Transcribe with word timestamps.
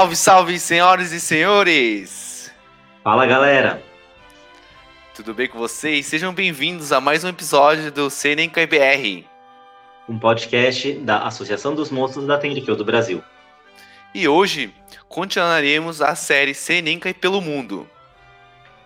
Salve, 0.00 0.16
salve, 0.16 0.58
senhoras 0.58 1.12
e 1.12 1.20
senhores! 1.20 2.50
Fala, 3.04 3.26
galera! 3.26 3.82
Tudo 5.14 5.34
bem 5.34 5.46
com 5.46 5.58
vocês? 5.58 6.06
Sejam 6.06 6.32
bem-vindos 6.32 6.90
a 6.90 7.02
mais 7.02 7.22
um 7.22 7.28
episódio 7.28 7.92
do 7.92 8.08
Senenkai 8.08 8.66
BR. 8.66 9.26
Um 10.08 10.18
podcast 10.18 10.94
da 11.00 11.24
Associação 11.24 11.74
dos 11.74 11.90
Monstros 11.90 12.26
da 12.26 12.38
Tenrikyo 12.38 12.74
do 12.76 12.82
Brasil. 12.82 13.22
E 14.14 14.26
hoje 14.26 14.72
continuaremos 15.06 16.00
a 16.00 16.14
série 16.14 16.54
Senenkai 16.54 17.12
pelo 17.12 17.42
mundo. 17.42 17.86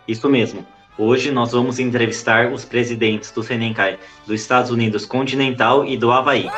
Isso 0.08 0.28
mesmo. 0.28 0.66
Hoje 0.98 1.30
nós 1.30 1.52
vamos 1.52 1.78
entrevistar 1.78 2.52
os 2.52 2.64
presidentes 2.64 3.30
do 3.30 3.40
Senenkai 3.40 4.00
dos 4.26 4.40
Estados 4.40 4.72
Unidos 4.72 5.06
continental 5.06 5.86
e 5.86 5.96
do 5.96 6.10
Havaí. 6.10 6.50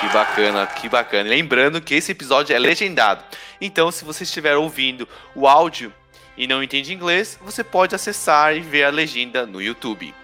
Que 0.00 0.08
bacana, 0.08 0.66
que 0.66 0.88
bacana. 0.88 1.28
Lembrando 1.28 1.80
que 1.80 1.94
esse 1.94 2.12
episódio 2.12 2.54
é 2.54 2.58
legendado. 2.58 3.24
Então, 3.60 3.90
se 3.90 4.04
você 4.04 4.24
estiver 4.24 4.56
ouvindo 4.56 5.08
o 5.34 5.48
áudio 5.48 5.92
e 6.36 6.46
não 6.46 6.62
entende 6.62 6.92
inglês, 6.92 7.38
você 7.42 7.64
pode 7.64 7.94
acessar 7.94 8.54
e 8.54 8.60
ver 8.60 8.84
a 8.84 8.90
legenda 8.90 9.46
no 9.46 9.60
YouTube. 9.60 10.14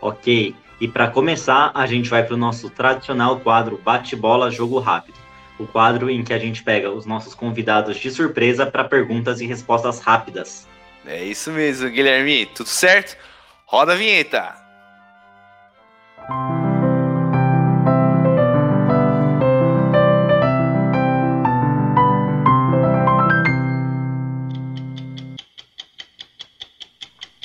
Ok. 0.00 0.54
E 0.80 0.86
para 0.86 1.08
começar, 1.08 1.72
a 1.74 1.86
gente 1.86 2.08
vai 2.08 2.22
para 2.22 2.34
o 2.34 2.38
nosso 2.38 2.70
tradicional 2.70 3.40
quadro 3.40 3.80
Bate-Bola 3.82 4.50
Jogo 4.50 4.78
Rápido. 4.78 5.18
O 5.58 5.66
quadro 5.66 6.08
em 6.08 6.22
que 6.22 6.32
a 6.32 6.38
gente 6.38 6.62
pega 6.62 6.88
os 6.88 7.04
nossos 7.04 7.34
convidados 7.34 7.96
de 7.96 8.10
surpresa 8.12 8.64
para 8.64 8.84
perguntas 8.84 9.40
e 9.40 9.46
respostas 9.46 9.98
rápidas. 9.98 10.68
É 11.04 11.24
isso 11.24 11.50
mesmo, 11.50 11.90
Guilherme. 11.90 12.46
Tudo 12.46 12.68
certo? 12.68 13.16
Roda 13.66 13.94
a 13.94 13.96
vinheta. 13.96 14.54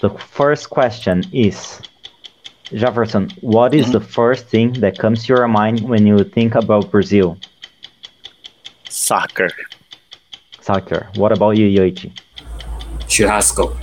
The 0.03 0.09
first 0.09 0.69
question 0.69 1.23
is 1.31 1.79
Jefferson, 2.65 3.29
what 3.39 3.73
is 3.73 3.93
the 3.93 4.01
first 4.01 4.47
thing 4.47 4.73
that 4.83 4.99
comes 4.99 5.23
to 5.23 5.33
your 5.33 5.47
mind 5.47 5.79
when 5.87 6.05
you 6.05 6.25
think 6.25 6.55
about 6.55 6.91
Brazil? 6.91 7.37
Soccer. 8.89 9.47
Soccer. 10.59 11.07
What 11.15 11.31
about 11.31 11.51
you, 11.51 11.67
Yoichi? 11.69 12.11
Churrasco. 13.07 13.77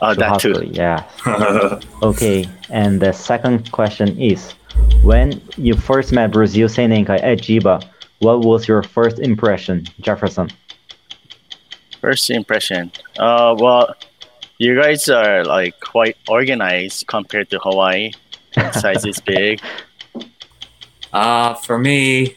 Oh, 0.00 0.14
that 0.14 0.40
too. 0.40 0.70
Yeah. 0.72 1.04
okay. 2.02 2.48
And 2.70 3.02
the 3.02 3.12
second 3.12 3.72
question 3.72 4.18
is 4.18 4.52
when 5.02 5.38
you 5.58 5.74
first 5.74 6.12
met 6.12 6.30
Brazil 6.30 6.66
Senenkai 6.66 7.22
at 7.22 7.40
Jiba, 7.40 7.84
what 8.20 8.40
was 8.40 8.66
your 8.66 8.82
first 8.82 9.18
impression, 9.18 9.84
Jefferson? 10.00 10.48
First 12.00 12.30
impression. 12.30 12.90
Uh, 13.18 13.54
well, 13.58 13.94
you 14.62 14.80
guys 14.80 15.08
are 15.08 15.44
like 15.44 15.74
quite 15.80 16.16
organized 16.28 17.06
compared 17.08 17.50
to 17.50 17.58
Hawaii. 17.58 18.12
Size 18.72 19.04
is 19.04 19.20
big. 19.20 19.60
Uh, 21.12 21.52
for 21.66 21.76
me, 21.76 22.34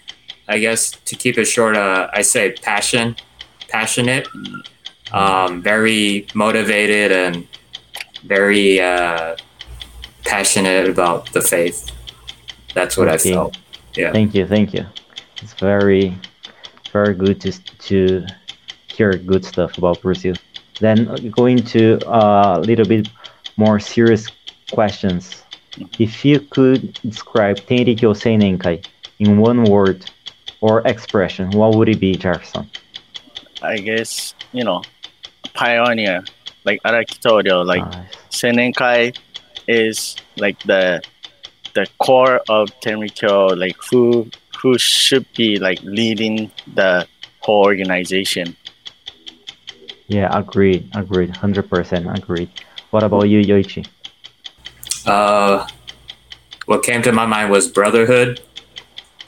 I 0.50 0.58
guess 0.60 0.92
to 0.92 1.16
keep 1.16 1.38
it 1.38 1.46
short, 1.46 1.78
uh, 1.78 2.10
I 2.12 2.24
say 2.24 2.52
passion, 2.52 3.16
passionate, 3.70 4.28
um, 5.14 5.62
very 5.62 6.28
motivated, 6.34 7.14
and 7.14 7.48
very 8.26 8.82
uh, 8.82 9.38
passionate 10.26 10.90
about 10.90 11.32
the 11.32 11.40
faith. 11.40 11.90
That's 12.74 12.98
what 12.98 13.08
Okay. 13.08 13.32
I 13.32 13.34
felt. 13.34 13.58
Yeah. 13.96 14.12
Thank 14.12 14.36
you, 14.36 14.46
thank 14.46 14.74
you. 14.74 14.86
It's 15.42 15.54
very, 15.54 16.14
very 16.92 17.14
good 17.14 17.40
to 17.42 17.52
to 17.88 18.26
hear 18.88 19.14
good 19.16 19.46
stuff 19.46 19.78
about 19.78 20.02
Brazil. 20.02 20.36
Then 20.80 21.32
going 21.32 21.58
to 21.74 22.00
a 22.06 22.60
little 22.60 22.86
bit 22.86 23.10
more 23.58 23.80
serious 23.80 24.28
questions. 24.72 25.44
If 26.00 26.24
you 26.26 26.40
could 26.40 26.94
describe 27.02 27.58
Tenrikyo 27.58 28.14
Seinenkai 28.14 28.86
in 29.20 29.38
one 29.40 29.64
word 29.64 30.10
or 30.62 30.82
expression, 30.88 31.52
what 31.52 31.76
would 31.76 31.90
it 31.90 32.00
be, 32.00 32.16
Jefferson? 32.16 32.70
I 33.62 33.78
guess 33.78 34.34
you 34.52 34.64
know, 34.64 34.84
pioneer 35.54 36.24
like 36.66 36.82
Araki-toryo, 36.84 37.66
like 37.66 37.86
Nice. 37.86 38.16
Senenkai 38.32 39.18
is 39.68 40.16
like 40.38 40.62
the 40.64 41.02
the 41.74 41.88
core 42.00 42.42
of 42.50 42.70
Tenrikyo, 42.80 43.58
like 43.58 43.76
who 43.90 44.30
who 44.58 44.78
should 44.78 45.26
be 45.36 45.58
like 45.60 45.80
leading 45.84 46.52
the 46.74 47.08
whole 47.42 47.64
organization. 47.64 48.56
Yeah, 50.08 50.30
agreed, 50.38 50.90
agreed, 50.96 51.36
hundred 51.36 51.70
percent 51.70 52.08
agreed. 52.18 52.50
What 52.92 53.04
about 53.04 53.24
you, 53.30 53.42
Yoichi? 53.42 53.88
Uh, 55.06 55.68
what 56.66 56.84
came 56.84 57.02
to 57.04 57.12
my 57.12 57.26
mind 57.26 57.52
was 57.52 57.68
brotherhood, 57.68 58.42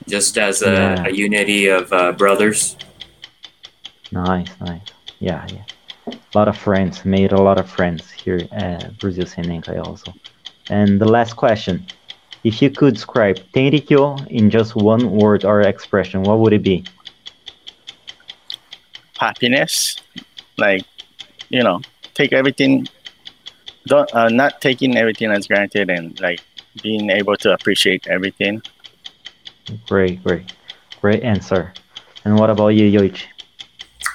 just 0.07 0.37
as 0.37 0.61
a, 0.61 0.71
Yeah. 0.71 1.05
a 1.07 1.11
unity 1.11 1.67
of 1.67 1.91
uh, 1.91 2.11
brothers. 2.13 2.75
Nice, 4.11 4.47
nice. 4.61 4.81
Yeah, 5.19 5.45
yeah. 5.51 5.63
A 6.13 6.37
lot 6.37 6.47
of 6.47 6.57
friends, 6.57 7.03
made 7.03 7.31
a 7.31 7.41
lot 7.41 7.57
of 7.59 7.69
friends 7.69 8.09
here 8.11 8.41
at 8.51 8.97
Brazil 8.99 9.25
Senenkai 9.25 9.85
also. 9.85 10.13
And 10.69 10.99
the 11.01 11.07
last 11.07 11.35
question. 11.35 11.85
If 12.43 12.61
you 12.61 12.69
could 12.69 12.93
describe 12.93 13.37
Tenrikyo 13.53 14.25
in 14.27 14.49
just 14.49 14.75
one 14.75 15.11
word 15.11 15.43
or 15.43 15.61
expression, 15.61 16.23
what 16.23 16.39
would 16.39 16.53
it 16.53 16.63
be? 16.63 16.85
happiness 19.19 19.95
like 20.57 20.83
you 21.49 21.63
know 21.63 21.81
take 22.13 22.33
everything 22.33 22.87
don't 23.85 24.13
uh, 24.13 24.29
not 24.29 24.59
taking 24.61 24.97
everything 24.97 25.31
as 25.31 25.47
granted 25.47 25.89
and 25.89 26.19
like 26.19 26.41
being 26.81 27.09
able 27.09 27.35
to 27.35 27.53
appreciate 27.53 28.07
everything 28.07 28.61
Great, 29.87 30.23
great. 30.23 30.53
Great 31.01 31.23
answer. 31.23 31.73
And 32.23 32.37
what 32.37 32.49
about 32.49 32.69
you, 32.69 32.99
Yoichi? 32.99 33.23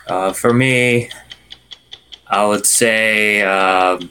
Uh, 0.06 0.32
for 0.32 0.52
me, 0.52 1.10
I 2.26 2.46
would 2.46 2.66
say 2.66 3.42
um, 3.42 4.10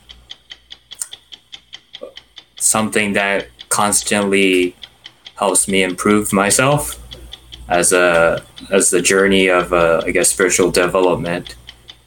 something 2.57 3.13
that 3.13 3.47
constantly 3.69 4.75
helps 5.35 5.67
me 5.67 5.83
improve 5.83 6.31
myself 6.31 6.97
as 7.67 7.93
a 7.93 8.43
as 8.69 8.89
the 8.89 9.01
journey 9.01 9.47
of 9.47 9.73
uh, 9.73 10.01
I 10.05 10.11
guess 10.11 10.29
spiritual 10.29 10.71
development. 10.71 11.55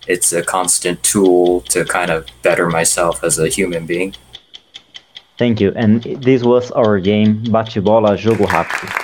It's 0.06 0.32
a 0.32 0.42
constant 0.42 1.02
tool 1.02 1.62
to 1.62 1.84
kind 1.84 2.10
of 2.10 2.26
better 2.42 2.68
myself 2.68 3.24
as 3.24 3.38
a 3.38 3.48
human 3.48 3.86
being. 3.86 4.14
Thank 5.38 5.60
you. 5.60 5.72
And 5.74 6.02
this 6.02 6.42
was 6.42 6.70
our 6.72 7.00
game 7.00 7.42
Bate-Bola 7.44 8.16
Jogo 8.16 8.46
Rápido. 8.46 9.00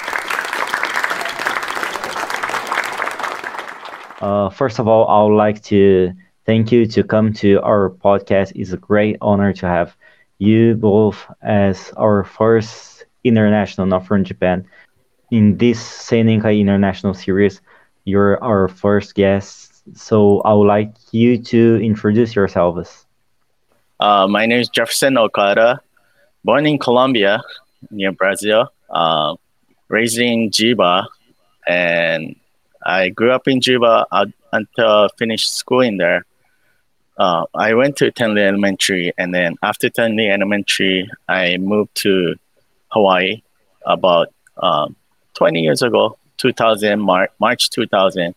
Uh, 4.20 4.50
first 4.50 4.78
of 4.78 4.86
all, 4.86 5.08
I 5.08 5.24
would 5.24 5.36
like 5.36 5.62
to 5.64 6.12
thank 6.44 6.70
you 6.70 6.84
to 6.86 7.02
come 7.02 7.32
to 7.34 7.60
our 7.62 7.90
podcast. 7.90 8.52
It's 8.54 8.72
a 8.72 8.76
great 8.76 9.16
honor 9.22 9.52
to 9.54 9.66
have 9.66 9.96
you 10.38 10.74
both 10.74 11.26
as 11.42 11.92
our 11.96 12.24
first 12.24 13.06
international, 13.24 13.86
not 13.86 14.06
from 14.06 14.24
Japan, 14.24 14.66
in 15.30 15.56
this 15.56 15.80
Seinenkai 15.80 16.60
International 16.60 17.14
Series. 17.14 17.60
You're 18.04 18.42
our 18.42 18.68
first 18.68 19.14
guest, 19.14 19.69
so 19.94 20.40
I 20.42 20.52
would 20.54 20.66
like 20.66 20.92
you 21.12 21.38
to 21.52 21.80
introduce 21.82 22.34
yourselves. 22.34 23.06
uh, 24.00 24.26
my 24.26 24.46
name 24.46 24.60
is 24.60 24.68
jefferson 24.68 25.18
okada 25.18 25.80
born 26.44 26.66
in 26.66 26.78
colombia 26.78 27.42
near 27.90 28.12
brazil 28.12 28.62
uh, 28.90 29.34
raised 29.88 30.18
in 30.18 30.50
jiba 30.50 31.06
and 31.68 32.36
i 32.84 33.08
grew 33.10 33.30
up 33.32 33.46
in 33.48 33.60
jiba 33.60 34.04
uh, 34.10 34.26
until 34.52 34.86
I 35.04 35.08
finished 35.18 35.54
school 35.54 35.80
in 35.80 35.96
there 35.98 36.24
uh, 37.18 37.44
I 37.54 37.74
went 37.74 37.96
to 37.98 38.10
Tenri 38.10 38.40
Elementary, 38.48 39.12
and 39.18 39.34
then 39.34 39.56
after 39.62 39.90
Tenri 39.90 40.30
Elementary, 40.32 41.06
I 41.28 41.58
moved 41.58 41.94
to 41.96 42.34
Hawaii 42.88 43.42
about 43.84 44.28
um, 44.56 44.96
20 45.34 45.60
years 45.60 45.82
ago, 45.82 46.16
2000 46.38 46.98
Mar- 46.98 47.28
March 47.38 47.68
2000. 47.68 48.34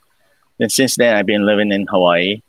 And 0.64 0.72
since 0.72 0.96
then, 0.96 1.14
I've 1.14 1.26
been 1.26 1.46
living 1.46 1.74
in 1.74 1.88
Hawaii, 1.88 2.42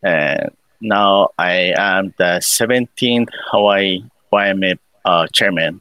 and 0.00 0.48
now 0.80 1.30
I 1.36 1.74
am 1.76 2.14
the 2.18 2.38
17th 2.40 3.30
Hawaii 3.50 4.04
YMA 4.32 4.78
uh, 5.04 5.26
chairman. 5.32 5.80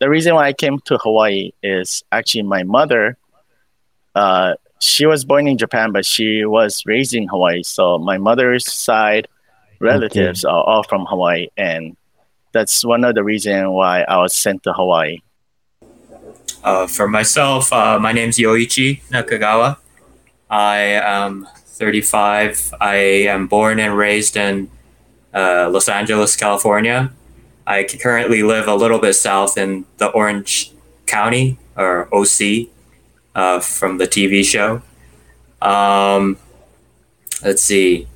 The 0.00 0.10
reason 0.10 0.34
why 0.34 0.48
I 0.48 0.52
came 0.52 0.80
to 0.86 0.98
Hawaii 0.98 1.52
is 1.62 2.02
actually 2.10 2.42
my 2.42 2.64
mother. 2.64 3.16
Uh, 4.16 4.54
she 4.80 5.06
was 5.06 5.24
born 5.24 5.46
in 5.46 5.58
Japan, 5.58 5.92
but 5.92 6.04
she 6.04 6.44
was 6.44 6.82
raised 6.86 7.14
in 7.14 7.28
Hawaii. 7.28 7.62
So 7.62 7.98
my 7.98 8.18
mother's 8.18 8.66
side 8.68 9.28
relatives 9.78 10.44
are 10.44 10.64
all 10.64 10.82
from 10.82 11.06
Hawaii, 11.06 11.50
and 11.56 11.96
that's 12.50 12.84
one 12.84 13.04
of 13.04 13.14
the 13.14 13.22
reasons 13.22 13.68
why 13.68 14.02
I 14.02 14.16
was 14.16 14.34
sent 14.34 14.64
to 14.64 14.72
Hawaii. 14.72 15.18
Uh, 16.64 16.88
for 16.88 17.06
myself, 17.06 17.72
uh, 17.72 18.00
my 18.00 18.10
name's 18.10 18.38
Yoichi 18.38 19.02
Nakagawa. 19.12 19.76
I 20.54 21.00
am 21.02 21.48
35. 21.56 22.74
I 22.80 22.94
am 22.94 23.48
born 23.48 23.80
and 23.80 23.96
raised 23.96 24.36
in 24.36 24.70
uh, 25.34 25.68
Los 25.68 25.88
Angeles, 25.88 26.36
California. 26.36 27.12
I 27.66 27.82
currently 27.82 28.44
live 28.44 28.68
a 28.68 28.76
little 28.76 29.00
bit 29.00 29.14
south 29.14 29.58
in 29.58 29.84
the 29.96 30.10
Orange 30.10 30.70
County 31.06 31.58
or 31.76 32.08
OC 32.14 32.68
uh, 33.34 33.58
from 33.58 33.98
the 33.98 34.06
TV 34.06 34.44
show. 34.44 34.80
Um, 35.60 36.36
let's 37.42 37.62
see. 37.62 38.06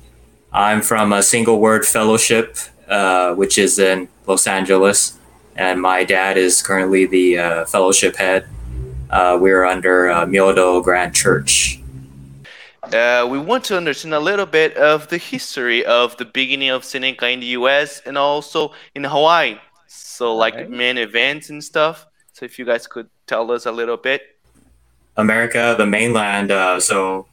I'm 0.53 0.81
from 0.81 1.11
a 1.11 1.21
single 1.21 1.59
word 1.59 1.85
fellowship, 1.85 2.55
uh, 2.87 3.33
which 3.33 3.57
is 3.57 3.79
in 3.79 4.07
Los 4.27 4.47
Angeles, 4.47 5.19
and 5.57 5.81
my 5.81 6.05
dad 6.05 6.37
is 6.37 6.61
currently 6.61 7.05
the 7.05 7.37
uh, 7.37 7.65
fellowship 7.65 8.15
head. 8.15 8.47
Uh, 9.09 9.37
we're 9.41 9.65
under 9.65 10.09
uh, 10.09 10.25
Myodo 10.25 10.81
Grand 10.81 11.13
Church. 11.13 11.81
Uh, 12.93 13.27
we 13.29 13.37
want 13.37 13.63
to 13.63 13.77
understand 13.77 14.15
a 14.15 14.19
little 14.19 14.47
bit 14.47 14.75
of 14.75 15.07
the 15.09 15.17
history 15.17 15.85
of 15.85 16.17
the 16.17 16.25
beginning 16.25 16.69
of 16.69 16.81
Senenkai 16.81 17.33
in 17.33 17.39
the 17.39 17.53
US 17.57 18.01
and 18.05 18.17
also 18.17 18.73
in 18.95 19.03
Hawaii. 19.03 19.59
So, 19.87 20.35
like 20.35 20.55
Alright. 20.55 20.71
main 20.71 20.97
events 20.97 21.51
and 21.51 21.63
stuff. 21.63 22.07
So, 22.33 22.45
if 22.45 22.57
you 22.57 22.65
guys 22.65 22.87
could 22.87 23.07
tell 23.27 23.51
us 23.51 23.67
a 23.67 23.71
little 23.71 23.97
bit. 23.97 24.21
America, 25.17 25.75
the 25.77 25.85
mainland. 25.85 26.51
Uh, 26.51 26.79
so 26.79 27.27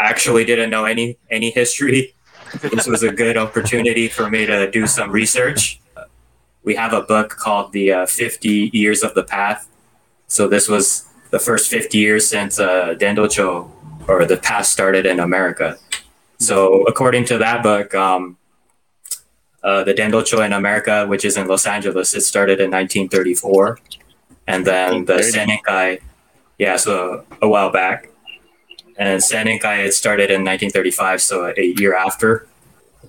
I 0.00 0.04
actually 0.04 0.44
didn't 0.44 0.70
know 0.70 0.84
any 0.84 1.16
any 1.30 1.50
history. 1.50 2.14
this 2.60 2.86
was 2.86 3.02
a 3.02 3.12
good 3.12 3.36
opportunity 3.36 4.08
for 4.08 4.28
me 4.28 4.46
to 4.46 4.70
do 4.70 4.86
some 4.86 5.12
research. 5.12 5.80
We 6.64 6.74
have 6.74 6.92
a 6.92 7.02
book 7.02 7.30
called 7.30 7.72
the 7.72 7.92
uh, 7.92 8.06
50 8.06 8.70
Years 8.72 9.02
of 9.02 9.14
the 9.14 9.22
Path. 9.22 9.68
So 10.26 10.48
this 10.48 10.68
was 10.68 11.04
the 11.30 11.38
first 11.38 11.70
50 11.70 11.96
years 11.98 12.26
since 12.26 12.58
uh, 12.58 12.94
Dendocho 12.98 13.70
or 14.08 14.24
the 14.24 14.36
path 14.36 14.66
started 14.66 15.06
in 15.06 15.20
America. 15.20 15.78
So 16.38 16.82
according 16.84 17.26
to 17.26 17.38
that 17.38 17.62
book, 17.62 17.94
um, 17.94 18.36
uh, 19.62 19.84
the 19.84 19.92
Dendocho 19.92 20.44
in 20.44 20.52
America, 20.52 21.06
which 21.06 21.24
is 21.24 21.36
in 21.36 21.46
Los 21.46 21.66
Angeles, 21.66 22.14
it 22.14 22.22
started 22.22 22.60
in 22.60 22.70
1934, 22.70 23.78
and 24.46 24.64
then 24.64 25.04
the 25.04 25.14
1930. 25.14 25.32
Senenkai, 25.32 26.00
yeah, 26.58 26.76
so 26.76 27.24
a 27.42 27.48
while 27.48 27.70
back, 27.70 28.08
and 28.96 29.20
Senenkai 29.20 29.86
it 29.86 29.94
started 29.94 30.30
in 30.30 30.44
1935, 30.44 31.20
so 31.20 31.52
a 31.56 31.74
year 31.78 31.94
after. 31.94 32.46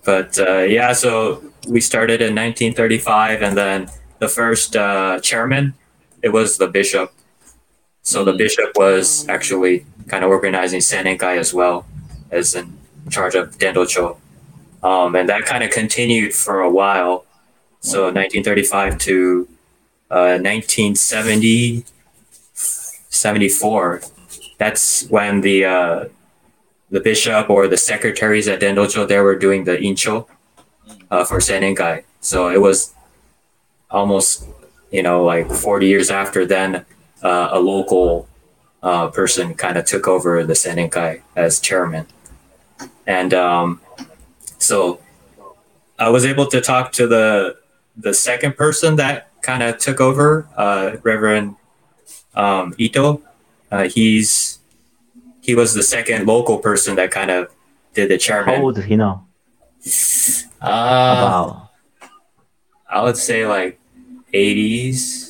But 0.03 0.39
uh, 0.39 0.59
yeah, 0.59 0.93
so 0.93 1.43
we 1.67 1.81
started 1.81 2.21
in 2.21 2.35
1935, 2.35 3.41
and 3.43 3.55
then 3.55 3.89
the 4.17 4.27
first 4.27 4.75
uh, 4.75 5.19
chairman, 5.21 5.75
it 6.21 6.29
was 6.29 6.57
the 6.57 6.67
bishop. 6.67 7.13
So 8.01 8.23
the 8.23 8.33
bishop 8.33 8.71
was 8.75 9.27
actually 9.27 9.85
kind 10.07 10.23
of 10.23 10.29
organizing 10.29 10.79
Senenkai 10.79 11.37
as 11.37 11.53
well 11.53 11.85
as 12.31 12.55
in 12.55 12.77
charge 13.09 13.35
of 13.35 13.57
Dendocho. 13.57 14.17
Um, 14.81 15.15
and 15.15 15.27
that 15.29 15.45
kind 15.45 15.63
of 15.63 15.71
continued 15.71 16.33
for 16.33 16.61
a 16.61 16.69
while. 16.69 17.25
So 17.81 18.03
1935 18.03 18.97
to 18.99 19.47
uh, 20.09 20.39
1970, 20.41 21.83
74. 22.53 24.01
That's 24.57 25.07
when 25.09 25.41
the 25.41 25.65
uh, 25.65 26.05
the 26.89 26.99
bishop 26.99 27.49
or 27.49 27.67
the 27.67 27.77
secretaries 27.77 28.47
at 28.47 28.59
Dendocho 28.61 29.07
they 29.07 29.19
were 29.19 29.35
doing 29.37 29.63
the 29.63 29.77
incho 29.77 30.27
uh, 31.11 31.23
for 31.23 31.37
Senenkai. 31.37 32.03
So 32.19 32.49
it 32.49 32.61
was 32.61 32.93
almost 33.91 34.45
you 34.91 35.03
know 35.03 35.23
like 35.23 35.49
40 35.49 35.87
years 35.87 36.09
after 36.09 36.45
then 36.45 36.85
uh, 37.23 37.49
a 37.51 37.59
local 37.59 38.27
uh, 38.81 39.07
person 39.09 39.53
kind 39.53 39.77
of 39.77 39.85
took 39.85 40.07
over 40.07 40.43
the 40.43 40.53
Senenkai 40.53 41.21
as 41.35 41.59
chairman. 41.59 42.07
And 43.05 43.33
um, 43.33 43.81
so 44.57 45.01
I 45.97 46.09
was 46.09 46.25
able 46.25 46.47
to 46.47 46.61
talk 46.61 46.91
to 46.93 47.07
the 47.07 47.57
the 47.97 48.13
second 48.13 48.55
person 48.55 48.95
that 48.95 49.29
kind 49.41 49.61
of 49.61 49.77
took 49.77 49.99
over, 49.99 50.47
uh, 50.55 50.97
Reverend 51.03 51.55
um, 52.35 52.73
Ito. 52.77 53.21
Uh, 53.71 53.89
he's 53.89 54.59
he 55.41 55.55
was 55.55 55.73
the 55.73 55.83
second 55.83 56.25
local 56.25 56.59
person 56.59 56.95
that 56.95 57.11
kind 57.11 57.31
of 57.31 57.51
did 57.93 58.09
the 58.09 58.17
chairman. 58.17 58.55
How 58.55 58.61
old 58.61 58.77
is 58.77 58.85
he 58.85 58.95
now? 58.95 59.25
Uh, 60.61 60.65
About. 60.65 61.69
I 62.89 63.03
would 63.03 63.17
say 63.17 63.45
like 63.45 63.79
80s, 64.33 65.28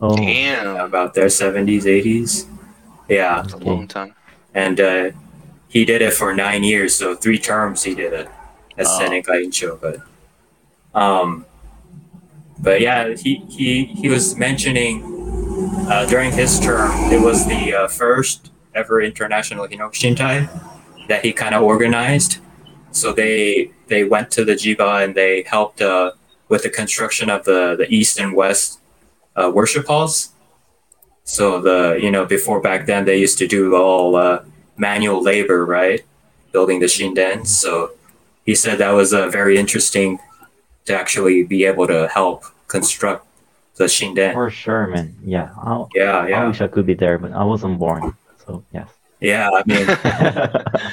Oh, 0.00 0.16
Damn. 0.16 0.76
about 0.76 1.14
their 1.14 1.26
70s, 1.26 1.82
80s. 1.84 2.46
Yeah. 3.08 3.42
That's 3.42 3.54
a 3.54 3.58
long 3.58 3.86
time. 3.88 4.14
and 4.54 4.80
uh, 4.80 5.10
he 5.68 5.84
did 5.84 6.00
it 6.02 6.12
for 6.14 6.34
nine 6.34 6.64
years, 6.64 6.94
so 6.94 7.14
three 7.14 7.38
terms 7.38 7.82
he 7.84 7.94
did 7.94 8.12
it 8.12 8.28
as 8.78 8.86
Oh. 8.88 8.98
Senenkai 9.00 9.44
Incho. 9.44 9.78
But, 9.80 10.00
um, 10.98 11.44
but 12.58 12.80
yeah, 12.80 13.14
he 13.14 13.36
he 13.48 13.84
he 13.84 14.08
was 14.08 14.36
mentioning 14.36 15.02
uh, 15.88 16.06
during 16.06 16.32
his 16.32 16.58
term 16.60 16.90
it 17.12 17.20
was 17.20 17.46
the 17.46 17.74
uh, 17.74 17.88
first 17.88 18.50
ever 18.74 19.00
international 19.00 19.66
Hinokishintai 19.68 20.48
that 21.08 21.24
he 21.24 21.32
kind 21.32 21.54
of 21.54 21.62
organized. 21.62 22.38
So 22.90 23.12
they 23.12 23.70
they 23.86 24.02
went 24.04 24.30
to 24.32 24.44
the 24.44 24.54
Jiba 24.54 25.04
and 25.04 25.14
they 25.14 25.42
helped 25.42 25.80
uh, 25.80 26.12
with 26.48 26.64
the 26.64 26.70
construction 26.70 27.30
of 27.30 27.44
the 27.44 27.76
the 27.76 27.86
east 27.94 28.18
and 28.18 28.34
west 28.34 28.79
uh, 29.36 29.50
worship 29.54 29.86
halls. 29.86 30.30
So 31.24 31.60
the 31.60 31.98
you 32.00 32.10
know 32.10 32.24
before 32.24 32.60
back 32.60 32.86
then 32.86 33.04
they 33.04 33.18
used 33.18 33.38
to 33.38 33.46
do 33.46 33.76
all 33.76 34.16
uh, 34.16 34.42
manual 34.76 35.22
labor, 35.22 35.64
right? 35.64 36.04
Building 36.52 36.80
the 36.80 36.86
shinden. 36.86 37.46
So 37.46 37.92
he 38.44 38.54
said 38.54 38.78
that 38.78 38.90
was 38.90 39.12
uh, 39.12 39.28
very 39.28 39.56
interesting 39.58 40.18
to 40.86 40.98
actually 40.98 41.44
be 41.44 41.64
able 41.64 41.86
to 41.86 42.08
help 42.08 42.44
construct 42.66 43.26
the 43.76 43.84
shinden. 43.84 44.32
for 44.32 44.50
sure, 44.50 44.88
man. 44.88 45.14
Yeah, 45.24 45.50
I, 45.56 45.84
Yeah, 46.26 46.42
I 46.42 46.46
wish 46.48 46.60
I 46.60 46.68
could 46.68 46.86
be 46.86 46.94
there, 46.94 47.18
but 47.18 47.32
I 47.32 47.44
wasn't 47.44 47.78
born. 47.78 48.14
So 48.44 48.64
yes. 48.72 48.88
yeah. 49.20 49.48
I 49.52 49.62
mean, 49.66 49.86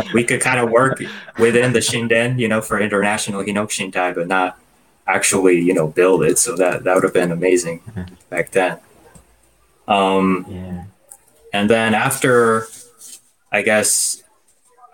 we 0.13 0.24
could 0.24 0.42
kind 0.42 0.60
of 0.60 0.69
work 0.69 1.01
within 1.40 1.74
the 1.74 1.80
shinden, 1.80 2.40
you 2.40 2.48
know, 2.48 2.62
for 2.62 2.80
international 2.80 3.44
Hinokishintai, 3.44 4.16
but 4.16 4.28
not 4.28 4.60
actually, 5.07 5.59
you 5.59 5.73
know, 5.73 5.87
build 5.87 6.23
it. 6.23 6.37
So 6.37 6.56
that 6.57 6.83
that 6.83 6.94
would 6.95 7.04
have 7.04 7.14
been 7.14 7.31
amazing 7.31 7.81
back 8.30 8.52
then. 8.52 8.80
Um, 9.87 10.45
yeah. 10.49 10.83
and 11.54 11.69
then 11.69 11.94
after 11.94 12.68
i 13.54 13.61
guess 13.61 14.21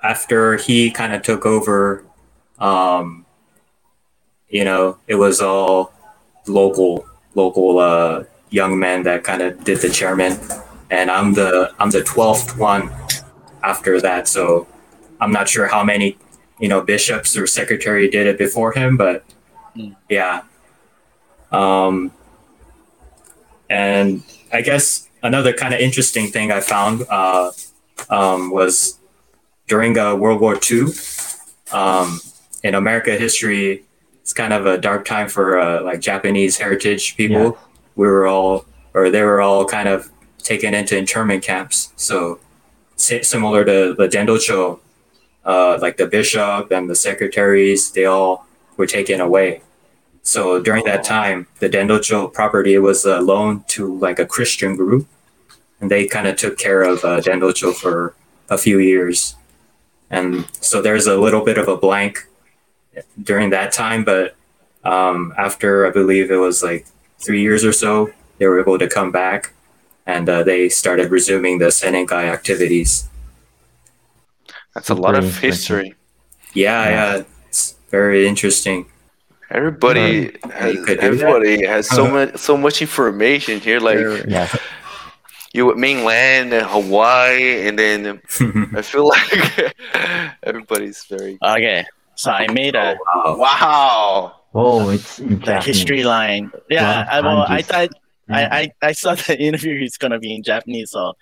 after 0.03 0.58
he 0.58 0.91
kind 0.91 1.13
of 1.15 1.24
took 1.24 1.46
over 1.48 2.05
um 2.60 3.25
you 4.50 4.63
know 4.63 4.98
it 5.08 5.15
was 5.15 5.41
all 5.41 5.91
local 6.46 7.05
local 7.34 7.79
uh 7.79 8.24
young 8.51 8.77
men 8.77 9.01
that 9.03 9.24
kind 9.24 9.41
of 9.41 9.63
did 9.63 9.79
the 9.79 9.89
chairman 9.89 10.38
and 10.91 11.10
i'm 11.10 11.34
the 11.34 11.74
i'm 11.79 11.89
the 11.89 12.01
12th 12.03 12.55
one 12.58 12.91
after 13.63 14.00
that 14.00 14.27
so 14.27 14.67
i'm 15.20 15.32
not 15.32 15.50
sure 15.50 15.65
how 15.67 15.84
many 15.84 16.17
you 16.60 16.67
know 16.67 16.82
bishops 16.82 17.36
or 17.36 17.48
secretary 17.48 18.08
did 18.10 18.27
it 18.27 18.38
before 18.38 18.74
him 18.74 18.96
but 18.96 19.25
Mm. 19.75 19.96
yeah 20.10 20.44
um 21.51 22.12
and 23.70 24.24
I 24.51 24.62
guess 24.62 25.10
another 25.24 25.51
kind 25.51 25.74
of 25.74 25.80
interesting 25.80 26.27
thing 26.27 26.51
I 26.51 26.60
found 26.60 27.03
uh, 27.10 27.51
um, 28.10 28.51
was 28.51 29.00
during 29.68 29.98
uh, 29.98 30.15
World 30.15 30.42
War 30.42 30.60
II. 30.72 30.86
Um, 31.72 32.20
in 32.63 32.75
America 32.75 33.12
history, 33.15 33.84
it's 34.22 34.32
kind 34.32 34.53
of 34.53 34.65
a 34.65 34.77
dark 34.77 35.06
time 35.06 35.27
for 35.27 35.60
uh, 35.60 35.82
like 35.82 36.01
Japanese 36.01 36.58
heritage 36.58 37.18
people. 37.18 37.44
Yeah. 37.44 37.51
We 37.96 38.08
were 38.08 38.27
all, 38.27 38.65
or 38.94 39.10
they 39.10 39.24
were 39.24 39.42
all 39.42 39.65
kind 39.65 39.89
of 39.89 40.10
taken 40.38 40.74
into 40.74 40.98
internment 40.98 41.44
camps. 41.44 41.94
So 41.96 42.39
similar 42.96 43.65
to 43.65 43.96
the 43.96 44.08
Dendocho, 44.08 44.80
uh, 45.46 45.80
like 45.82 45.98
the 45.98 46.06
bishop 46.06 46.72
and 46.72 46.89
the 46.89 46.96
secretaries, 46.96 47.92
they 47.92 48.06
all 48.06 48.46
were 48.77 48.88
taken 48.88 49.22
away. 49.22 49.62
So 50.24 50.62
during 50.62 50.86
that 50.86 51.03
time, 51.03 51.48
the 51.60 51.70
Dendocho 51.70 52.32
property 52.32 52.77
was 52.77 53.06
uh, 53.06 53.22
loaned 53.22 53.68
to 53.70 53.94
like 53.94 54.20
a 54.20 54.25
Christian 54.25 54.75
group, 54.75 55.08
and 55.80 55.92
they 55.92 56.08
kind 56.08 56.27
of 56.27 56.38
took 56.38 56.58
care 56.58 56.82
of 56.82 57.03
uh, 57.03 57.20
Dendocho 57.20 57.75
for 57.75 58.15
a 58.50 58.58
few 58.58 58.80
years. 58.80 59.36
And 60.10 60.48
so 60.62 60.82
there's 60.82 61.08
a 61.08 61.18
little 61.18 61.44
bit 61.44 61.58
of 61.58 61.68
a 61.68 61.75
blank 61.75 62.27
during 63.22 63.50
that 63.50 63.72
time, 63.74 64.03
but 64.03 64.36
um, 64.84 65.34
after 65.38 65.86
I 65.88 65.89
believe 65.89 66.32
it 66.32 66.38
was 66.38 66.63
like 66.63 66.86
three 67.20 67.42
years 67.42 67.65
or 67.65 67.74
so, 67.74 68.12
they 68.38 68.48
were 68.48 68.60
able 68.60 68.80
to 68.80 68.88
come 68.88 69.12
back, 69.12 69.53
and 70.06 70.30
uh, 70.30 70.44
they 70.44 70.70
started 70.70 71.12
resuming 71.12 71.60
the 71.60 71.68
Senenkai 71.68 72.32
activities. 72.32 73.10
That's 74.74 74.89
a 74.89 74.96
lot 74.96 75.15
Very 75.15 75.27
of 75.27 75.38
history. 75.38 75.96
Yeah, 76.53 76.89
yeah, 76.89 77.15
it's 77.18 77.33
very 77.94 78.28
interesting. 78.28 78.80
Everybody 79.52 80.10
Yeah, 80.34 80.52
has 80.62 80.74
you 80.74 80.86
that. 80.88 80.98
everybody 81.08 81.56
has 81.74 81.86
so 81.88 82.04
Uh-huh. 82.06 82.14
much 82.18 82.32
so 82.48 82.54
much 82.58 82.78
information 82.82 83.60
here. 83.62 83.80
Like 83.88 83.98
Very- 84.02 84.26
Yeah. 84.36 84.50
you 85.54 85.64
mainland 85.86 86.48
and 86.58 86.66
Hawaii, 86.66 87.68
and 87.68 87.78
then 87.78 88.00
I 88.80 88.82
feel 88.82 89.06
like 89.16 89.30
everybody's 90.50 91.00
very 91.06 91.38
Okay, 91.56 91.86
so 92.16 92.32
I 92.32 92.48
made 92.52 92.74
a 92.76 92.98
wow. 92.98 93.36
wow. 93.46 94.36
Oh, 94.56 94.90
it's 94.90 95.18
the 95.18 95.62
history 95.62 96.04
line. 96.04 96.50
Yeah, 96.70 97.06
I, 97.14 97.22
well, 97.22 97.42
I 97.48 97.62
kanjis. 97.62 97.66
thought 97.70 97.90
Yeah. 98.30 98.38
I, 98.40 98.42
I, 98.60 98.64
I 98.90 98.92
saw 99.02 99.12
the 99.16 99.36
interview 99.38 99.76
is 99.86 99.98
gonna 100.02 100.18
be 100.26 100.32
in 100.38 100.42
Japanese, 100.52 100.90
so 100.98 101.14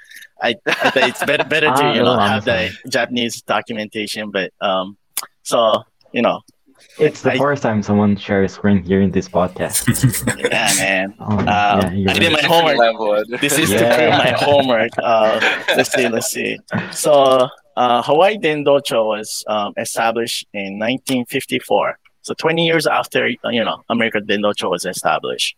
I, 0.48 0.56
I 0.68 0.90
thought 0.94 1.08
it's 1.12 1.24
better 1.30 1.44
better 1.54 1.70
to 1.80 1.84
you 1.96 2.04
know 2.08 2.16
have 2.18 2.46
the. 2.46 2.72
Japanese 2.98 3.42
documentation. 3.56 4.32
But 4.32 4.50
um, 4.70 4.96
so 5.44 5.84
you 6.16 6.22
know, 6.22 6.38
It's 7.00 7.22
the 7.22 7.34
I- 7.34 7.38
first 7.38 7.64
time 7.64 7.82
someone 7.84 8.16
shares 8.16 8.54
screen 8.54 8.84
here 8.84 9.02
in 9.02 9.12
this 9.12 9.28
podcast. 9.30 9.88
yeah, 10.52 10.74
man. 10.78 11.14
Oh, 11.20 11.38
Uh, 11.40 11.46
yeah, 11.46 11.92
you're 11.92 12.10
I 12.10 12.14
did 12.14 12.34
right. 12.34 12.44
my 12.44 12.48
homework. 12.48 13.28
This 13.42 13.58
is 13.58 13.70
to 13.70 13.76
Yeah. 13.76 13.96
prove 13.98 14.10
my 14.26 14.32
homework. 14.46 14.92
Uh, 15.02 15.40
let's 15.76 15.92
see, 15.94 16.08
let's 16.10 16.28
see. 16.32 16.60
So 16.92 17.48
uh, 17.78 18.02
Hawaii 18.04 18.38
Dendocho 18.38 19.06
was 19.08 19.44
um, 19.48 19.74
established 19.78 20.48
in 20.54 20.78
1954. 20.80 21.98
So 22.24 22.34
20 22.36 22.66
years 22.66 22.86
after 22.86 23.28
you 23.28 23.64
know 23.64 23.84
American 23.90 24.28
Dendocho 24.28 24.70
was 24.70 24.86
established, 24.86 25.56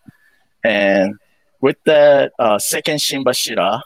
and 0.63 1.15
with 1.59 1.77
the 1.85 2.31
uh, 2.39 2.57
second 2.59 2.97
Shimbashira 2.99 3.81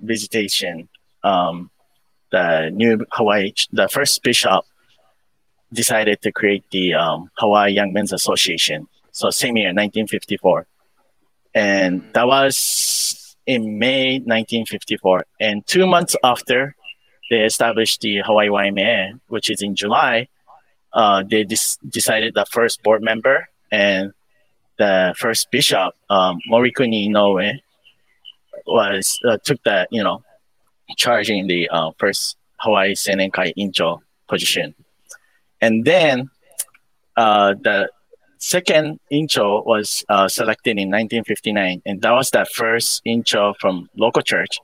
visitation, 0.00 0.88
um, 1.24 1.70
the 2.30 2.70
new 2.72 3.04
Hawaii, 3.12 3.52
the 3.72 3.88
first 3.88 4.22
bishop 4.22 4.64
decided 5.72 6.20
to 6.22 6.32
create 6.32 6.64
the 6.70 6.94
um, 6.94 7.30
Hawaii 7.38 7.72
Young 7.72 7.92
Men's 7.92 8.12
Association. 8.12 8.88
So 9.12 9.30
same 9.30 9.56
year, 9.56 9.68
1954 9.68 10.66
and 11.54 12.02
that 12.14 12.26
was 12.26 13.36
in 13.46 13.78
May 13.78 14.18
1954. 14.18 15.24
And 15.40 15.66
two 15.66 15.86
months 15.86 16.16
after 16.22 16.74
they 17.30 17.40
established 17.40 18.00
the 18.00 18.22
Hawaii 18.24 18.48
YMA, 18.48 19.20
which 19.28 19.50
is 19.50 19.62
in 19.62 19.74
July, 19.74 20.28
uh, 20.92 21.22
they 21.28 21.44
decided 21.44 22.34
the 22.34 22.46
first 22.50 22.82
board 22.82 23.02
member 23.02 23.48
and 23.70 24.12
the 24.78 25.14
first 25.16 25.50
bishop, 25.50 25.94
um, 26.08 26.38
Morikuni 26.50 27.08
Inoue, 27.08 27.60
was 28.66 29.18
uh, 29.28 29.38
took 29.44 29.62
the 29.64 29.86
you 29.90 30.02
know 30.02 30.22
charging 30.96 31.46
the 31.46 31.68
uh, 31.68 31.90
first 31.98 32.36
Hawaii 32.58 32.94
Senenkai 32.94 33.52
Incho 33.56 34.00
position, 34.28 34.74
and 35.60 35.84
then 35.84 36.30
uh, 37.16 37.54
the 37.62 37.88
second 38.38 38.98
incho 39.12 39.64
was 39.64 40.04
uh, 40.08 40.28
selected 40.28 40.72
in 40.78 40.88
1959, 40.88 41.82
and 41.86 42.00
that 42.02 42.12
was 42.12 42.30
the 42.30 42.44
first 42.54 43.02
incho 43.06 43.54
from 43.60 43.88
local 43.96 44.22
church, 44.22 44.58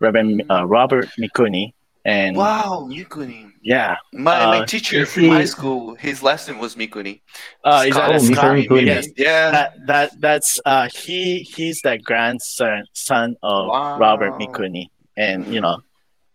Reverend 0.00 0.42
uh, 0.50 0.66
Robert 0.66 1.08
Mikuni. 1.18 1.72
And 2.06 2.36
Wow, 2.36 2.86
Mikuni. 2.90 3.50
yeah, 3.62 3.96
My, 4.12 4.44
my 4.44 4.58
Uh, 4.60 4.66
teacher 4.66 4.98
is 4.98 5.12
from 5.14 5.22
he- 5.22 5.28
high 5.30 5.46
school, 5.46 5.94
his 5.94 6.22
last 6.22 6.46
name 6.48 6.58
was 6.58 6.74
Mikuni. 6.76 7.22
uh, 7.64 7.84
is 7.88 7.94
that 7.94 8.10
Oh, 8.10 8.16
a 8.16 8.18
Mikuni. 8.18 8.84
Yes, 8.84 9.08
Yeah. 9.16 9.50
that, 9.52 9.86
that 9.86 10.20
that's 10.20 10.60
uh, 10.66 10.86
he 10.92 11.38
he's 11.40 11.80
the 11.80 11.96
grandson 11.96 12.84
son 12.92 13.36
of 13.42 13.68
Wow. 13.68 13.98
Robert 13.98 14.34
Mikuni, 14.38 14.88
and 15.16 15.46
you 15.46 15.62
know 15.62 15.78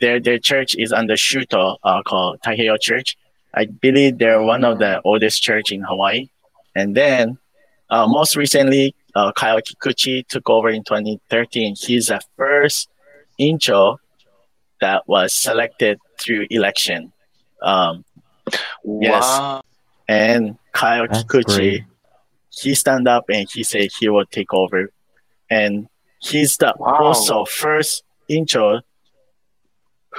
their 0.01 0.19
their 0.19 0.39
church 0.39 0.73
is 0.75 0.91
under 0.91 1.13
Shuto 1.13 1.77
uh, 1.83 2.01
called 2.01 2.39
Taiheiyo 2.41 2.79
Church. 2.81 3.15
I 3.53 3.65
believe 3.65 4.17
they're 4.17 4.41
one 4.41 4.63
of 4.63 4.79
the 4.79 5.01
oldest 5.03 5.41
church 5.41 5.71
in 5.71 5.81
Hawaii, 5.81 6.29
and 6.75 6.95
then 6.95 7.37
uh, 7.89 8.07
most 8.07 8.35
recently 8.35 8.93
uh, 9.15 9.31
Kyle 9.31 9.59
Kikuchi 9.61 10.25
took 10.27 10.49
over 10.49 10.69
in 10.69 10.83
2013. 10.83 11.75
He's 11.77 12.07
the 12.07 12.21
first 12.37 12.89
incho 13.39 13.97
that 14.81 15.07
was 15.07 15.33
selected 15.33 15.99
through 16.19 16.45
election. 16.49 17.11
Um, 17.61 18.05
Yes. 18.83 19.61
And 20.07 20.57
Kyle 20.71 21.07
That's 21.07 21.23
Kikuchi, 21.23 21.45
great. 21.55 21.83
he 22.49 22.73
stand 22.75 23.07
up 23.07 23.25
and 23.29 23.47
he 23.51 23.63
said 23.63 23.89
he 23.99 24.09
will 24.09 24.25
take 24.25 24.53
over, 24.53 24.91
and 25.49 25.87
he's 26.19 26.57
the 26.57 26.73
Wow. 26.79 26.97
also 27.03 27.45
first 27.45 28.03
incho 28.29 28.81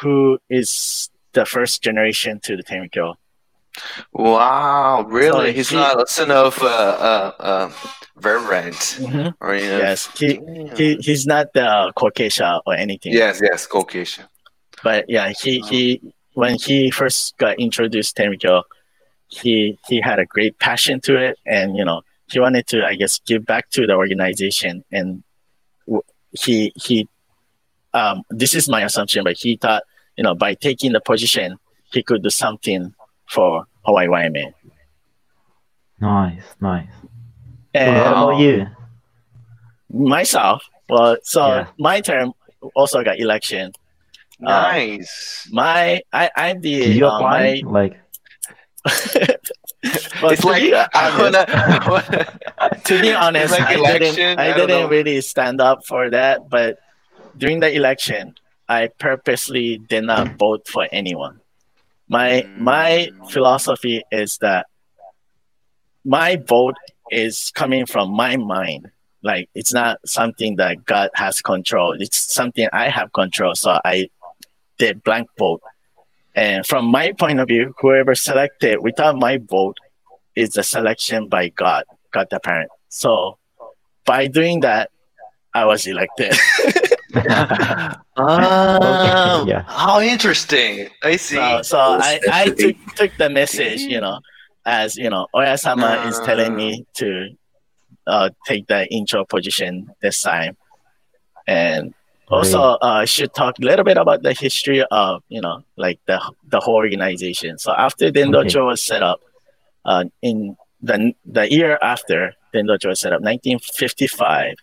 who 0.01 0.39
is 0.49 1.11
the 1.33 1.45
first 1.45 1.83
generation 1.83 2.41
to 2.45 2.57
the 2.57 2.63
Tenrikyo. 2.63 3.15
Wow, 4.13 5.03
really? 5.09 5.51
So 5.51 5.53
He's 5.53 5.69
he- 5.71 5.77
not 5.77 6.03
a 6.03 6.07
son 6.07 6.31
of 6.31 6.61
uh, 6.63 6.67
uh, 6.67 7.33
uh, 7.39 7.73
Reverend. 8.17 8.77
Or, 9.41 9.55
you 9.55 9.69
know, 9.69 9.79
Yes, 9.79 10.09
he, 10.19 10.41
he 10.77 10.97
he's 10.97 11.27
not 11.27 11.53
the 11.55 11.93
Kokeisha 11.97 12.61
or 12.67 12.75
anything. 12.75 13.13
Yes, 13.13 13.41
yes, 13.43 13.67
Caucasian. 13.67 14.25
but 14.83 15.09
yeah, 15.09 15.33
he 15.41 15.61
he 15.61 16.01
when 16.35 16.57
he 16.59 16.91
first 16.91 17.37
got 17.39 17.59
introduced 17.59 18.17
to 18.17 18.23
Tenrikyo, 18.23 18.63
he 19.29 19.79
he 19.87 20.01
had 20.01 20.19
a 20.19 20.27
great 20.27 20.59
passion 20.59 21.01
to 21.03 21.17
it, 21.17 21.39
and 21.47 21.77
you 21.77 21.85
know 21.85 22.03
he 22.31 22.41
wanted 22.41 22.67
to 22.69 22.85
I 22.85 22.97
guess 22.97 23.21
give 23.25 23.47
back 23.47 23.71
to 23.71 23.87
the 23.87 23.95
organization, 23.95 24.85
and 24.93 25.23
he 26.33 26.73
he 26.77 27.09
um 27.95 28.23
this 28.31 28.55
is 28.55 28.69
my 28.69 28.83
assumption, 28.83 29.25
but 29.25 29.37
he 29.39 29.57
thought 29.57 29.85
you 30.21 30.25
know 30.25 30.35
by 30.35 30.53
taking 30.53 30.93
the 30.93 31.01
position 31.01 31.57
he 31.95 32.03
could 32.03 32.23
do 32.23 32.29
something 32.29 32.93
for 33.35 33.65
Hawaii 33.87 34.07
YMA. 34.07 34.53
Nice, 35.99 36.45
nice. 36.61 36.93
And 37.73 37.97
what 37.97 38.07
about 38.07 38.39
you? 38.45 38.67
myself, 39.89 40.63
well, 40.91 41.17
so 41.23 41.47
Yeah. 41.47 41.67
my 41.79 42.01
term 42.03 42.33
also 42.75 43.03
got 43.03 43.19
election. 43.19 43.73
Nice. 44.39 45.49
My 45.51 46.03
I 46.13 46.31
I'm 46.37 46.61
the 46.61 46.75
Did 46.85 46.97
you 46.97 47.07
uh, 47.07 47.17
apply? 47.17 47.63
my- 47.65 47.71
Like, 47.81 47.95
Well, 50.23 50.33
it's 50.33 50.43
to 50.43 50.49
like 50.49 50.63
be 50.63 50.75
I 50.75 50.87
honest- 50.93 51.19
wanna, 51.19 51.45
I 51.49 51.89
wanna- 51.89 52.81
to 52.85 53.01
be 53.01 53.13
honest, 53.15 53.51
like 53.53 53.63
I 53.63 53.75
election, 53.75 54.15
didn't, 54.15 54.39
I 54.41 54.49
don't 54.49 54.69
didn't 54.69 54.83
know. 54.85 54.89
really 54.89 55.21
stand 55.23 55.61
up 55.61 55.87
for 55.87 56.11
that. 56.11 56.49
But 56.51 56.79
during 57.39 57.61
the 57.61 57.73
election, 57.73 58.35
I 58.71 58.89
purposely 59.01 59.79
did 59.79 60.05
not 60.05 60.39
vote 60.39 60.69
for 60.69 60.87
anyone. 60.93 61.41
My 62.09 62.45
my 62.57 63.11
Mm. 63.11 63.31
philosophy 63.33 64.05
is 64.13 64.39
that 64.39 64.67
my 66.05 66.37
vote 66.37 66.77
is 67.11 67.51
coming 67.55 67.85
from 67.85 68.13
my 68.13 68.37
mind. 68.37 68.91
Like 69.23 69.49
it's 69.57 69.73
not 69.75 69.99
something 70.07 70.57
that 70.57 70.85
God 70.87 71.11
has 71.15 71.43
control. 71.43 71.93
It's 72.01 72.17
something 72.33 72.69
I 72.73 72.89
have 72.89 73.13
control. 73.13 73.57
So 73.57 73.81
I 73.85 74.09
did 74.79 75.03
blank 75.03 75.29
vote. 75.37 75.63
And 76.37 76.65
from 76.65 76.87
my 76.87 77.13
point 77.13 77.41
of 77.41 77.49
view, 77.49 77.75
whoever 77.81 78.15
selected 78.15 78.79
without 78.81 79.17
my 79.17 79.39
vote 79.39 79.77
is 80.37 80.57
a 80.57 80.63
selection 80.63 81.29
by 81.29 81.49
God, 81.49 81.85
God 82.13 82.29
the 82.31 82.39
parent. 82.39 82.71
So 82.89 83.37
by 84.07 84.29
doing 84.29 84.61
that, 84.61 84.91
I 85.53 85.65
was 85.65 85.89
elected. 85.89 86.35
Oh, 88.17 89.45
Yeah. 89.49 89.63
how 89.67 90.01
interesting. 90.01 90.89
I 91.03 91.17
see. 91.17 91.37
so 91.37 91.63
so 91.63 91.79
I, 91.79 92.21
I 92.31 92.45
took, 92.51 92.77
took 92.95 93.11
the 93.19 93.31
message, 93.31 93.81
you 93.81 94.01
know, 94.01 94.21
as 94.67 94.97
you 94.97 95.09
know, 95.09 95.27
Oyasama 95.35 96.07
is 96.09 96.19
telling 96.21 96.55
me 96.55 96.85
to 96.95 97.31
uh, 98.07 98.31
take 98.47 98.67
the 98.67 98.87
incho 98.93 99.25
position 99.25 99.89
this 100.03 100.21
time. 100.21 100.57
And 101.47 101.95
also 102.29 102.61
uh, 102.81 103.05
should 103.07 103.33
talk 103.35 103.59
a 103.59 103.63
little 103.63 103.85
bit 103.85 103.97
about 103.97 104.23
the 104.23 104.33
history 104.35 104.85
of, 104.91 105.23
you 105.29 105.41
know, 105.41 105.65
like 105.77 105.99
the 106.07 106.21
the 106.49 106.61
whole 106.61 106.77
organization. 106.77 107.59
So 107.59 107.73
after 107.73 108.11
Dendocho 108.13 108.67
was 108.67 108.83
set 108.83 109.03
up, 109.03 109.21
uh, 109.85 110.05
in 110.23 110.57
the 110.83 111.13
the 111.25 111.51
year 111.51 111.79
after 111.83 112.35
Dendocho 112.55 112.89
was 112.89 113.01
set 113.01 113.13
up, 113.13 113.23
1955, 113.23 114.55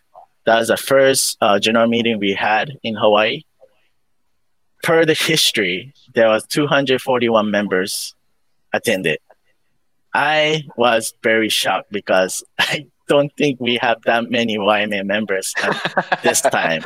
that 0.48 0.58
was 0.60 0.70
the 0.70 0.78
first 0.78 1.38
uh, 1.42 1.60
general 1.60 1.88
meeting 1.88 2.18
we 2.20 2.34
had 2.34 2.72
in 2.82 2.96
Hawaii. 2.96 3.44
Per 4.84 5.06
the 5.06 5.14
history, 5.14 5.94
there 6.16 6.30
was 6.30 6.46
241 6.48 7.52
members 7.52 8.16
attended. 8.74 9.20
I 10.14 10.64
was 10.78 11.14
very 11.22 11.50
shocked 11.50 11.92
because 11.92 12.44
I 12.60 12.88
don't 13.08 13.32
think 13.38 13.60
we 13.60 13.78
have 13.82 13.98
that 14.06 14.30
many 14.30 14.58
YMA 14.58 15.06
members 15.06 15.54
at 15.62 16.20
this 16.24 16.42
time 16.58 16.82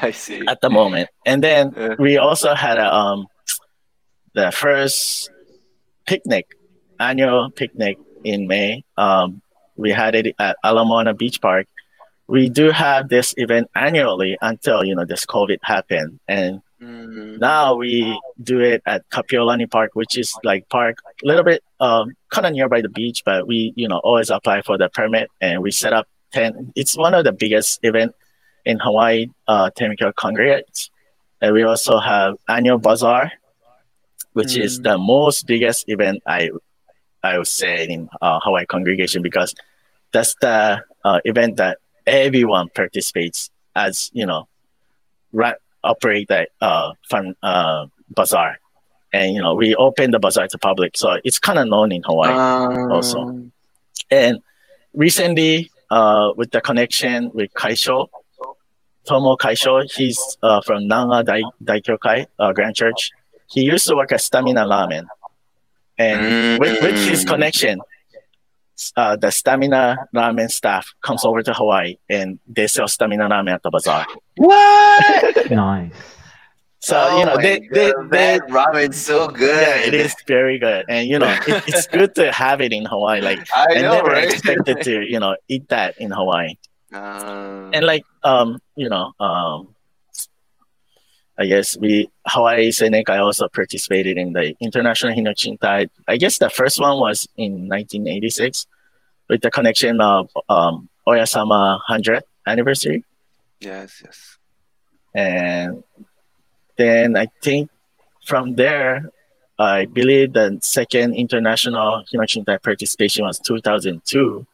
I 0.00 0.10
see. 0.12 0.46
at 0.46 0.60
the 0.60 0.70
moment. 0.70 1.08
And 1.26 1.42
then 1.42 1.74
Uh, 1.76 1.96
we 1.98 2.16
also 2.18 2.54
had 2.54 2.78
a 2.78 2.88
um 2.94 3.26
the 4.34 4.50
first 4.52 5.30
picnic, 6.06 6.46
annual 6.98 7.50
picnic 7.50 7.98
in 8.24 8.46
May. 8.46 8.84
Um, 8.96 9.42
we 9.76 9.90
had 9.90 10.14
it 10.14 10.34
at 10.38 10.56
Ala 10.64 10.84
Moana 10.84 11.14
Beach 11.14 11.40
Park. 11.40 11.66
We 12.30 12.48
do 12.48 12.70
have 12.70 13.08
this 13.08 13.34
event 13.36 13.66
annually 13.74 14.38
until 14.40 14.84
you 14.84 14.94
know 14.94 15.04
this 15.04 15.26
COVID 15.26 15.58
happened, 15.62 16.20
and 16.28 16.62
mm, 16.80 17.38
now 17.40 17.74
we 17.74 17.92
do 18.50 18.60
it 18.60 18.80
at 18.86 19.00
Kapiolani 19.10 19.68
Park, 19.76 19.90
which 19.94 20.16
is 20.16 20.30
like 20.44 20.68
park 20.68 20.96
a 21.22 21.26
little 21.26 21.42
bit 21.50 21.60
um 21.80 22.14
kind 22.30 22.46
of 22.46 22.52
nearby 22.52 22.80
the 22.86 22.88
beach, 23.00 23.22
but 23.24 23.46
we 23.50 23.72
you 23.74 23.88
know 23.90 23.98
always 23.98 24.30
apply 24.30 24.62
for 24.62 24.78
the 24.78 24.88
permit 24.88 25.26
and 25.40 25.60
we 25.64 25.70
set 25.72 25.92
up 25.92 26.06
ten. 26.32 26.72
It's 26.76 26.96
one 26.96 27.14
of 27.18 27.24
the 27.24 27.32
biggest 27.32 27.80
event 27.82 28.14
in 28.64 28.78
Hawaii 28.78 29.26
uh, 29.48 29.70
congregates. 30.16 30.90
And 31.42 31.54
we 31.54 31.62
also 31.64 31.98
have 31.98 32.36
annual 32.48 32.78
bazaar, 32.78 33.32
which 34.34 34.56
is 34.56 34.78
Mm. 34.78 34.82
the 34.84 34.96
most 34.98 35.46
biggest 35.46 35.88
event 35.88 36.22
I 36.26 36.50
I 37.22 37.38
would 37.38 37.48
say 37.48 37.86
in 37.88 38.08
uh, 38.20 38.38
Hawaii 38.44 38.66
congregation 38.66 39.22
because 39.22 39.54
that's 40.12 40.34
the 40.40 40.84
uh, 41.04 41.20
event 41.24 41.56
that 41.56 41.78
everyone 42.06 42.68
participates 42.74 43.50
as 43.76 44.10
you 44.12 44.26
know, 44.26 44.48
right, 45.32 45.54
operate 45.84 46.28
that 46.28 46.48
uh, 46.60 46.92
fun 47.08 47.34
uh, 47.42 47.86
bazaar, 48.10 48.58
and 49.12 49.34
you 49.34 49.40
know 49.42 49.54
we 49.54 49.74
open 49.76 50.10
the 50.10 50.18
bazaar 50.18 50.48
to 50.48 50.58
public, 50.58 50.96
so 50.96 51.18
it's 51.24 51.38
kind 51.38 51.58
of 51.58 51.68
known 51.68 51.92
in 51.92 52.02
Hawaii. 52.02 52.32
also. 52.90 53.50
And 54.10 54.40
recently, 54.94 55.70
uh, 55.90 56.32
with 56.36 56.50
the 56.50 56.60
connection 56.60 57.30
with 57.32 57.52
Kaisho, 57.54 58.08
Tomo 59.06 59.36
Kaisho, 59.36 59.90
he's 59.92 60.36
uh, 60.42 60.60
from 60.62 60.88
Nanga 60.88 61.22
Dai, 61.22 61.42
Daikyokai 61.62 62.26
uh, 62.38 62.52
Grand 62.52 62.74
Church. 62.74 63.10
He 63.48 63.62
used 63.62 63.86
to 63.88 63.96
work 63.96 64.12
at 64.12 64.20
Stamina 64.20 64.64
Ramen. 64.66 65.06
And 65.98 66.58
with, 66.60 66.82
with 66.82 66.96
his 67.08 67.24
Mm. 67.24 67.28
connection, 67.28 67.80
uh, 68.96 69.16
the 69.16 69.30
Stamina 69.30 69.96
Ramen 70.14 70.50
staff 70.50 70.92
comes 71.02 71.24
over 71.24 71.42
to 71.42 71.52
Hawaii 71.52 71.96
and 72.08 72.38
they 72.48 72.66
sell 72.66 72.88
Stamina 72.88 73.28
Ramen 73.28 73.52
at 73.54 73.62
the 73.62 73.70
bazaar. 73.70 74.06
What? 74.36 75.36
Nice. 75.50 75.92
So, 76.82 76.96
Oh 76.96 77.18
you 77.18 77.26
know, 77.26 77.34
my 77.36 77.42
they, 77.42 77.68
they, 77.72 77.92
God, 77.92 78.10
they, 78.10 78.38
that 78.38 78.48
ramen's 78.48 78.96
so 78.96 79.28
good. 79.28 79.60
yeah, 79.66 79.86
it 79.86 79.92
is 79.92 80.14
very 80.26 80.58
good. 80.58 80.86
And, 80.88 81.06
you 81.08 81.18
know, 81.18 81.28
it, 81.46 81.62
it's 81.66 81.86
good 81.88 82.14
to 82.14 82.32
have 82.32 82.62
it 82.62 82.72
in 82.72 82.86
Hawaii. 82.86 83.20
Like, 83.20 83.40
I 83.54 83.66
I 83.76 83.80
know, 83.82 83.92
never 83.96 84.08
right? 84.16 84.24
expected 84.32 84.80
to, 84.84 85.02
you 85.02 85.20
know, 85.20 85.36
eat 85.48 85.68
that 85.68 85.94
in 85.98 86.10
Hawaii. 86.10 86.54
Uh, 86.92 87.70
and 87.72 87.86
like 87.86 88.02
um 88.24 88.58
you 88.74 88.88
know 88.88 89.12
um 89.20 89.76
I 91.38 91.46
guess 91.46 91.76
we 91.78 92.10
Hawaii 92.26 92.70
Senenkai 92.70 93.18
also 93.18 93.48
participated 93.48 94.18
in 94.18 94.32
the 94.32 94.54
International 94.60 95.14
Hinokishintai. 95.14 95.88
I 96.06 96.16
guess 96.16 96.38
the 96.38 96.50
first 96.50 96.78
one 96.80 96.98
was 97.00 97.26
in 97.36 97.68
1986 97.68 98.66
with 99.28 99.40
the 99.40 99.50
connection 99.50 100.00
of 100.00 100.30
um, 100.48 100.88
Oyasama 101.06 101.80
100th 101.88 102.22
anniversary, 102.46 103.04
yes, 103.60 104.02
yes. 104.04 104.38
and 105.14 105.82
then 106.76 107.16
I 107.16 107.28
think 107.42 107.70
from 108.26 108.56
there, 108.56 109.10
I 109.58 109.86
believe 109.86 110.32
the 110.32 110.58
second 110.62 111.14
international 111.14 112.04
Hinokishintai 112.12 112.62
participation 112.62 113.24
was 113.24 113.38
2002, 113.38 114.46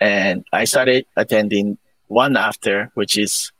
and 0.00 0.44
I 0.52 0.64
started 0.64 1.06
attending 1.16 1.78
one 2.08 2.36
after, 2.36 2.90
which 2.94 3.16
is 3.16 3.52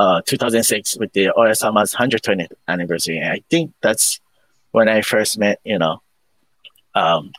uh, 0.00 0.22
2006 0.24 0.96
with 0.98 1.12
the 1.12 1.26
Oyasama's 1.36 1.94
120th 1.94 2.52
anniversary. 2.66 3.18
And 3.18 3.32
I 3.32 3.42
think 3.50 3.74
that's 3.82 4.18
when 4.70 4.88
I 4.88 5.02
first 5.02 5.38
met, 5.38 5.60
you 5.62 5.78
know, 5.78 6.00
um, 6.94 7.32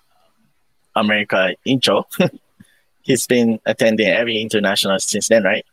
America 0.96 1.56
Incho. 1.66 2.06
He's 3.02 3.26
been 3.26 3.60
attending 3.66 4.08
every 4.08 4.40
international 4.40 5.00
since 5.00 5.28
then, 5.28 5.44
right? 5.44 5.66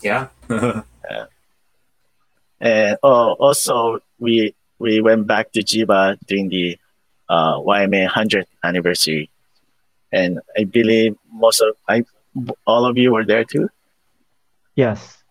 Yeah. 0.00 0.28
And 2.62 2.96
oh, 3.02 3.32
also 3.40 3.98
we 4.20 4.54
we 4.78 5.00
went 5.00 5.26
back 5.26 5.50
to 5.52 5.64
Jiba 5.64 6.16
during 6.28 6.48
the 6.48 6.78
uh, 7.28 7.58
YMA 7.58 8.08
100th 8.08 8.46
anniversary, 8.62 9.30
and 10.12 10.38
I 10.56 10.62
believe 10.62 11.16
most 11.32 11.60
of 11.60 11.74
I 11.88 12.04
all 12.64 12.86
of 12.86 12.96
you 12.96 13.10
were 13.12 13.24
there 13.24 13.42
too. 13.42 13.68
Yes. 14.76 15.21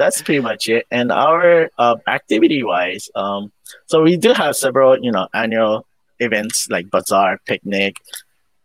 That's 0.00 0.22
pretty 0.22 0.40
much 0.40 0.66
it. 0.70 0.86
And 0.90 1.12
our 1.12 1.68
uh, 1.76 1.96
activity 2.08 2.64
wise, 2.64 3.10
um, 3.14 3.52
so 3.84 4.00
we 4.00 4.16
do 4.16 4.32
have 4.32 4.56
several 4.56 4.96
you 4.98 5.12
know 5.12 5.28
annual 5.34 5.84
events 6.18 6.70
like 6.70 6.90
bazaar, 6.90 7.38
picnic, 7.44 7.96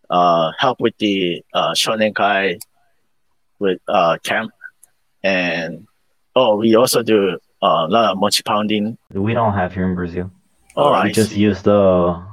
uh, 0.10 0.54
help 0.58 0.80
with 0.80 0.96
the 0.98 1.44
uh, 1.54 1.74
Shonenkai 1.74 2.62
with 3.60 3.82
uh, 3.90 4.18
camp, 4.24 4.54
and 5.24 5.86
oh, 6.38 6.56
we 6.56 6.74
also 6.78 7.04
do 7.04 7.38
uh, 7.62 7.84
a 7.84 7.92
lot 7.92 8.12
of 8.14 8.18
mochi 8.18 8.42
pounding. 8.42 8.98
We 9.12 9.34
don't 9.34 9.56
have 9.56 9.74
here 9.74 9.90
in 9.90 9.94
Brazil. 9.94 10.32
Oh, 10.78 10.92
we 10.92 11.10
I 11.10 11.12
just 11.12 11.32
see. 11.32 11.42
use 11.42 11.62
the 11.62 12.24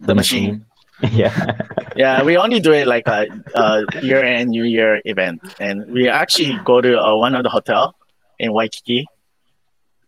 The 0.00 0.14
machine. 0.16 0.66
yeah. 1.12 1.54
Yeah, 1.94 2.24
we 2.24 2.36
only 2.36 2.58
do 2.58 2.72
it 2.72 2.88
like 2.88 3.06
a, 3.06 3.26
a 3.54 3.84
year-end 4.02 4.50
New 4.50 4.64
Year 4.64 5.00
event, 5.04 5.38
and 5.60 5.86
we 5.92 6.08
actually 6.08 6.58
go 6.64 6.80
to 6.80 6.98
uh, 6.98 7.14
one 7.14 7.36
of 7.36 7.44
the 7.44 7.48
hotel 7.48 7.94
in 8.40 8.52
Waikiki. 8.52 9.06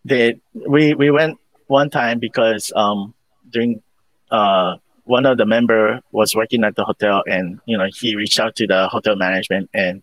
They 0.05 0.41
we 0.55 0.95
we 0.95 1.11
went 1.11 1.39
one 1.69 1.91
time 1.91 2.19
because 2.19 2.73
um 2.75 3.15
during 3.51 3.83
uh 4.31 4.77
one 5.05 5.27
of 5.27 5.37
the 5.37 5.47
member 5.47 6.01
was 6.13 6.35
working 6.35 6.65
at 6.65 6.75
the 6.77 6.85
hotel, 6.85 7.23
and 7.27 7.61
you 7.67 7.77
know 7.79 7.89
he 8.01 8.17
reached 8.17 8.41
out 8.41 8.57
to 8.57 8.67
the 8.67 8.89
hotel 8.89 9.17
management, 9.17 9.71
and 9.75 10.03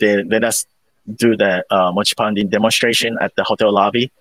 they 0.00 0.22
let 0.24 0.44
us 0.44 0.66
do 1.16 1.36
the 1.36 1.64
uh, 1.70 1.90
mochi 1.92 2.14
pounding 2.14 2.48
demonstration 2.48 3.16
at 3.20 3.34
the 3.36 3.44
hotel 3.44 3.72
lobby. 3.72 4.12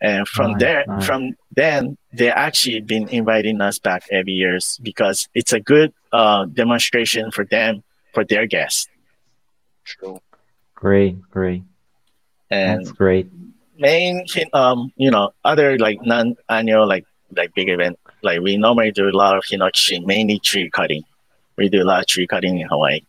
And 0.00 0.26
from 0.26 0.52
Nice, 0.52 0.60
there, 0.60 0.84
nice. 0.86 1.06
from 1.06 1.36
then, 1.54 1.96
they 2.12 2.28
actually 2.28 2.80
been 2.80 3.08
inviting 3.08 3.60
us 3.60 3.78
back 3.78 4.02
every 4.10 4.32
years 4.32 4.78
because 4.82 5.28
it's 5.34 5.52
a 5.52 5.60
good 5.60 5.92
uh, 6.12 6.46
demonstration 6.46 7.30
for 7.30 7.44
them 7.44 7.84
for 8.12 8.24
their 8.24 8.46
guests. 8.46 8.88
True. 9.84 10.18
Great, 10.74 11.20
great. 11.30 11.62
And 12.52 12.84
That's 12.84 12.92
great. 12.92 13.26
main, 13.78 14.26
um, 14.52 14.92
you 14.96 15.10
know, 15.10 15.30
other 15.44 15.78
like 15.78 15.98
non-annual 16.04 16.86
like 16.86 17.06
like 17.34 17.54
big 17.54 17.68
event, 17.70 17.98
like 18.22 18.40
we 18.44 18.58
normally 18.58 18.92
do 18.92 19.08
a 19.08 19.16
lot 19.16 19.36
of 19.38 19.42
hinochi, 19.44 20.04
mainly 20.04 20.38
tree 20.38 20.68
cutting. 20.70 21.02
We 21.56 21.70
do 21.70 21.82
a 21.82 21.88
lot 21.90 22.00
of 22.00 22.06
tree 22.06 22.26
cutting 22.26 22.58
in 22.60 22.68
Hawaii. 22.68 23.00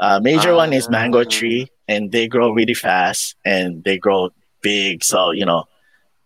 Uh, 0.00 0.18
major 0.22 0.54
one 0.54 0.72
is 0.72 0.88
mango 0.88 1.20
Ah. 1.20 1.28
tree, 1.36 1.68
and 1.92 2.10
they 2.10 2.26
grow 2.26 2.48
really 2.58 2.72
fast 2.72 3.36
and 3.44 3.84
they 3.84 3.98
grow 3.98 4.30
big. 4.62 5.04
So 5.04 5.30
you 5.32 5.44
know, 5.44 5.64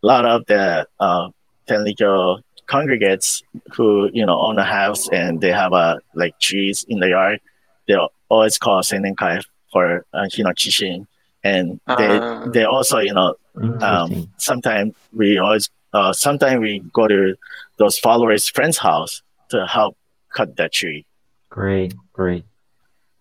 a 0.02 0.06
lot 0.06 0.24
of 0.24 0.46
the 0.46 0.86
uh, 1.00 1.30
Tenrikyo 1.68 2.40
congregates 2.66 3.42
who 3.74 4.08
you 4.12 4.24
know 4.24 4.38
own 4.46 4.58
a 4.58 4.64
house 4.78 5.08
and 5.10 5.40
they 5.40 5.50
have 5.50 5.72
uh, 5.72 5.96
like 6.14 6.38
trees 6.38 6.86
in 6.88 7.00
the 7.00 7.08
yard, 7.08 7.40
they 7.88 7.96
always 8.28 8.58
call 8.58 8.80
senenkai 8.82 9.42
for 9.72 10.06
uh, 10.14 10.26
hinokishin, 10.30 11.06
and 11.44 11.78
they 11.86 12.18
Ah. 12.18 12.46
they 12.52 12.64
also 12.64 12.98
you 12.98 13.14
know 13.14 13.34
um, 13.80 14.32
sometimes 14.38 14.94
we 15.12 15.38
always 15.38 15.70
uh, 15.92 16.12
sometimes 16.12 16.58
we 16.60 16.80
go 16.92 17.06
to 17.06 17.36
those 17.78 17.98
followers' 17.98 18.48
friends' 18.48 18.78
house 18.78 19.22
to 19.50 19.64
help 19.66 19.96
cut 20.34 20.56
that 20.56 20.72
tree. 20.72 21.06
Great, 21.50 21.94
great. 22.12 22.44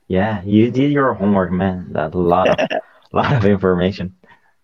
Yeah, 0.08 0.42
you 0.44 0.72
did 0.72 0.92
your 0.92 1.14
homework, 1.14 1.52
man. 1.52 1.88
That's 1.92 2.16
a 2.16 2.18
lot 2.18 2.50
of 2.50 2.58
lot 3.14 3.32
of 3.34 3.46
information. 3.46 4.16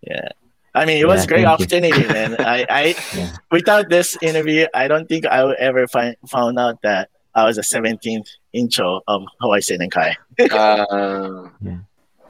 Yeah. 0.02 0.30
I 0.76 0.86
mean, 0.86 0.98
it 1.02 1.08
was 1.08 1.22
Yeah, 1.22 1.24
a 1.24 1.28
great 1.28 1.46
thank 1.46 1.60
you. 1.60 1.66
opportunity, 1.66 2.08
man. 2.14 2.36
I, 2.40 2.66
I 2.70 2.84
Yeah. 3.16 3.36
without 3.52 3.90
this 3.90 4.18
interview, 4.22 4.66
I 4.74 4.88
don't 4.88 5.08
think 5.10 5.26
I 5.26 5.44
would 5.44 5.58
ever 5.58 5.88
find 5.88 6.16
found 6.30 6.58
out 6.58 6.82
that 6.84 7.10
I 7.36 7.46
was 7.46 7.58
a 7.58 7.62
17th 7.66 8.28
incho 8.54 9.02
of 9.08 9.24
Hawaii 9.42 9.62
Senenkai. 9.62 10.16
Uh, 10.50 11.50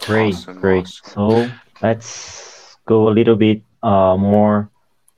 Great, 0.06 0.34
Awesome, 0.36 0.62
great. 0.62 0.86
awesome. 0.86 1.12
So 1.14 1.52
let's 1.82 2.78
go 2.86 3.10
a 3.10 3.14
little 3.14 3.36
bit 3.36 3.62
uh, 3.84 4.18
more 4.18 4.70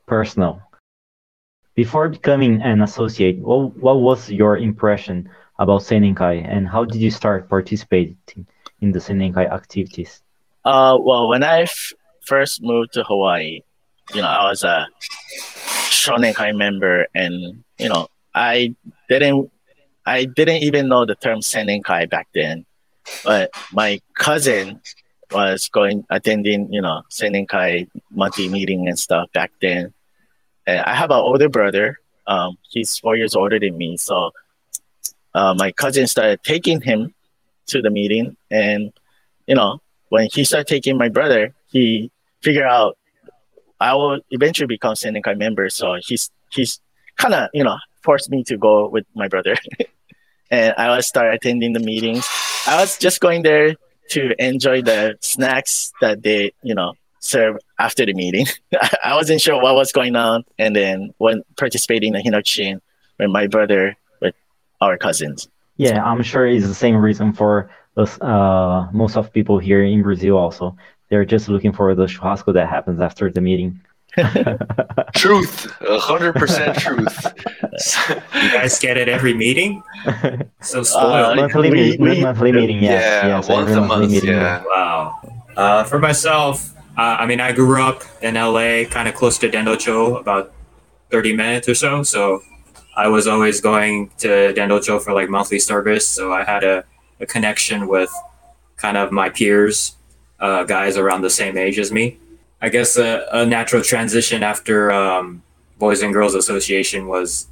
personal. 0.07 0.61
Before 1.75 2.09
becoming 2.09 2.61
an 2.61 2.81
associate, 2.81 3.39
what, 3.39 3.75
what 3.77 4.01
was 4.01 4.29
your 4.29 4.57
impression 4.57 5.29
about 5.57 5.81
Senenkai 5.81 6.45
and 6.47 6.67
how 6.67 6.83
did 6.83 7.01
you 7.01 7.11
start 7.11 7.47
participating 7.49 8.17
in 8.81 8.91
the 8.91 8.99
Senenkai 8.99 9.49
activities? 9.49 10.21
Uh, 10.65 10.97
well, 10.99 11.29
when 11.29 11.43
I 11.43 11.61
f- 11.61 11.93
first 12.25 12.61
moved 12.61 12.93
to 12.93 13.03
Hawaii, 13.03 13.61
you 14.13 14.21
know, 14.21 14.27
I 14.27 14.49
was 14.49 14.63
a 14.63 14.87
Shonenkai 15.89 16.55
member, 16.55 17.07
and 17.15 17.63
you 17.77 17.89
know, 17.89 18.07
I 18.33 18.75
didn't, 19.07 19.51
I 20.05 20.25
didn't 20.25 20.63
even 20.63 20.87
know 20.89 21.05
the 21.05 21.15
term 21.15 21.39
Senenkai 21.39 22.09
back 22.09 22.27
then. 22.33 22.65
But 23.23 23.51
my 23.71 24.01
cousin 24.15 24.81
was 25.31 25.69
going 25.69 26.05
attending, 26.09 26.71
you 26.73 26.81
know, 26.81 27.03
Senenkai 27.09 27.89
monthly 28.11 28.49
meeting 28.49 28.87
and 28.87 28.99
stuff 28.99 29.31
back 29.33 29.51
then. 29.61 29.93
And 30.67 30.79
I 30.81 30.95
have 30.95 31.11
an 31.11 31.17
older 31.17 31.49
brother. 31.49 31.99
Um, 32.27 32.57
he's 32.69 32.97
four 32.97 33.15
years 33.15 33.35
older 33.35 33.59
than 33.59 33.77
me, 33.77 33.97
so 33.97 34.31
uh, 35.33 35.53
my 35.57 35.71
cousin 35.71 36.07
started 36.07 36.43
taking 36.43 36.81
him 36.81 37.13
to 37.67 37.81
the 37.81 37.89
meeting, 37.89 38.35
and 38.49 38.93
you 39.47 39.55
know, 39.55 39.81
when 40.09 40.29
he 40.31 40.43
started 40.43 40.67
taking 40.67 40.97
my 40.97 41.09
brother, 41.09 41.53
he 41.71 42.11
figured 42.41 42.65
out 42.65 42.97
I 43.79 43.95
will 43.95 44.19
eventually 44.29 44.67
become 44.67 44.93
Senenkai 44.93 45.37
member. 45.37 45.69
So 45.69 45.97
he's 46.05 46.29
he's 46.51 46.79
kind 47.17 47.33
of 47.33 47.49
you 47.53 47.63
know 47.63 47.77
forced 48.03 48.29
me 48.29 48.43
to 48.45 48.57
go 48.57 48.87
with 48.87 49.05
my 49.15 49.27
brother, 49.27 49.55
and 50.51 50.75
I 50.77 50.95
was 50.95 51.07
start 51.07 51.33
attending 51.33 51.73
the 51.73 51.79
meetings. 51.79 52.27
I 52.67 52.79
was 52.79 52.97
just 52.97 53.21
going 53.21 53.41
there 53.41 53.75
to 54.09 54.45
enjoy 54.45 54.81
the 54.81 55.15
snacks 55.21 55.93
that 56.01 56.21
they, 56.21 56.51
you 56.61 56.75
know, 56.75 56.93
serve 57.19 57.57
after 57.79 58.05
the 58.05 58.13
meeting. 58.13 58.45
I 59.03 59.15
wasn't 59.15 59.41
sure 59.41 59.59
what 59.61 59.75
was 59.75 59.91
going 59.91 60.15
on, 60.15 60.43
and 60.59 60.75
then 60.75 61.13
when 61.17 61.43
participating 61.57 62.13
in 62.13 62.21
the 62.21 62.29
Hinokishin 62.29 62.81
with 63.17 63.29
my 63.29 63.47
brother, 63.47 63.95
with 64.21 64.35
our 64.81 64.97
cousins. 64.97 65.47
Yeah, 65.77 66.03
I'm 66.03 66.21
sure 66.21 66.45
it's 66.45 66.67
the 66.67 66.75
same 66.75 66.97
reason 66.97 67.33
for 67.33 67.71
uh, 67.97 68.87
most 68.91 69.17
of 69.17 69.33
people 69.33 69.57
here 69.57 69.83
in 69.83 70.03
Brazil 70.03 70.37
also. 70.37 70.75
They're 71.09 71.25
just 71.25 71.49
looking 71.49 71.73
for 71.73 71.93
the 71.95 72.05
churrasco 72.05 72.53
that 72.53 72.69
happens 72.69 73.01
after 73.01 73.31
the 73.31 73.41
meeting. 73.41 73.81
Truth, 75.15 75.71
hundred 75.81 76.33
percent 76.33 76.77
truth. 76.77 77.27
You 78.35 78.51
guys 78.51 78.77
get 78.79 78.97
it 78.97 79.07
every 79.09 79.33
meeting? 79.33 79.83
So 80.61 80.81
Uh, 80.81 80.83
spoiled. 80.83 81.35
monthly, 81.37 81.69
we- 81.69 81.75
meeting, 81.75 82.01
we- 82.01 82.21
monthly 82.21 82.51
meeting, 82.51 82.81
yes, 82.83 83.01
yeah, 83.23 83.27
yes, 83.37 83.49
once 83.49 83.71
a 83.71 83.81
month. 83.81 84.11
meeting. 84.11 84.29
Yeah. 84.31 84.63
Wow. 84.65 85.19
Uh, 85.55 85.83
for 85.83 85.99
myself, 85.99 86.71
uh, 86.97 87.17
I 87.19 87.25
mean, 87.25 87.39
I 87.39 87.51
grew 87.51 87.81
up 87.81 88.03
in 88.21 88.35
LA, 88.35 88.85
kind 88.85 89.07
of 89.07 89.15
close 89.15 89.37
to 89.39 89.49
Dendocho, 89.49 90.19
about 90.19 90.53
30 91.09 91.33
minutes 91.35 91.67
or 91.69 91.75
so. 91.75 92.03
So 92.03 92.41
I 92.95 93.07
was 93.07 93.27
always 93.27 93.61
going 93.61 94.09
to 94.19 94.53
Dendocho 94.53 95.01
for 95.01 95.13
like 95.13 95.29
monthly 95.29 95.59
service. 95.59 96.07
So 96.07 96.33
I 96.33 96.43
had 96.43 96.63
a, 96.63 96.83
a 97.19 97.25
connection 97.25 97.87
with 97.87 98.11
kind 98.77 98.97
of 98.97 99.11
my 99.11 99.29
peers, 99.29 99.95
uh, 100.39 100.63
guys 100.63 100.97
around 100.97 101.21
the 101.21 101.29
same 101.29 101.57
age 101.57 101.77
as 101.79 101.91
me. 101.91 102.17
I 102.61 102.69
guess 102.69 102.97
a, 102.97 103.27
a 103.31 103.45
natural 103.45 103.81
transition 103.81 104.43
after 104.43 104.91
um, 104.91 105.41
Boys 105.79 106.01
and 106.01 106.13
Girls 106.13 106.35
Association 106.35 107.07
was 107.07 107.47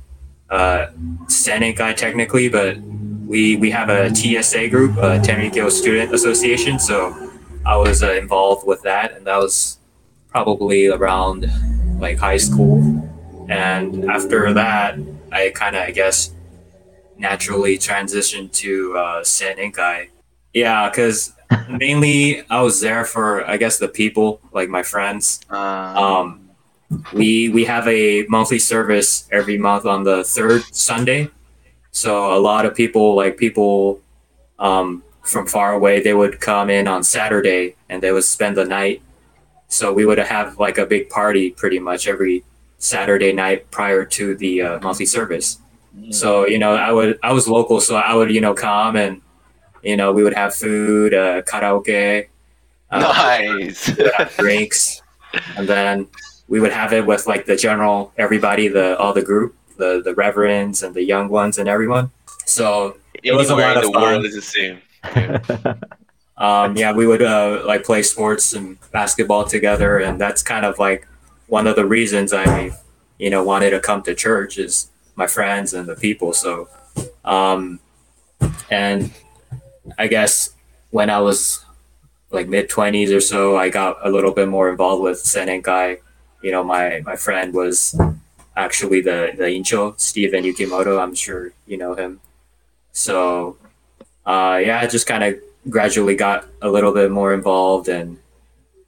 uh, 0.50 0.88
Senenkai 1.26 1.96
technically, 1.96 2.48
but 2.50 2.78
we 3.26 3.56
we 3.58 3.72
have 3.72 3.90
a 3.90 4.14
TSA 4.14 4.70
group, 4.70 4.98
a 4.98 5.20
Tenrikyo 5.20 5.72
Student 5.72 6.14
Association. 6.14 6.80
So 6.80 7.32
I 7.66 7.76
was 7.78 8.04
uh, 8.04 8.14
involved 8.14 8.66
with 8.66 8.82
that, 8.84 9.14
and 9.16 9.26
that 9.28 9.38
was 9.38 9.78
probably 10.30 10.88
around 10.88 11.48
like 12.00 12.18
high 12.18 12.38
school. 12.38 12.78
And 13.50 14.06
after 14.06 14.54
that, 14.54 14.98
I 15.32 15.52
kind 15.56 15.76
of, 15.76 15.84
I 15.84 15.92
guess, 15.92 16.32
naturally 17.18 17.78
transitioned 17.78 18.54
to 18.54 18.96
uh, 18.98 19.22
Senenkai. 19.22 20.10
Yeah, 20.54 20.90
because 20.90 21.34
mainly 21.70 22.44
I 22.50 22.62
was 22.62 22.82
there 22.82 23.06
for, 23.06 23.48
I 23.48 23.58
guess, 23.58 23.78
the 23.80 23.88
people, 23.88 24.40
like 24.52 24.70
my 24.70 24.84
friends. 24.84 25.42
Uh, 25.50 25.56
Um, 25.98 26.50
we 27.14 27.50
we 27.50 27.66
have 27.66 27.88
a 27.88 28.26
monthly 28.28 28.60
service 28.60 29.28
every 29.32 29.58
month 29.58 29.86
on 29.86 30.04
the 30.04 30.24
third 30.24 30.64
Sunday. 30.74 31.30
So 31.92 32.34
a 32.34 32.40
lot 32.40 32.66
of 32.66 32.74
people, 32.74 33.16
like 33.16 33.38
people 33.38 34.02
um, 34.58 35.04
from 35.24 35.46
far 35.48 35.74
away, 35.74 36.02
they 36.02 36.14
would 36.14 36.40
come 36.40 36.70
in 36.70 36.88
on 36.88 37.04
Saturday 37.04 37.76
and 37.90 38.02
they 38.02 38.12
would 38.12 38.24
spend 38.24 38.58
the 38.58 38.66
night. 38.66 39.02
So 39.68 39.94
we 39.94 40.06
would 40.06 40.18
have 40.18 40.58
like 40.58 40.78
a 40.80 40.86
big 40.86 41.10
party 41.10 41.52
pretty 41.52 41.80
much 41.80 42.08
every 42.08 42.44
Saturday 42.80 43.34
night 43.34 43.70
prior 43.70 44.04
to 44.06 44.36
the 44.36 44.62
uh, 44.62 44.80
monthly 44.80 45.06
service. 45.06 45.60
So 46.12 46.48
you 46.48 46.58
know, 46.58 46.74
I 46.76 46.92
would 46.92 47.20
I 47.22 47.34
was 47.34 47.48
local, 47.48 47.80
so 47.82 47.98
I 47.98 48.14
would 48.16 48.32
you 48.32 48.42
know 48.42 48.54
come 48.54 48.96
and 48.96 49.22
you 49.84 49.98
know 49.98 50.12
we 50.12 50.24
would 50.24 50.34
have 50.34 50.54
food, 50.56 51.14
uh, 51.14 51.42
karaoke, 51.44 52.28
uh, 52.92 53.00
nice. 53.00 53.88
we 53.96 54.04
would 54.04 54.14
have 54.14 54.36
drinks, 54.38 55.02
and 55.58 55.68
then 55.68 56.08
we 56.48 56.60
would 56.60 56.72
have 56.72 56.94
it 56.94 57.06
with 57.06 57.28
like 57.28 57.46
the 57.46 57.56
general 57.56 58.12
everybody, 58.18 58.68
the 58.68 58.98
all 58.98 59.14
the 59.14 59.22
group, 59.22 59.56
the 59.78 60.02
the 60.04 60.14
reverends 60.16 60.84
and 60.84 60.96
the 60.96 61.04
young 61.04 61.30
ones 61.30 61.58
and 61.58 61.70
everyone. 61.70 62.12
So 62.46 62.98
It 63.24 63.34
was 63.34 63.50
a 63.50 63.56
lot 63.56 63.78
of 63.78 63.84
the 63.84 63.92
world 63.92 64.26
is 64.26 64.36
the 64.36 64.42
same. 64.42 64.82
um, 66.38 66.76
yeah, 66.76 66.92
we 66.92 67.06
would 67.06 67.22
uh, 67.22 67.64
like 67.66 67.84
play 67.84 68.04
sports 68.04 68.54
and 68.54 68.78
basketball 68.92 69.46
together, 69.46 70.00
and 70.00 70.20
that's 70.20 70.42
kind 70.42 70.66
of 70.66 70.80
like 70.80 71.08
one 71.48 71.68
of 71.68 71.76
the 71.76 71.86
reasons 71.86 72.34
I, 72.34 72.72
you 73.18 73.30
know, 73.30 73.44
wanted 73.44 73.72
to 73.72 73.80
come 73.80 74.02
to 74.04 74.16
church 74.16 74.58
is 74.58 74.90
my 75.16 75.28
friends 75.28 75.74
and 75.74 75.88
the 75.88 75.96
people. 75.96 76.34
So, 76.34 76.70
um, 77.26 77.80
and 78.70 79.12
I 79.98 80.08
guess 80.08 80.52
when 80.92 81.10
I 81.10 81.20
was 81.20 81.64
like 82.32 82.48
mid 82.48 82.70
twenties 82.70 83.12
or 83.12 83.22
so, 83.22 83.58
I 83.58 83.70
got 83.70 83.98
a 84.06 84.10
little 84.10 84.32
bit 84.32 84.48
more 84.48 84.70
involved 84.70 85.04
with 85.04 85.18
Senenkai. 85.24 86.00
You 86.42 86.52
know, 86.52 86.64
my 86.64 87.02
my 87.06 87.16
friend 87.16 87.54
was 87.54 88.00
actually 88.56 89.02
the 89.02 89.32
the 89.36 89.46
incho 89.46 90.00
Stephen 90.00 90.44
Yukimoto. 90.44 91.02
I'm 91.02 91.16
sure 91.16 91.54
you 91.68 91.78
know 91.78 91.96
him. 91.96 92.22
So, 92.92 93.58
uh, 94.26 94.60
yeah, 94.64 94.80
I 94.82 94.88
just 94.88 95.08
kind 95.08 95.24
of 95.24 95.36
gradually 95.70 96.16
got 96.16 96.48
a 96.62 96.70
little 96.70 96.94
bit 96.94 97.12
more 97.12 97.34
involved, 97.34 97.88
and 97.88 98.18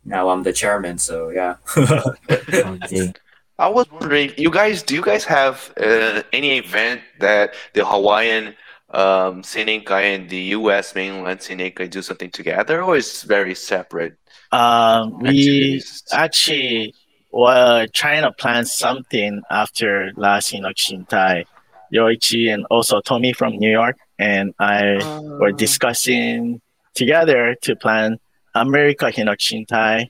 now 0.06 0.30
I'm 0.30 0.44
the 0.44 0.54
chairman. 0.54 0.98
So 0.98 1.30
yeah. 1.30 1.56
okay. 1.78 3.14
I 3.60 3.68
was 3.68 3.86
wondering, 3.92 4.34
you 4.38 4.50
guys, 4.50 4.82
do 4.82 4.96
you 4.96 5.04
guys 5.04 5.24
have 5.26 5.72
uh, 5.80 6.24
any 6.34 6.58
event 6.58 7.02
that 7.20 7.54
the 7.74 7.86
Hawaiian 7.86 8.56
um, 8.94 9.42
Senenkai 9.42 10.16
and 10.16 10.30
the 10.30 10.42
U.S. 10.60 10.96
mainland 10.96 11.40
Senenkai 11.40 11.90
do 11.90 12.02
something 12.02 12.30
together, 12.30 12.84
or 12.84 12.98
is 12.98 13.24
very 13.24 13.56
separate? 13.56 14.18
Um, 14.52 15.20
we 15.20 15.30
activities? 15.30 16.04
actually 16.12 16.94
were 17.32 17.88
trying 17.94 18.24
to 18.24 18.32
plan 18.34 18.66
something 18.66 19.42
after 19.50 20.12
last 20.16 20.52
Hinokishintai. 20.52 21.46
Yoichi 21.94 22.54
and 22.54 22.66
also 22.72 23.02
Tommy 23.02 23.34
from 23.34 23.58
New 23.58 23.70
York 23.70 23.98
and 24.18 24.54
I 24.60 25.00
were 25.40 25.52
discussing 25.52 26.62
together 26.94 27.56
to 27.64 27.76
plan 27.76 28.18
America 28.56 29.06
Hinokishintai. 29.12 30.08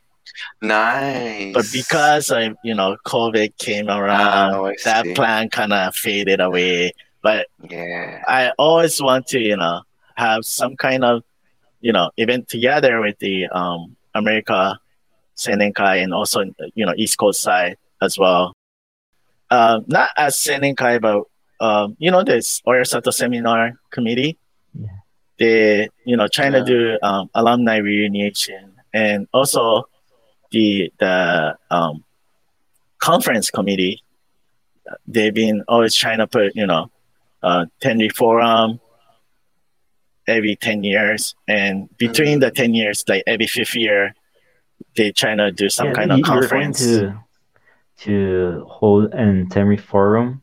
Nice. 0.61 1.53
But 1.53 1.65
because 1.73 2.29
of, 2.29 2.55
you 2.63 2.75
know, 2.75 2.97
COVID 3.05 3.57
came 3.57 3.89
around, 3.89 4.53
Oh, 4.55 4.73
that 4.85 5.05
plan 5.15 5.49
kind 5.49 5.73
of 5.73 5.95
faded 5.95 6.39
away. 6.39 6.93
But 7.21 7.47
yeah, 7.69 8.23
I 8.27 8.51
always 8.57 9.01
want 9.01 9.27
to, 9.27 9.39
you 9.39 9.57
know, 9.57 9.81
have 10.15 10.43
some 10.43 10.75
kind 10.75 11.03
of, 11.03 11.23
you 11.79 11.93
know, 11.93 12.10
event 12.17 12.47
together 12.47 12.99
with 12.99 13.17
the 13.19 13.47
um, 13.47 13.95
America 14.15 14.79
Senenkai 15.38 16.03
and 16.03 16.13
also, 16.13 16.43
you 16.75 16.86
know, 16.86 16.93
East 16.97 17.17
Coast 17.17 17.41
side 17.41 17.77
as 18.01 18.17
well. 18.17 18.53
Um, 19.49 19.86
not 19.88 20.10
as 20.17 20.36
Senenkai, 20.36 21.01
but, 21.01 21.23
um, 21.63 21.95
you 21.99 22.10
know, 22.12 22.23
this 22.23 22.62
Oyasato 22.67 23.13
Seminar 23.13 23.73
Committee. 23.91 24.38
Yeah. 24.73 24.88
They, 25.39 25.89
you 26.05 26.17
know, 26.17 26.27
trying 26.27 26.53
Yeah. 26.53 26.60
to 26.60 26.65
do 26.65 26.97
um, 27.03 27.29
alumni 27.34 27.77
reunion 27.77 28.34
and 28.93 29.27
also 29.34 29.88
the 30.51 30.91
the 30.99 31.57
um, 31.69 32.03
conference 32.99 33.49
committee. 33.49 34.03
They've 35.07 35.34
been 35.34 35.63
always 35.67 35.95
trying 35.95 36.19
to 36.19 36.27
put, 36.27 36.55
you 36.55 36.67
know, 36.67 36.91
uh, 37.43 37.65
Tenri 37.82 38.12
Forum 38.15 38.80
every 40.27 40.56
10 40.56 40.84
years. 40.84 41.36
And 41.47 41.89
between 41.97 42.39
the 42.39 42.51
10 42.51 42.73
years, 42.73 43.04
like 43.08 43.23
every 43.27 43.47
fifth 43.47 43.75
year, 43.75 44.13
they 44.95 45.12
try 45.12 45.36
to 45.36 45.51
do 45.51 45.69
some 45.69 45.88
Yeah, 45.88 45.93
kind 45.93 46.12
you- 46.12 46.13
of 46.23 46.27
you're 46.27 46.47
going 46.47 46.73
conference. 46.73 46.80
to 46.86 47.17
to 47.99 48.65
hold 48.67 49.13
an 49.13 49.47
Tenri 49.49 49.80
forum 49.80 50.41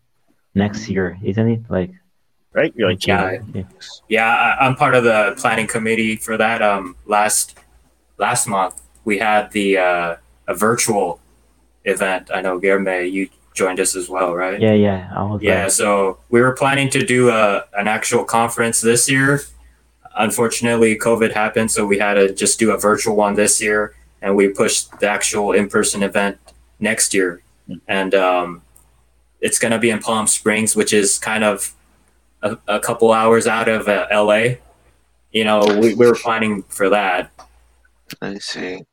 next 0.55 0.89
year, 0.89 1.19
isn't 1.25 1.49
it? 1.51 1.61
Like 1.69 1.91
Right? 2.53 2.73
Yoichi? 2.77 3.07
Yeah. 3.09 3.39
yeah. 3.53 3.63
Yeah, 4.09 4.29
I, 4.61 4.65
I'm 4.67 4.75
part 4.77 4.95
of 4.95 5.03
the 5.05 5.35
planning 5.37 5.67
committee 5.67 6.17
for 6.17 6.37
that. 6.37 6.63
Um, 6.63 6.95
last 7.07 7.59
last 8.17 8.47
month 8.47 8.81
we 9.05 9.19
had 9.19 9.51
the 9.53 9.77
uh, 9.79 10.17
a 10.47 10.55
virtual 10.55 11.21
event. 11.85 12.31
I 12.33 12.41
know 12.41 12.61
Guilherme, 12.61 13.11
you 13.11 13.29
joined 13.59 13.81
us 13.81 13.97
as 13.97 14.09
well, 14.09 14.35
right? 14.35 14.61
yeah, 14.61 14.73
yeah. 14.73 15.12
I 15.14 15.23
was 15.25 15.42
Yeah, 15.42 15.64
like, 15.64 15.73
so 15.73 16.18
we 16.31 16.40
were 16.40 16.53
planning 16.53 16.90
to 16.90 17.05
do 17.05 17.31
a, 17.31 17.64
an 17.75 17.88
actual 17.88 18.25
conference 18.25 18.81
this 18.81 19.11
year. 19.11 19.42
Unfortunately, 20.16 20.99
COVID 20.99 21.33
happened, 21.33 21.71
so 21.71 21.87
we 21.87 21.99
had 21.99 22.14
to 22.14 22.35
just 22.35 22.59
do 22.59 22.73
a 22.73 22.79
virtual 22.79 23.16
one 23.16 23.35
this 23.35 23.61
year, 23.61 23.94
and 24.23 24.37
we 24.37 24.49
pushed 24.49 24.99
the 25.01 25.09
actual 25.09 25.53
in-person 25.53 26.03
event 26.03 26.38
next 26.81 27.14
year. 27.14 27.42
And 27.87 28.14
um, 28.14 28.62
it's 29.40 29.59
going 29.59 29.73
to 29.73 29.79
be 29.79 29.90
in 29.90 30.01
Palm 30.01 30.27
Springs, 30.27 30.77
which 30.77 30.92
is 30.92 31.18
kind 31.18 31.44
of 31.44 31.75
a, 32.42 32.59
a 32.68 32.81
couple 32.81 33.12
hours 33.12 33.47
out 33.47 33.68
of 33.68 33.88
uh, 33.88 34.07
LA. 34.12 34.57
You 35.33 35.44
know, 35.44 35.61
we, 35.81 35.94
we 35.94 36.07
were 36.07 36.16
planning 36.16 36.64
for 36.68 36.88
that. 36.90 37.31
I 38.23 38.38
see. 38.38 38.85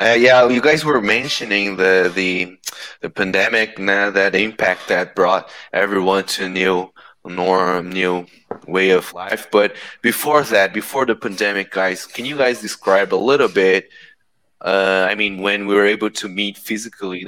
Uh, 0.00 0.16
yeah, 0.18 0.48
you 0.48 0.60
guys 0.60 0.84
were 0.84 1.00
mentioning 1.00 1.76
the 1.76 2.10
the 2.14 2.57
the 3.00 3.10
pandemic, 3.10 3.78
now 3.78 4.10
that 4.10 4.34
impact 4.34 4.88
that 4.88 5.14
brought 5.14 5.50
everyone 5.72 6.24
to 6.24 6.46
a 6.46 6.48
new 6.48 6.92
norm, 7.24 7.90
new 7.90 8.26
way 8.66 8.90
of 8.90 9.12
life. 9.12 9.50
But 9.50 9.74
before 10.02 10.42
that, 10.44 10.72
before 10.72 11.06
the 11.06 11.14
pandemic, 11.14 11.70
guys, 11.70 12.06
can 12.06 12.24
you 12.24 12.36
guys 12.36 12.60
describe 12.60 13.12
a 13.12 13.16
little 13.16 13.48
bit? 13.48 13.90
Uh, 14.60 15.06
I 15.08 15.14
mean, 15.14 15.40
when 15.40 15.66
we 15.66 15.74
were 15.74 15.86
able 15.86 16.10
to 16.10 16.28
meet 16.28 16.56
physically, 16.56 17.24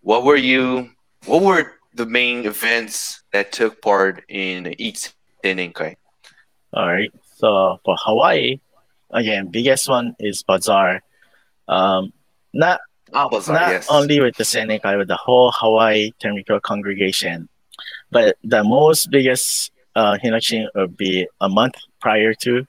what 0.00 0.24
were 0.24 0.36
you? 0.36 0.90
What 1.26 1.42
were 1.42 1.74
the 1.94 2.06
main 2.06 2.46
events 2.46 3.22
that 3.32 3.52
took 3.52 3.82
part 3.82 4.24
in 4.28 4.74
each 4.80 5.10
Senenkai? 5.44 5.96
All 6.72 6.86
right. 6.88 7.12
So 7.36 7.80
for 7.84 7.96
Hawaii, 7.98 8.60
again, 9.10 9.48
biggest 9.48 9.88
one 9.88 10.16
is 10.18 10.42
Bazaar. 10.42 11.02
Um, 11.68 12.12
not 12.52 12.80
Not 13.48 13.70
yes. 13.70 13.86
only 13.90 14.20
with 14.20 14.36
the 14.36 14.44
Senenkai, 14.44 14.96
with 14.96 15.08
the 15.08 15.16
whole 15.16 15.52
Hawaii 15.54 16.12
Tenrikyo 16.22 16.60
congregation, 16.62 17.48
but 18.10 18.36
the 18.42 18.64
most 18.64 19.10
biggest 19.10 19.72
uh, 19.94 20.16
Hinokishin 20.22 20.68
would 20.74 20.96
be 20.96 21.26
a 21.40 21.48
month 21.48 21.74
prior 22.00 22.34
to. 22.34 22.66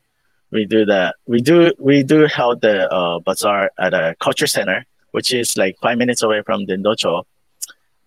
We 0.52 0.66
do 0.66 0.86
the 0.86 1.16
we 1.26 1.42
do 1.42 1.74
we 1.80 2.04
do 2.04 2.28
held 2.28 2.62
the 2.62 2.92
uh, 2.92 3.20
bazaar 3.20 3.72
at 3.80 3.94
a 3.94 4.16
culture 4.20 4.48
center, 4.48 4.86
which 5.12 5.34
is 5.34 5.58
like 5.58 5.78
five 5.82 5.98
minutes 5.98 6.22
away 6.22 6.42
from 6.44 6.66
Dendocho. 6.66 7.24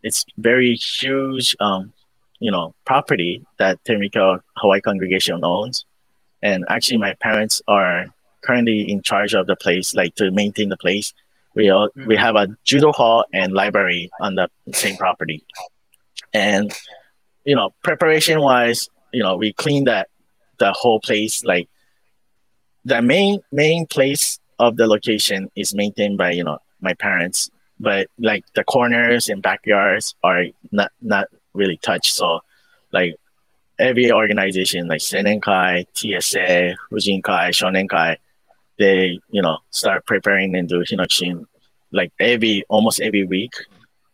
It's 0.03 0.25
very 0.37 0.75
huge, 0.75 1.57
um, 1.59 1.93
you 2.39 2.53
know, 2.53 2.75
property 2.85 3.45
that 3.59 3.83
Tenrikyo 3.85 4.41
Hawaii 4.57 4.81
congregation 4.81 5.41
owns, 5.43 5.85
and 6.43 6.65
actually 6.69 6.99
my 6.99 7.15
parents 7.15 7.61
are 7.67 8.07
currently 8.43 8.83
in 8.89 9.03
charge 9.03 9.35
of 9.35 9.47
the 9.47 9.57
place, 9.57 9.95
like 9.95 10.15
to 10.15 10.31
maintain 10.31 10.69
the 10.69 10.77
place. 10.77 11.13
We 11.57 11.71
all, 11.71 11.89
we 11.97 12.03
mm-hmm. 12.03 12.13
have 12.23 12.37
a 12.37 12.49
judo 12.65 12.93
hall 12.93 13.25
and 13.33 13.53
library 13.53 14.11
on 14.21 14.35
the 14.35 14.49
same 14.73 14.97
property, 14.97 15.45
and 16.35 16.71
you 17.45 17.57
know, 17.57 17.75
preparation 17.83 18.41
wise, 18.41 18.91
you 19.13 19.23
know, 19.23 19.37
we 19.37 19.55
clean 19.55 19.85
that 19.85 20.09
the 20.59 20.73
whole 20.73 21.01
place. 21.01 21.43
Like 21.45 21.69
the 22.85 23.01
main 23.01 23.41
main 23.51 23.87
place 23.87 24.39
of 24.59 24.77
the 24.77 24.87
location 24.87 25.51
is 25.57 25.75
maintained 25.75 26.19
by 26.19 26.33
you 26.33 26.45
know 26.45 26.59
my 26.81 26.93
parents, 26.93 27.51
but 27.81 28.09
like 28.19 28.45
the 28.55 28.63
corners 28.63 29.31
and 29.31 29.43
backyards 29.43 30.15
are 30.23 30.45
not 30.73 30.93
not 31.01 31.29
really 31.55 31.79
touched. 31.79 32.13
So 32.13 32.41
like 32.93 33.17
every 33.79 34.13
organization 34.13 34.89
like 34.89 35.01
Senenkai, 35.01 35.87
TSA, 35.95 36.77
Fujinkai, 36.93 37.49
Shonenkai, 37.51 38.17
they 38.79 39.19
you 39.31 39.43
know 39.43 39.59
start 39.71 40.07
preparing 40.07 40.55
and 40.55 40.69
do 40.69 40.81
Hinokishin 40.81 41.45
like 41.93 42.13
every 42.21 42.65
almost 42.69 43.01
every 43.01 43.25
week. 43.25 43.53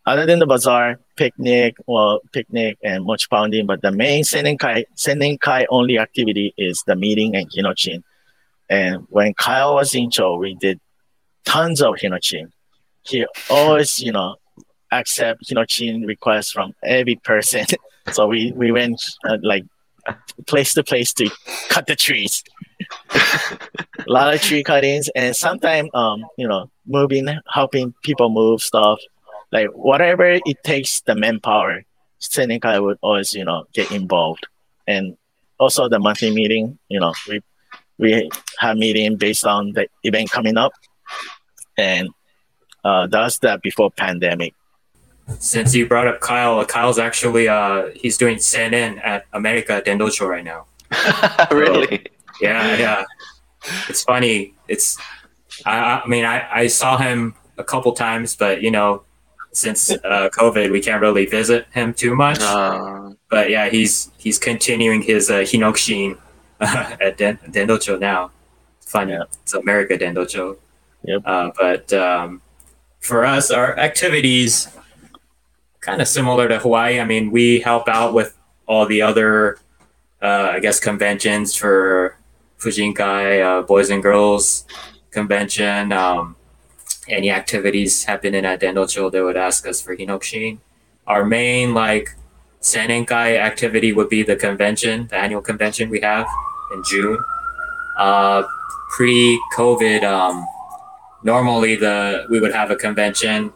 Other 0.05 0.25
than 0.25 0.39
the 0.39 0.45
bazaar, 0.45 0.99
picnic, 1.15 1.77
well, 1.87 2.19
picnic 2.33 2.77
and 2.83 3.05
mochi 3.05 3.25
pounding, 3.29 3.65
but 3.65 3.81
the 3.81 3.91
main 3.91 4.23
Senenkai 4.23 4.85
Senenkai 4.97 5.65
only 5.69 5.97
activity 5.97 6.53
is 6.57 6.83
the 6.85 6.95
meeting 6.95 7.35
and 7.35 7.49
Hinokishin. 7.49 8.03
And 8.69 9.05
when 9.09 9.33
Kyle 9.33 9.75
was 9.75 9.93
incho, 9.93 10.37
we 10.39 10.55
did 10.55 10.79
tons 11.45 11.81
of 11.81 11.95
Hinokishin. 11.95 12.51
He 13.03 13.25
always, 13.49 13.99
you 13.99 14.11
know, 14.11 14.35
accept 14.91 15.47
Hinochin 15.49 16.05
requests 16.05 16.51
from 16.51 16.73
every 16.83 17.15
person. 17.15 17.65
so 18.11 18.27
we 18.27 18.51
we 18.53 18.71
went 18.71 19.01
uh, 19.25 19.37
like 19.41 19.65
place 20.47 20.73
to 20.73 20.83
place 20.83 21.13
to 21.13 21.29
cut 21.69 21.87
the 21.87 21.95
trees. 21.95 22.43
A 23.13 23.19
lot 24.07 24.33
of 24.33 24.41
tree 24.41 24.63
cuttings 24.63 25.09
and 25.15 25.35
sometimes 25.35 25.89
um 25.93 26.25
you 26.37 26.47
know 26.47 26.69
moving 26.85 27.27
helping 27.51 27.93
people 28.03 28.29
move 28.29 28.61
stuff 28.61 28.99
like 29.51 29.67
whatever 29.69 30.25
it 30.25 30.63
takes 30.63 31.01
the 31.01 31.15
manpower 31.15 31.83
Senenkai 32.19 32.81
would 32.83 32.97
always 33.01 33.33
you 33.33 33.45
know 33.45 33.65
get 33.73 33.91
involved 33.91 34.47
and 34.87 35.17
also 35.59 35.87
the 35.87 35.99
monthly 35.99 36.31
meeting 36.31 36.77
you 36.89 36.99
know 36.99 37.13
we 37.29 37.41
we 37.97 38.29
have 38.59 38.77
meeting 38.77 39.15
based 39.15 39.45
on 39.45 39.71
the 39.73 39.87
event 40.03 40.29
coming 40.31 40.57
up 40.57 40.73
and 41.77 42.09
uh 42.83 43.07
that's 43.07 43.39
that 43.39 43.61
before 43.61 43.91
pandemic 43.91 44.53
Since 45.39 45.73
you 45.73 45.87
brought 45.87 46.07
up 46.07 46.19
Kyle, 46.19 46.63
Kyle's 46.65 46.99
actually 46.99 47.47
uh 47.47 47.89
he's 47.95 48.17
doing 48.17 48.37
CNN 48.37 48.99
at 49.03 49.25
America 49.31 49.81
Dendocho 49.85 50.27
right 50.27 50.43
now. 50.43 50.65
really? 51.51 52.05
Yeah, 52.43 52.77
yeah. 52.77 53.03
It's 53.89 54.03
funny. 54.03 54.53
It's 54.67 54.97
I, 55.65 56.01
I 56.03 56.07
mean 56.07 56.25
I, 56.25 56.47
I 56.51 56.67
saw 56.67 56.97
him 56.97 57.35
a 57.57 57.63
couple 57.63 57.91
times, 57.93 58.35
but 58.35 58.61
you 58.61 58.71
know, 58.71 59.03
since 59.51 59.91
uh, 59.91 60.29
COVID, 60.37 60.71
we 60.71 60.81
can't 60.81 61.01
really 61.01 61.25
visit 61.25 61.67
him 61.71 61.93
too 61.93 62.15
much. 62.15 62.39
Uh, 62.41 63.11
but 63.29 63.49
yeah, 63.49 63.69
he's 63.69 64.11
he's 64.17 64.39
continuing 64.39 65.01
his 65.01 65.29
uh, 65.29 65.39
Hinokishin 65.39 66.17
uh, 66.59 66.95
at 67.01 67.17
Den- 67.17 67.39
Dendocho 67.49 67.99
now. 67.99 68.31
It's 68.81 68.91
funny. 68.91 69.13
Yeah. 69.13 69.23
It's 69.43 69.53
America 69.53 69.97
Dendocho. 69.97 70.57
Yep. 71.03 71.21
Uh, 71.25 71.51
but 71.57 71.93
um, 71.93 72.41
for 72.99 73.25
us, 73.25 73.51
our 73.51 73.77
activities 73.77 74.67
kind 75.81 76.01
of 76.01 76.07
similar 76.07 76.47
to 76.47 76.59
Hawaii. 76.59 76.99
I 76.99 77.05
mean, 77.05 77.29
we 77.29 77.59
help 77.59 77.87
out 77.87 78.13
with 78.13 78.37
all 78.67 78.85
the 78.85 79.01
other, 79.01 79.57
uh, 80.21 80.49
I 80.53 80.59
guess, 80.59 80.79
conventions 80.79 81.55
for 81.55 82.17
Fujinkai, 82.63 83.43
uh, 83.43 83.61
Boys 83.63 83.89
and 83.89 84.01
Girls 84.01 84.65
Convention. 85.11 85.91
Um, 85.91 86.35
any 87.07 87.29
activities 87.29 88.05
happening 88.05 88.45
at 88.45 88.61
Dendocho, 88.61 89.11
they 89.11 89.21
would 89.21 89.37
ask 89.37 89.67
us 89.67 89.81
for 89.81 89.95
Hinokishin. 89.95 90.59
Our 91.05 91.25
main, 91.25 91.73
like, 91.73 92.15
Senenkai 92.61 93.37
activity 93.37 93.91
would 93.91 94.07
be 94.07 94.23
the 94.23 94.37
convention, 94.37 95.07
the 95.07 95.17
annual 95.17 95.41
convention 95.41 95.89
we 95.89 95.99
have 95.99 96.25
in 96.73 96.81
June. 96.85 97.19
Uh, 97.99 98.43
pre-COVID, 98.95 100.03
um, 100.03 100.47
normally 101.23 101.75
the 101.75 102.25
we 102.29 102.39
would 102.39 102.53
have 102.53 102.71
a 102.71 102.75
convention 102.75 103.51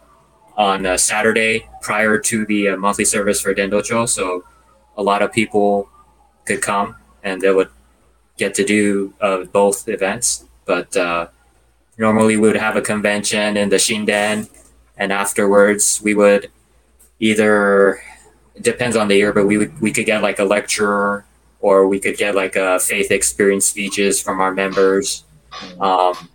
on 0.56 0.84
a 0.84 0.98
Saturday 0.98 1.66
prior 1.80 2.18
to 2.18 2.44
the 2.46 2.68
uh, 2.68 2.76
monthly 2.76 3.04
service 3.04 3.40
for 3.40 3.54
Dendocho, 3.54 4.06
so 4.06 4.44
a 4.96 5.02
lot 5.02 5.22
of 5.22 5.32
people 5.32 5.88
could 6.44 6.60
come 6.60 6.96
and 7.22 7.40
they 7.40 7.52
would 7.52 7.70
get 8.38 8.54
to 8.54 8.64
do 8.64 9.12
uh, 9.20 9.44
both 9.44 9.88
events. 9.88 10.44
But 10.64 10.96
uh, 10.96 11.28
normally 11.98 12.36
we 12.36 12.48
would 12.48 12.56
have 12.56 12.76
a 12.76 12.80
convention 12.80 13.56
in 13.56 13.68
the 13.68 13.76
Shinden, 13.76 14.48
and 14.96 15.12
afterwards 15.12 16.00
we 16.02 16.14
would 16.14 16.50
either 17.20 18.00
it 18.54 18.62
depends 18.62 18.96
on 18.96 19.08
the 19.08 19.16
year, 19.16 19.32
but 19.32 19.46
we 19.46 19.58
would 19.58 19.80
we 19.80 19.92
could 19.92 20.06
get 20.06 20.22
like 20.22 20.38
a 20.38 20.44
lecturer 20.44 21.24
or 21.60 21.88
we 21.88 21.98
could 21.98 22.16
get 22.16 22.34
like 22.34 22.56
a 22.56 22.78
faith 22.78 23.10
experience 23.10 23.66
speeches 23.66 24.20
from 24.20 24.40
our 24.40 24.52
members. 24.52 25.24
Um, 25.80 26.28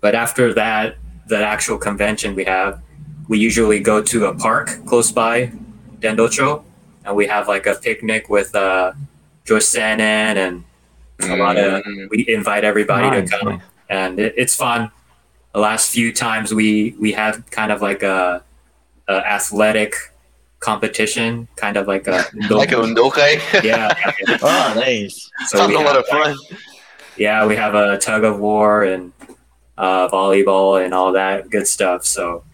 but 0.00 0.14
after 0.14 0.52
that, 0.54 0.96
the 1.26 1.44
actual 1.44 1.78
convention 1.78 2.34
we 2.34 2.44
have, 2.44 2.80
we 3.28 3.38
usually 3.38 3.80
go 3.80 4.02
to 4.02 4.26
a 4.26 4.34
park 4.34 4.84
close 4.86 5.10
by 5.10 5.50
Dendocho, 5.98 6.62
and 7.04 7.16
we 7.16 7.26
have 7.26 7.48
like 7.48 7.66
a 7.66 7.74
picnic 7.74 8.28
with 8.28 8.54
uh, 8.54 8.92
Joyce 9.44 9.68
Sanin, 9.68 10.64
and 11.20 11.32
a 11.32 11.36
lot 11.36 11.56
of 11.56 11.82
mm, 11.84 12.08
we 12.10 12.24
invite 12.28 12.64
everybody 12.64 13.08
Nice, 13.10 13.30
to 13.30 13.38
come, 13.38 13.62
and 13.88 14.18
it, 14.18 14.34
it's 14.36 14.54
fun. 14.54 14.90
The 15.52 15.60
last 15.60 15.90
few 15.90 16.12
times 16.12 16.52
we 16.52 16.94
we 17.00 17.12
had 17.12 17.50
kind 17.50 17.72
of 17.72 17.80
like 17.82 18.02
a, 18.02 18.42
a 19.08 19.12
athletic 19.26 19.94
competition, 20.60 21.48
kind 21.56 21.76
of 21.76 21.86
like 21.86 22.06
a 22.06 22.24
like 22.50 22.72
a 22.72 22.76
undokai. 22.76 23.62
yeah. 23.64 23.92
oh 24.42 24.72
nice 24.76 25.30
So 25.48 25.58
Sounds 25.58 25.68
we 25.70 25.74
a 25.76 25.78
lot 25.80 25.96
have, 25.96 26.04
of 26.04 26.06
fun. 26.06 26.36
yeah, 27.16 27.46
we 27.46 27.56
have 27.56 27.74
a 27.74 27.98
tug 27.98 28.24
of 28.24 28.38
war 28.38 28.84
and 28.84 29.12
uh, 29.78 30.08
volleyball 30.08 30.82
and 30.84 30.92
all 30.94 31.12
that 31.12 31.50
good 31.50 31.66
stuff. 31.66 32.04
So, 32.04 32.44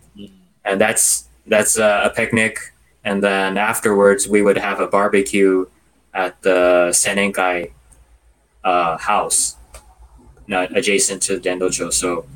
and 0.64 0.80
that's 0.80 1.28
that's 1.46 1.78
uh, 1.78 2.02
a 2.04 2.10
picnic, 2.10 2.58
and 3.04 3.22
then 3.22 3.56
afterwards 3.58 4.28
we 4.28 4.42
would 4.42 4.58
have 4.58 4.80
a 4.80 4.86
barbecue 4.86 5.66
at 6.14 6.40
the 6.42 6.88
Senenkai 6.92 7.72
uh, 8.64 8.96
house, 8.98 9.56
not 10.46 10.76
adjacent 10.76 11.22
to 11.22 11.38
Dendocho. 11.38 11.92
So, 11.92 12.26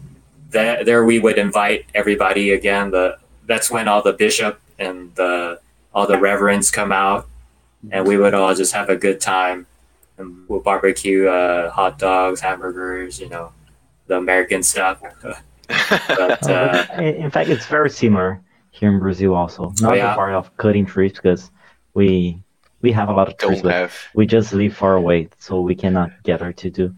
there 0.50 0.84
there 0.84 1.04
we 1.04 1.18
would 1.18 1.38
invite 1.38 1.86
everybody 1.94 2.52
again. 2.52 2.90
The 2.90 3.18
that's 3.46 3.70
when 3.70 3.88
all 3.88 4.02
the 4.02 4.12
bishop 4.12 4.60
and 4.78 5.14
the 5.14 5.60
all 5.94 6.06
the 6.06 6.18
reverends 6.18 6.70
come 6.70 6.92
out, 6.92 7.26
and 7.90 8.06
we 8.06 8.16
would 8.16 8.34
all 8.34 8.54
just 8.54 8.72
have 8.72 8.88
a 8.88 8.96
good 8.96 9.20
time 9.20 9.66
and 10.18 10.48
we'll 10.48 10.60
barbecue 10.60 11.26
uh, 11.28 11.70
hot 11.70 11.98
dogs, 11.98 12.40
hamburgers, 12.40 13.20
you 13.20 13.28
know, 13.28 13.52
the 14.06 14.16
American 14.16 14.62
stuff. 14.62 15.00
but 16.08 16.48
Uh, 16.48 16.52
uh, 16.52 16.86
in 16.98 17.14
in 17.24 17.30
fact, 17.30 17.48
it's 17.48 17.66
very 17.66 17.90
similar 17.90 18.40
here 18.70 18.92
in 18.92 18.98
Brazil 18.98 19.34
also. 19.34 19.72
Not 19.80 19.96
yeah? 19.96 20.10
the 20.10 20.14
part 20.14 20.32
of 20.32 20.56
cutting 20.56 20.86
trees 20.86 21.12
because 21.12 21.50
we 21.94 22.42
we 22.82 22.92
have 22.92 23.08
a 23.08 23.12
lot 23.12 23.28
of 23.28 23.36
tools, 23.38 23.62
but 23.62 23.90
we 24.14 24.26
just 24.26 24.52
live 24.52 24.74
far 24.76 24.96
away, 24.96 25.28
so 25.38 25.60
we 25.60 25.74
cannot 25.74 26.10
gather 26.22 26.52
to 26.52 26.70
do 26.70 26.94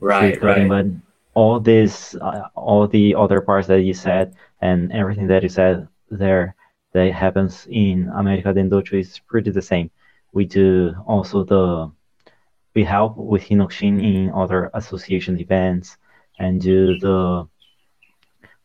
right, 0.00 0.40
right, 0.42 0.68
But 0.68 0.86
all 1.34 1.60
this, 1.60 2.14
uh, 2.20 2.48
all 2.54 2.86
the 2.86 3.14
other 3.14 3.40
parts 3.40 3.68
that 3.68 3.82
you 3.82 3.94
said, 3.94 4.34
and 4.60 4.92
everything 4.92 5.26
that 5.28 5.42
you 5.42 5.48
said 5.48 5.88
there 6.10 6.54
that 6.92 7.12
happens 7.12 7.66
in 7.70 8.10
America 8.14 8.52
Dendocho 8.54 9.00
is 9.00 9.18
pretty 9.18 9.50
the 9.50 9.62
same. 9.62 9.90
We 10.32 10.44
do 10.46 10.94
also 11.06 11.44
the 11.44 11.90
we 12.74 12.84
help 12.84 13.16
with 13.16 13.42
Hinokishin 13.44 14.02
in 14.02 14.32
other 14.32 14.70
association 14.74 15.38
events 15.38 15.96
and 16.38 16.60
do 16.60 16.98
the 16.98 17.46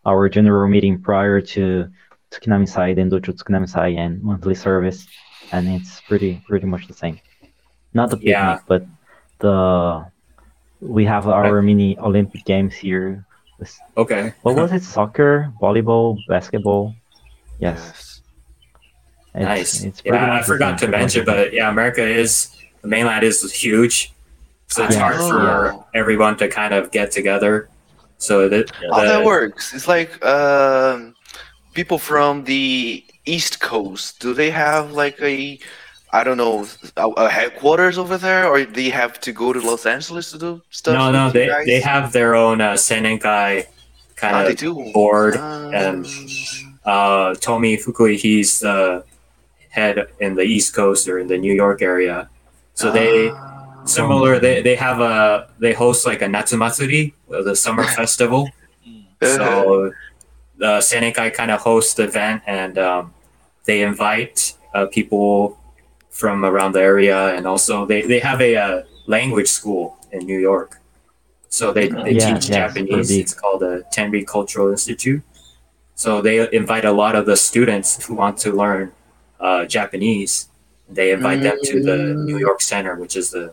our 0.05 0.29
general 0.29 0.67
meeting 0.67 1.01
prior 1.01 1.41
to 1.41 1.89
Tsukinami 2.31 2.65
Tsukinamisai, 2.65 2.97
Dendocho 2.97 3.33
Tsukinamisai 3.33 3.97
and 3.97 4.21
monthly 4.21 4.55
service, 4.55 5.07
and 5.51 5.67
it's 5.67 6.01
pretty 6.01 6.41
pretty 6.47 6.65
much 6.65 6.87
the 6.87 6.93
same. 6.93 7.19
Not 7.93 8.09
the 8.09 8.17
picnic, 8.17 8.31
Yeah. 8.33 8.59
but 8.67 8.85
the 9.39 10.05
we 10.81 11.05
have 11.05 11.27
our 11.27 11.61
mini 11.61 11.97
Olympic 11.99 12.45
games 12.45 12.73
here. 12.73 13.25
Okay. 13.97 14.33
What 14.43 14.55
was 14.55 14.71
it? 14.71 14.83
Soccer, 14.83 15.51
volleyball, 15.61 16.17
basketball. 16.27 16.95
Yes. 17.59 18.21
It's, 19.35 19.43
nice. 19.43 19.83
It's 19.83 20.01
pretty 20.01 20.17
yeah, 20.17 20.23
I 20.23 20.27
much 20.37 20.45
the 20.47 20.53
forgot 20.53 20.71
to 20.79 20.85
same, 20.85 20.89
pretty 20.91 21.03
much 21.03 21.15
mention, 21.15 21.25
but 21.25 21.53
yeah, 21.53 21.69
America 21.69 22.01
is 22.05 22.55
the 22.81 22.87
mainland 22.87 23.23
is 23.23 23.43
huge, 23.51 24.13
so 24.67 24.85
it's 24.85 24.95
Yeah. 24.95 25.01
hard 25.01 25.17
for 25.17 25.85
everyone 25.93 26.37
to 26.37 26.47
kind 26.47 26.73
of 26.73 26.91
get 26.91 27.11
together. 27.11 27.67
So 28.17 28.47
that 28.49 28.71
How 28.91 29.03
that 29.03 29.19
the- 29.19 29.25
works? 29.25 29.73
It's 29.73 29.87
like 29.87 30.23
um, 30.25 31.13
people 31.73 31.97
from 31.99 32.43
the 32.45 33.03
East 33.35 33.59
Coast. 33.59 34.19
Do 34.19 34.33
they 34.33 34.49
have 34.51 34.91
like 35.03 35.17
a, 35.21 35.59
I 36.11 36.23
don't 36.25 36.37
know, 36.37 36.65
a, 36.97 37.07
a 37.25 37.29
headquarters 37.29 37.97
over 37.97 38.17
there, 38.17 38.47
or 38.51 38.57
do 38.65 38.71
they 38.71 38.89
have 38.89 39.19
to 39.25 39.31
go 39.31 39.53
to 39.53 39.59
Los 39.69 39.85
Angeles 39.85 40.31
to 40.31 40.37
do 40.37 40.61
stuff? 40.69 40.93
no, 40.99 41.11
no, 41.11 41.31
they 41.31 41.47
guys? 41.47 41.65
they 41.65 41.79
have 41.81 42.11
their 42.11 42.35
own 42.35 42.61
uh, 42.61 42.73
Senenkai 42.73 43.65
kind 44.15 44.35
Ah, 44.35 44.49
of 44.49 44.93
board. 44.93 45.35
Ah. 45.37 45.69
and 45.83 46.05
uh, 46.85 47.35
Tomi 47.35 47.77
Fukui, 47.77 48.15
he's 48.17 48.59
the 48.59 49.03
head 49.69 49.95
in 50.19 50.35
the 50.35 50.41
East 50.55 50.73
Coast 50.75 51.07
or 51.07 51.19
in 51.19 51.27
the 51.27 51.37
New 51.37 51.53
York 51.53 51.81
area. 51.81 52.27
So 52.73 52.91
they 52.91 53.29
Ah. 53.29 53.85
similar. 53.85 54.39
They 54.39 54.61
they 54.67 54.75
have 54.75 54.99
a 54.99 55.47
they 55.59 55.73
host 55.73 56.05
like 56.09 56.21
a 56.21 56.29
Natsumatsuri, 56.35 57.13
uh, 57.33 57.43
the 57.43 57.55
summer 57.55 57.83
festival. 57.99 58.49
Uh-huh. 59.21 59.35
So 59.37 59.91
the 60.57 60.71
Senenkai 60.89 61.33
kind 61.39 61.51
of 61.51 61.59
host 61.61 61.97
the 61.97 62.03
event 62.03 62.41
and 62.47 62.77
um, 62.77 63.13
they 63.69 63.81
invite 63.83 64.37
uh, 64.73 64.87
people 64.97 65.31
from 66.09 66.43
around 66.43 66.71
the 66.77 66.81
area 66.93 67.19
and 67.35 67.43
also 67.45 67.85
they, 67.85 68.01
they 68.11 68.19
have 68.29 68.41
a 68.41 68.55
uh, 68.55 68.83
language 69.05 69.47
school 69.59 69.83
in 70.11 70.21
New 70.31 70.39
York. 70.51 70.71
So 71.49 71.71
they, 71.77 71.87
they 72.05 72.13
Yeah, 72.17 72.33
teach 72.33 72.49
yeah, 72.49 72.55
Japanese. 72.61 72.89
super 72.89 73.07
big. 73.13 73.21
It's 73.25 73.35
called 73.41 73.59
the 73.61 73.73
Tenri 73.93 74.23
Cultural 74.35 74.67
Institute. 74.75 75.21
So 76.03 76.09
they 76.27 76.35
invite 76.61 76.85
a 76.93 76.95
lot 77.03 77.13
of 77.19 77.23
the 77.31 77.37
students 77.49 77.89
who 78.03 78.13
want 78.23 78.35
to 78.45 78.49
learn 78.63 78.91
uh, 79.39 79.65
Japanese. 79.77 80.33
They 80.97 81.11
invite 81.17 81.41
them 81.47 81.57
to 81.69 81.75
the 81.89 81.97
New 82.29 82.39
York 82.47 82.61
Center, 82.71 82.93
which 83.03 83.15
is 83.21 83.27
the 83.35 83.45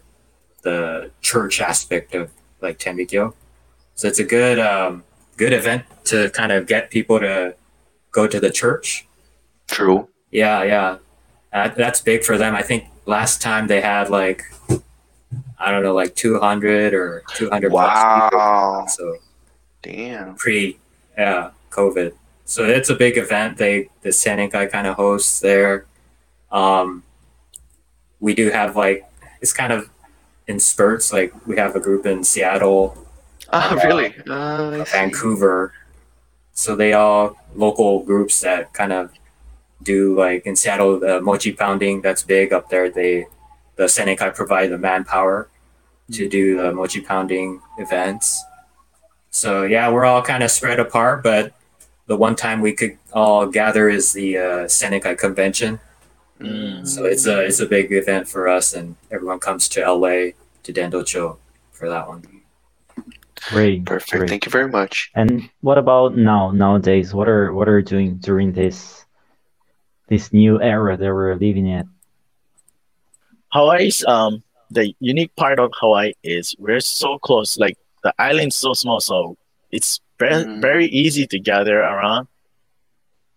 the 0.69 0.79
church 1.31 1.55
aspect 1.61 2.09
of 2.21 2.25
like 2.65 2.77
Tenrikyo. 2.85 3.25
So 3.99 4.03
it's 4.11 4.21
a 4.27 4.29
good 4.37 4.59
um, 4.73 4.93
good 5.43 5.53
event 5.61 5.83
to 6.11 6.17
kind 6.31 6.53
of 6.57 6.61
get 6.67 6.83
people 6.97 7.17
to 7.27 7.55
go 8.19 8.23
to 8.35 8.39
the 8.41 8.53
church. 8.63 9.07
True. 9.69 10.09
Yeah, 10.31 10.63
yeah, 10.65 10.99
uh, 11.53 11.69
that's 11.69 12.01
big 12.01 12.25
for 12.25 12.37
them. 12.37 12.55
I 12.55 12.63
think 12.63 12.85
last 13.07 13.41
time 13.41 13.67
they 13.67 13.81
had 13.81 14.11
like 14.11 14.43
I 15.59 15.71
don't 15.71 15.83
know, 15.83 15.95
like 15.95 16.15
two 16.15 16.39
hundred 16.39 16.95
or 16.95 17.23
two 17.35 17.49
hundred. 17.51 17.73
Wow. 17.73 18.85
So 18.89 19.17
Damn. 19.83 20.35
pre 20.35 20.79
yeah 21.17 21.51
COVID. 21.71 22.13
So 22.45 22.65
it's 22.65 22.91
a 22.91 22.95
big 22.95 23.17
event. 23.17 23.57
They 23.59 23.89
the 24.03 24.11
Senenkai 24.11 24.71
kind 24.71 24.87
of 24.87 24.97
hosts 24.97 25.41
there. 25.41 25.87
Um, 26.53 27.03
we 28.21 28.35
do 28.35 28.51
have 28.51 28.77
like 28.77 29.05
it's 29.41 29.53
kind 29.53 29.73
of 29.73 29.89
in 30.47 30.61
spurts. 30.61 31.13
Like 31.13 31.33
we 31.47 31.57
have 31.57 31.75
a 31.75 31.81
group 31.81 32.07
in 32.07 32.23
Seattle, 32.23 32.97
Ah, 33.53 33.79
really? 33.85 34.15
Uh, 34.29 34.85
Vancouver. 34.85 35.73
So 36.53 36.75
they 36.75 36.93
all 36.95 37.37
local 37.55 38.03
groups 38.03 38.41
that 38.41 38.73
kind 38.73 38.93
of 38.93 39.13
do 39.83 40.17
like 40.17 40.47
in 40.47 40.57
Seattle 40.57 41.01
the 41.01 41.21
mochi 41.21 41.53
pounding 41.53 42.01
that's 42.01 42.23
big 42.23 42.53
up 42.53 42.69
there. 42.71 42.91
They 42.91 43.27
the 43.77 43.85
Senenkai 43.85 44.35
provide 44.35 44.71
the 44.71 44.79
manpower 44.79 45.49
to 46.13 46.29
do 46.29 46.57
the 46.57 46.73
mochi 46.73 47.01
pounding 47.01 47.61
events. 47.79 48.43
So 49.31 49.65
yeah, 49.65 49.91
we're 49.91 50.05
all 50.05 50.23
kind 50.23 50.43
of 50.43 50.51
spread 50.51 50.81
apart, 50.81 51.23
but 51.23 51.53
the 52.07 52.17
one 52.17 52.37
time 52.37 52.61
we 52.61 52.73
could 52.73 52.97
all 53.13 53.47
gather 53.47 53.89
is 53.89 54.13
the 54.13 54.39
uh, 54.39 54.43
Senenkai 54.65 55.19
convention. 55.19 55.81
Mm. 56.41 56.87
So 56.87 57.05
it's 57.05 57.27
a 57.27 57.45
it's 57.45 57.61
a 57.61 57.67
big 57.67 57.93
event 57.93 58.29
for 58.29 58.49
us, 58.49 58.75
and 58.75 58.97
everyone 59.11 59.41
comes 59.41 59.69
to 59.71 59.81
LA 59.81 60.33
to 60.63 60.73
Dendocho 60.73 61.39
for 61.73 61.89
that 61.89 62.09
one. 62.09 62.25
Great. 63.49 63.85
Perfect. 63.85 64.13
great. 64.13 64.29
Thank 64.29 64.47
you 64.47 64.51
very 64.51 64.69
much. 64.69 65.11
And 65.15 65.49
what 65.61 65.79
about 65.79 66.17
now 66.17 66.51
nowadays? 66.51 67.15
What 67.15 67.29
are 67.29 67.53
what 67.53 67.69
are 67.69 67.79
you 67.79 67.85
doing 67.85 68.17
during 68.17 68.53
this 68.53 69.06
this 70.09 70.33
new 70.33 70.61
era 70.61 70.97
that 70.97 71.05
we're 71.15 71.35
living 71.35 71.67
in? 71.67 71.89
Hawaii's 73.53 74.05
um 74.07 74.43
the 74.71 74.95
unique 75.01 75.35
part 75.37 75.59
of 75.61 75.71
Hawaii 75.79 76.13
is 76.23 76.55
we're 76.59 76.81
so 76.81 77.19
close. 77.19 77.57
Like 77.59 77.77
the 78.03 78.13
island's 78.19 78.57
so 78.57 78.73
small, 78.73 79.01
so 79.01 79.37
it's 79.71 80.01
very 80.19 80.45
Mm. 80.45 80.61
very 80.61 80.87
easy 80.87 81.27
to 81.27 81.39
gather 81.39 81.79
around. 81.81 82.29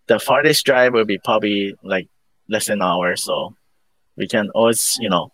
The 0.06 0.18
farthest 0.18 0.64
drive 0.66 0.92
will 0.92 1.04
be 1.04 1.18
probably 1.18 1.74
like 1.82 2.08
less 2.48 2.66
than 2.66 2.78
an 2.80 2.82
hour, 2.82 3.16
so 3.16 3.54
we 4.16 4.26
can 4.26 4.50
always 4.50 4.96
you 5.00 5.08
know 5.08 5.32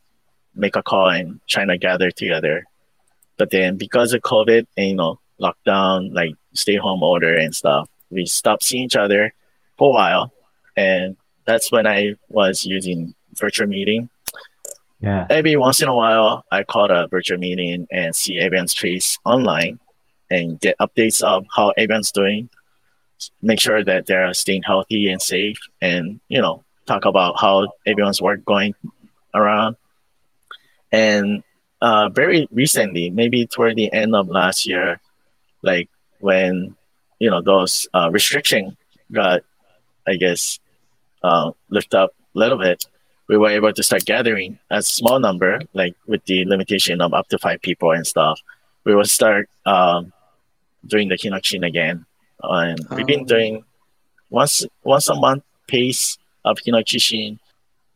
make 0.54 0.76
a 0.76 0.82
call 0.82 1.08
and 1.08 1.40
try 1.48 1.64
to 1.64 1.78
gather 1.78 2.10
together. 2.10 2.64
But 3.38 3.50
then 3.50 3.76
because 3.76 4.12
of 4.12 4.22
COVID 4.22 4.66
and 4.76 4.88
you 4.88 4.94
know 4.96 5.18
lockdown, 5.40 6.12
like 6.12 6.34
stay 6.52 6.76
home 6.76 7.02
order 7.02 7.34
and 7.34 7.54
stuff, 7.54 7.88
we 8.10 8.26
stopped 8.26 8.64
seeing 8.64 8.84
each 8.84 8.96
other 8.96 9.32
for 9.78 9.90
a 9.90 9.94
while, 9.94 10.32
and 10.76 11.16
that's 11.46 11.70
when 11.72 11.86
I 11.86 12.14
was 12.28 12.64
using 12.64 13.14
virtual 13.34 13.66
meeting 13.68 14.08
Yeah. 15.00 15.26
every 15.30 15.56
once 15.56 15.80
in 15.82 15.88
a 15.88 15.94
while, 15.94 16.44
I 16.50 16.64
call 16.64 16.90
a 16.90 17.06
virtual 17.08 17.38
meeting 17.38 17.86
and 17.90 18.14
see 18.16 18.38
everyone's 18.40 18.74
face 18.74 19.18
online 19.24 19.78
and 20.30 20.58
get 20.60 20.76
updates 20.78 21.22
of 21.22 21.46
how 21.54 21.70
everyone's 21.76 22.10
doing. 22.12 22.48
Make 23.42 23.60
sure 23.60 23.82
that 23.84 24.06
they're 24.06 24.32
staying 24.34 24.62
healthy 24.64 25.08
and 25.08 25.22
safe, 25.22 25.58
and 25.80 26.20
you 26.28 26.40
know, 26.40 26.64
talk 26.86 27.04
about 27.06 27.38
how 27.40 27.68
everyone's 27.86 28.20
work 28.20 28.44
going 28.44 28.74
around. 29.34 29.76
And 30.92 31.42
uh, 31.80 32.08
very 32.10 32.46
recently, 32.50 33.10
maybe 33.10 33.46
toward 33.46 33.76
the 33.76 33.92
end 33.92 34.14
of 34.14 34.28
last 34.28 34.66
year, 34.66 35.00
like 35.62 35.88
when 36.20 36.74
you 37.18 37.30
know 37.30 37.40
those 37.42 37.88
uh, 37.94 38.10
restriction 38.10 38.76
got, 39.12 39.42
I 40.06 40.16
guess, 40.16 40.58
uh, 41.26 41.50
lift 41.76 41.92
up 41.94 42.10
a 42.34 42.38
little 42.38 42.58
bit 42.58 42.80
we 43.28 43.36
were 43.36 43.50
able 43.50 43.72
to 43.72 43.82
start 43.82 44.04
gathering 44.04 44.58
a 44.70 44.80
small 44.80 45.18
number, 45.18 45.60
like 45.74 45.94
with 46.06 46.24
the 46.26 46.44
limitation 46.44 47.00
of 47.00 47.12
up 47.12 47.26
to 47.28 47.38
five 47.38 47.60
people 47.60 47.90
and 47.90 48.06
stuff. 48.06 48.40
We 48.84 48.94
will 48.94 49.04
start 49.18 49.50
um, 49.74 50.12
doing 50.86 51.08
the 51.08 51.16
Hinokishin 51.16 51.66
again, 51.66 52.06
and 52.42 52.78
we've 52.94 53.06
been 53.06 53.26
Oh. 53.26 53.34
doing 53.34 53.64
once 54.30 54.64
once 54.84 55.08
a 55.08 55.16
month 55.16 55.42
pace 55.66 56.18
of 56.44 56.58
Hinokishin. 56.64 57.38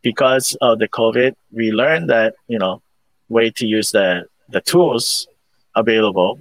Because 0.02 0.56
of 0.60 0.78
the 0.82 0.88
COVID, 0.88 1.32
we 1.52 1.70
learned 1.70 2.08
that 2.10 2.34
you 2.48 2.58
know 2.58 2.82
way 3.28 3.50
to 3.58 3.64
use 3.66 3.92
the 3.92 4.08
the 4.48 4.60
tools 4.60 5.28
available, 5.76 6.40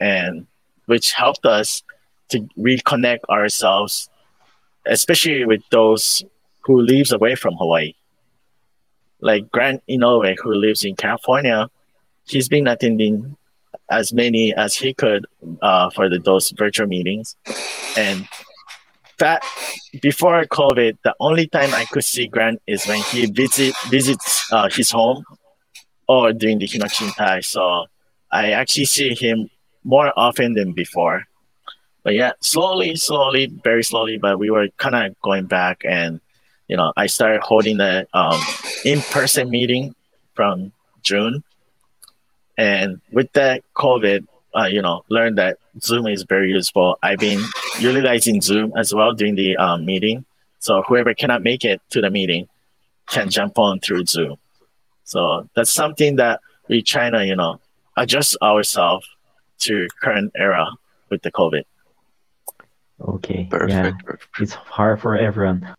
and 0.00 0.46
which 0.84 1.12
helped 1.12 1.46
us 1.46 1.82
to 2.28 2.40
reconnect 2.58 3.24
ourselves, 3.30 4.10
especially 4.86 5.44
with 5.44 5.62
those 5.70 6.24
who 6.62 6.80
lives 6.80 7.12
away 7.12 7.34
from 7.34 7.54
Hawaii. 7.54 7.94
Like 9.20 9.50
Grant 9.50 9.82
Inoue, 9.88 10.36
who 10.42 10.54
lives 10.54 10.84
in 10.84 10.96
California, 10.96 11.68
he's 12.26 12.48
been 12.48 12.66
attending 12.66 13.36
as 13.90 14.12
many 14.12 14.54
as 14.54 14.74
he 14.74 14.92
could 14.92 15.26
uh, 15.62 15.90
for 15.90 16.08
the, 16.08 16.18
those 16.18 16.50
virtual 16.50 16.86
meetings. 16.86 17.36
And 17.96 18.28
that 19.18 19.42
before 20.02 20.44
COVID, 20.44 20.98
the 21.04 21.14
only 21.20 21.46
time 21.46 21.72
I 21.72 21.84
could 21.86 22.04
see 22.04 22.26
Grant 22.26 22.60
is 22.66 22.86
when 22.86 23.00
he 23.00 23.26
visit 23.26 23.74
visits 23.88 24.52
uh, 24.52 24.68
his 24.70 24.90
home 24.90 25.24
or 26.08 26.32
during 26.32 26.58
the 26.58 26.66
Hinokishintai. 26.66 27.44
So 27.44 27.86
I 28.30 28.50
actually 28.52 28.84
see 28.86 29.14
him 29.14 29.48
more 29.84 30.12
often 30.16 30.54
than 30.54 30.72
before. 30.72 31.24
But 32.06 32.14
yeah, 32.14 32.34
slowly, 32.38 32.94
slowly, 32.94 33.46
very 33.64 33.82
slowly, 33.82 34.16
but 34.16 34.38
we 34.38 34.48
were 34.48 34.68
kind 34.76 34.94
of 34.94 35.20
going 35.22 35.46
back 35.46 35.82
and 35.84 36.20
you 36.68 36.76
know, 36.76 36.92
I 36.96 37.08
started 37.08 37.40
holding 37.42 37.78
the 37.78 38.06
um, 38.14 38.40
in-person 38.84 39.50
meeting 39.50 39.92
from 40.34 40.70
June, 41.02 41.42
and 42.56 43.00
with 43.10 43.32
that 43.32 43.62
COVID, 43.74 44.24
uh, 44.56 44.66
you 44.66 44.82
know, 44.82 45.04
learned 45.08 45.38
that 45.38 45.58
Zoom 45.80 46.06
is 46.06 46.22
very 46.22 46.50
useful. 46.50 46.96
I've 47.02 47.18
been 47.18 47.42
utilizing 47.80 48.40
Zoom 48.40 48.72
as 48.76 48.94
well 48.94 49.12
during 49.12 49.34
the 49.34 49.56
um, 49.56 49.84
meeting, 49.84 50.24
so 50.60 50.82
whoever 50.82 51.12
cannot 51.12 51.42
make 51.42 51.64
it 51.64 51.80
to 51.90 52.00
the 52.00 52.10
meeting 52.10 52.48
can 53.08 53.30
jump 53.30 53.58
on 53.58 53.80
through 53.80 54.06
Zoom. 54.06 54.36
So 55.02 55.48
that's 55.56 55.72
something 55.72 56.14
that 56.16 56.40
we 56.68 56.82
try 56.82 57.10
to, 57.10 57.26
you 57.26 57.34
know, 57.34 57.60
adjust 57.96 58.36
ourselves 58.42 59.08
to 59.60 59.88
current 60.00 60.30
era 60.36 60.68
with 61.10 61.22
the 61.22 61.32
COVID. 61.32 61.64
Okay. 63.00 63.46
Perfect. 63.50 63.70
Yeah. 63.70 63.92
perfect. 64.04 64.40
It's 64.40 64.52
hard 64.54 65.00
for 65.00 65.16
everyone. 65.16 65.74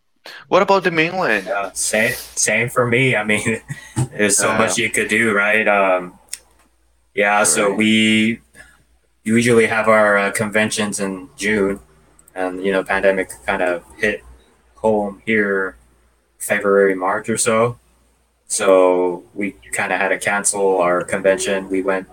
What 0.50 0.62
about 0.62 0.84
the 0.84 0.92
mainland? 0.92 1.46
Yeah, 1.48 1.72
same 1.74 2.14
same 2.36 2.70
for 2.70 2.86
me. 2.86 3.16
I 3.16 3.24
mean, 3.24 3.62
there's 4.12 4.38
so 4.38 4.48
Yeah. 4.52 4.58
much 4.58 4.78
you 4.78 4.90
could 4.90 5.08
do, 5.08 5.34
right? 5.34 5.68
Um, 5.68 6.20
Yeah, 7.16 7.44
so 7.46 7.74
we 7.74 8.42
usually 9.24 9.66
have 9.66 9.88
our 9.88 10.18
uh, 10.18 10.32
conventions 10.32 11.00
in 11.00 11.30
June, 11.36 11.80
and 12.36 12.64
you 12.64 12.72
know, 12.72 12.84
pandemic 12.84 13.32
kind 13.48 13.64
of 13.64 13.84
hit 13.98 14.22
home 14.76 15.22
here 15.26 15.78
February, 16.38 16.94
March 16.94 17.28
or 17.30 17.38
so. 17.38 17.80
So 18.48 19.24
we 19.34 19.52
kind 19.74 19.92
of 19.92 20.00
had 20.00 20.10
to 20.10 20.20
cancel 20.20 20.78
our 20.80 21.04
convention. 21.04 21.70
We 21.70 21.82
went, 21.82 22.08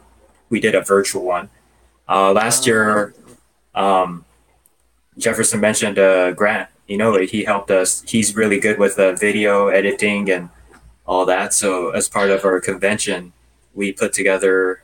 we 0.49 0.59
did 0.59 0.75
a 0.75 0.81
virtual 0.81 1.23
one. 1.25 1.51
Uh, 2.09 2.33
last 2.33 2.67
year, 2.67 3.13
um, 3.75 4.25
Jefferson 5.19 5.61
mentioned 5.61 5.99
uh, 5.99 6.33
Grant. 6.33 6.69
You 6.87 6.99
know, 6.99 7.17
he 7.19 7.45
helped 7.45 7.71
us. 7.71 8.03
He's 8.07 8.37
really 8.37 8.61
good 8.61 8.79
with 8.79 8.99
uh, 8.99 9.13
video 9.13 9.69
editing 9.69 10.31
and 10.31 10.51
all 11.07 11.25
that. 11.27 11.53
So 11.55 11.91
as 11.91 12.09
part 12.09 12.31
of 12.31 12.45
our 12.45 12.61
convention, 12.61 13.33
we 13.75 13.93
put 13.93 14.13
together. 14.13 14.83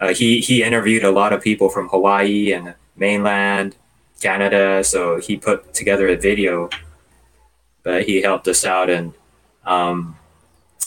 Uh, 0.00 0.12
he 0.14 0.40
he 0.40 0.62
interviewed 0.62 1.04
a 1.04 1.10
lot 1.10 1.32
of 1.32 1.42
people 1.42 1.68
from 1.68 1.88
Hawaii 1.88 2.52
and 2.52 2.74
mainland 2.96 3.76
Canada. 4.20 4.82
So 4.84 5.20
he 5.20 5.36
put 5.36 5.74
together 5.74 6.08
a 6.08 6.16
video. 6.16 6.70
But 7.82 8.04
he 8.04 8.22
helped 8.22 8.48
us 8.48 8.64
out 8.64 8.90
and 8.90 9.14
um, 9.64 10.16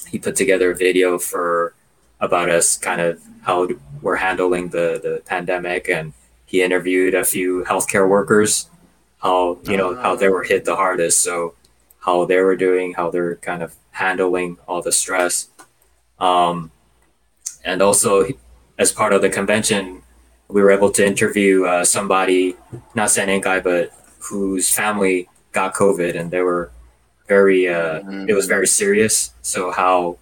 he 0.10 0.20
put 0.20 0.36
together 0.36 0.72
a 0.72 0.76
video 0.76 1.18
for 1.18 1.74
about 2.20 2.50
us 2.50 2.78
kind 2.78 3.00
of 3.00 3.22
how 3.44 3.70
we're 4.02 4.18
handling 4.18 4.70
the 4.70 5.00
the 5.02 5.22
pandemic 5.26 5.88
and 5.88 6.14
he 6.50 6.64
interviewed 6.64 7.14
a 7.14 7.24
few 7.24 7.64
healthcare 7.66 8.10
workers 8.10 8.70
how 9.20 9.60
you 9.64 9.78
know 9.78 9.96
how 9.96 10.16
they 10.16 10.30
were 10.30 10.44
hit 10.44 10.66
the 10.66 10.76
hardest. 10.76 11.22
So 11.22 11.54
how 12.00 12.26
they 12.26 12.40
were 12.42 12.56
doing 12.56 12.94
how 12.94 13.12
they're 13.12 13.36
kind 13.36 13.62
of 13.62 13.76
handling 13.92 14.58
all 14.68 14.82
the 14.82 14.92
stress. 14.92 15.50
Um, 16.20 16.72
and 17.64 17.82
also 17.82 18.26
as 18.78 18.92
part 18.92 19.14
of 19.14 19.22
the 19.22 19.30
convention 19.30 20.02
we 20.48 20.62
were 20.62 20.72
able 20.72 20.90
to 20.90 21.06
interview 21.06 21.66
uh, 21.66 21.86
somebody 21.86 22.56
not 22.96 23.12
San 23.12 23.28
Senenkai 23.28 23.64
but 23.64 23.92
whose 24.30 24.70
family 24.70 25.30
got 25.52 25.74
covid 25.74 26.20
and 26.20 26.32
they 26.32 26.42
were 26.42 26.72
very 27.28 27.68
uh, 27.70 28.02
it 28.28 28.34
was 28.34 28.48
very 28.48 28.68
serious. 28.68 29.34
So 29.42 29.72
how 29.72 30.18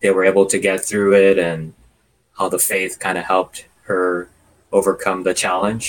they 0.00 0.10
were 0.10 0.24
able 0.24 0.46
to 0.46 0.58
get 0.58 0.84
through 0.84 1.14
it 1.14 1.38
and 1.38 1.72
how 2.38 2.48
the 2.48 2.58
faith 2.58 2.98
kind 3.00 3.16
of 3.16 3.24
helped 3.24 3.66
her 3.84 4.28
overcome 4.78 5.22
the 5.22 5.34
challenge 5.44 5.86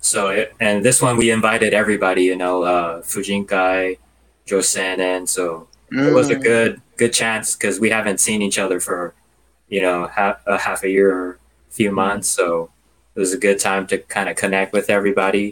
so 0.00 0.28
it, 0.28 0.54
and 0.60 0.84
this 0.84 0.98
one 1.02 1.16
we 1.16 1.30
invited 1.30 1.70
everybody 1.82 2.22
you 2.30 2.36
know 2.36 2.56
uh, 2.72 3.02
fujinkai 3.02 3.98
josen 4.46 4.98
and 4.98 5.28
so 5.28 5.68
it 5.90 6.12
was 6.18 6.28
a 6.30 6.36
Mm. 6.36 6.42
good 6.50 6.72
good 7.00 7.12
chance 7.22 7.46
because 7.56 7.76
we 7.84 7.90
haven't 7.90 8.18
seen 8.26 8.40
each 8.48 8.58
other 8.64 8.78
for 8.80 9.00
you 9.74 9.80
know 9.86 9.98
half 10.18 10.36
a 10.46 10.56
half 10.66 10.80
a 10.84 10.90
year 10.96 11.08
or 11.20 11.26
a 11.70 11.72
few 11.78 11.90
months 11.92 12.26
so 12.38 12.70
it 13.14 13.20
was 13.24 13.32
a 13.38 13.38
good 13.46 13.58
time 13.68 13.86
to 13.90 13.96
kind 14.16 14.28
of 14.30 14.34
connect 14.36 14.70
with 14.72 14.88
everybody 14.98 15.46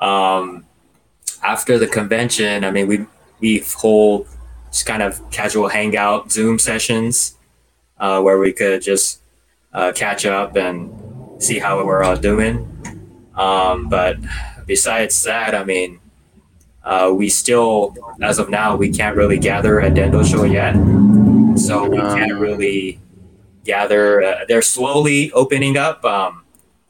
um 0.00 0.64
after 1.42 1.78
the 1.78 1.86
convention 1.98 2.64
i 2.64 2.70
mean 2.76 2.86
we 2.92 2.98
we 3.40 3.52
hold 3.82 4.26
just 4.72 4.86
kind 4.86 5.02
of 5.02 5.12
casual 5.30 5.68
hangout 5.68 6.32
zoom 6.32 6.58
sessions 6.58 7.36
uh, 8.02 8.18
where 8.20 8.38
we 8.38 8.52
could 8.52 8.82
just 8.82 9.20
uh, 9.72 9.92
catch 10.02 10.26
up 10.26 10.56
and 10.56 10.90
see 11.38 11.58
how 11.58 11.84
we're 11.84 12.02
all 12.02 12.16
doing 12.16 12.68
um, 13.36 13.88
but 13.88 14.16
besides 14.66 15.22
that 15.24 15.54
i 15.54 15.64
mean 15.64 16.00
uh, 16.86 17.10
we 17.16 17.30
still, 17.30 17.94
as 18.20 18.38
of 18.38 18.50
now, 18.50 18.76
we 18.76 18.90
can't 18.90 19.16
really 19.16 19.38
gather 19.38 19.80
at 19.80 19.94
Dendocho 19.94 20.44
yet. 20.52 20.74
So 21.58 21.88
we 21.88 21.96
Um. 21.98 22.14
can't 22.14 22.34
really 22.38 23.00
gather. 23.64 24.22
Uh, 24.22 24.44
they're 24.46 24.60
slowly 24.60 25.32
opening 25.32 25.78
up. 25.78 26.04
Um, 26.04 26.42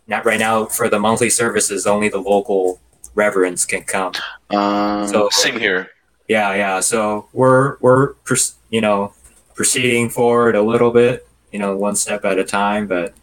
not 0.09 0.24
right 0.26 0.40
now 0.40 0.64
for 0.64 0.88
the 0.88 0.99
monthly 0.99 1.30
services, 1.30 1.86
only 1.86 2.09
the 2.09 2.18
local 2.18 2.80
reverends 3.14 3.64
can 3.64 3.82
come. 3.84 4.14
Um, 4.51 5.07
So- 5.07 5.28
same 5.30 5.61
here. 5.61 5.90
Yeah, 6.26 6.53
yeah. 6.57 6.80
So 6.80 7.28
we're 7.32 7.76
we're 7.78 8.14
pers- 8.26 8.55
you 8.70 8.80
know 8.80 9.12
proceeding 9.55 10.11
forward 10.11 10.57
a 10.57 10.62
little 10.62 10.90
bit, 10.90 11.24
you 11.53 11.61
know, 11.61 11.76
one 11.76 11.95
step 11.95 12.24
at 12.24 12.36
a 12.36 12.45
time. 12.45 12.88
But 12.88 13.14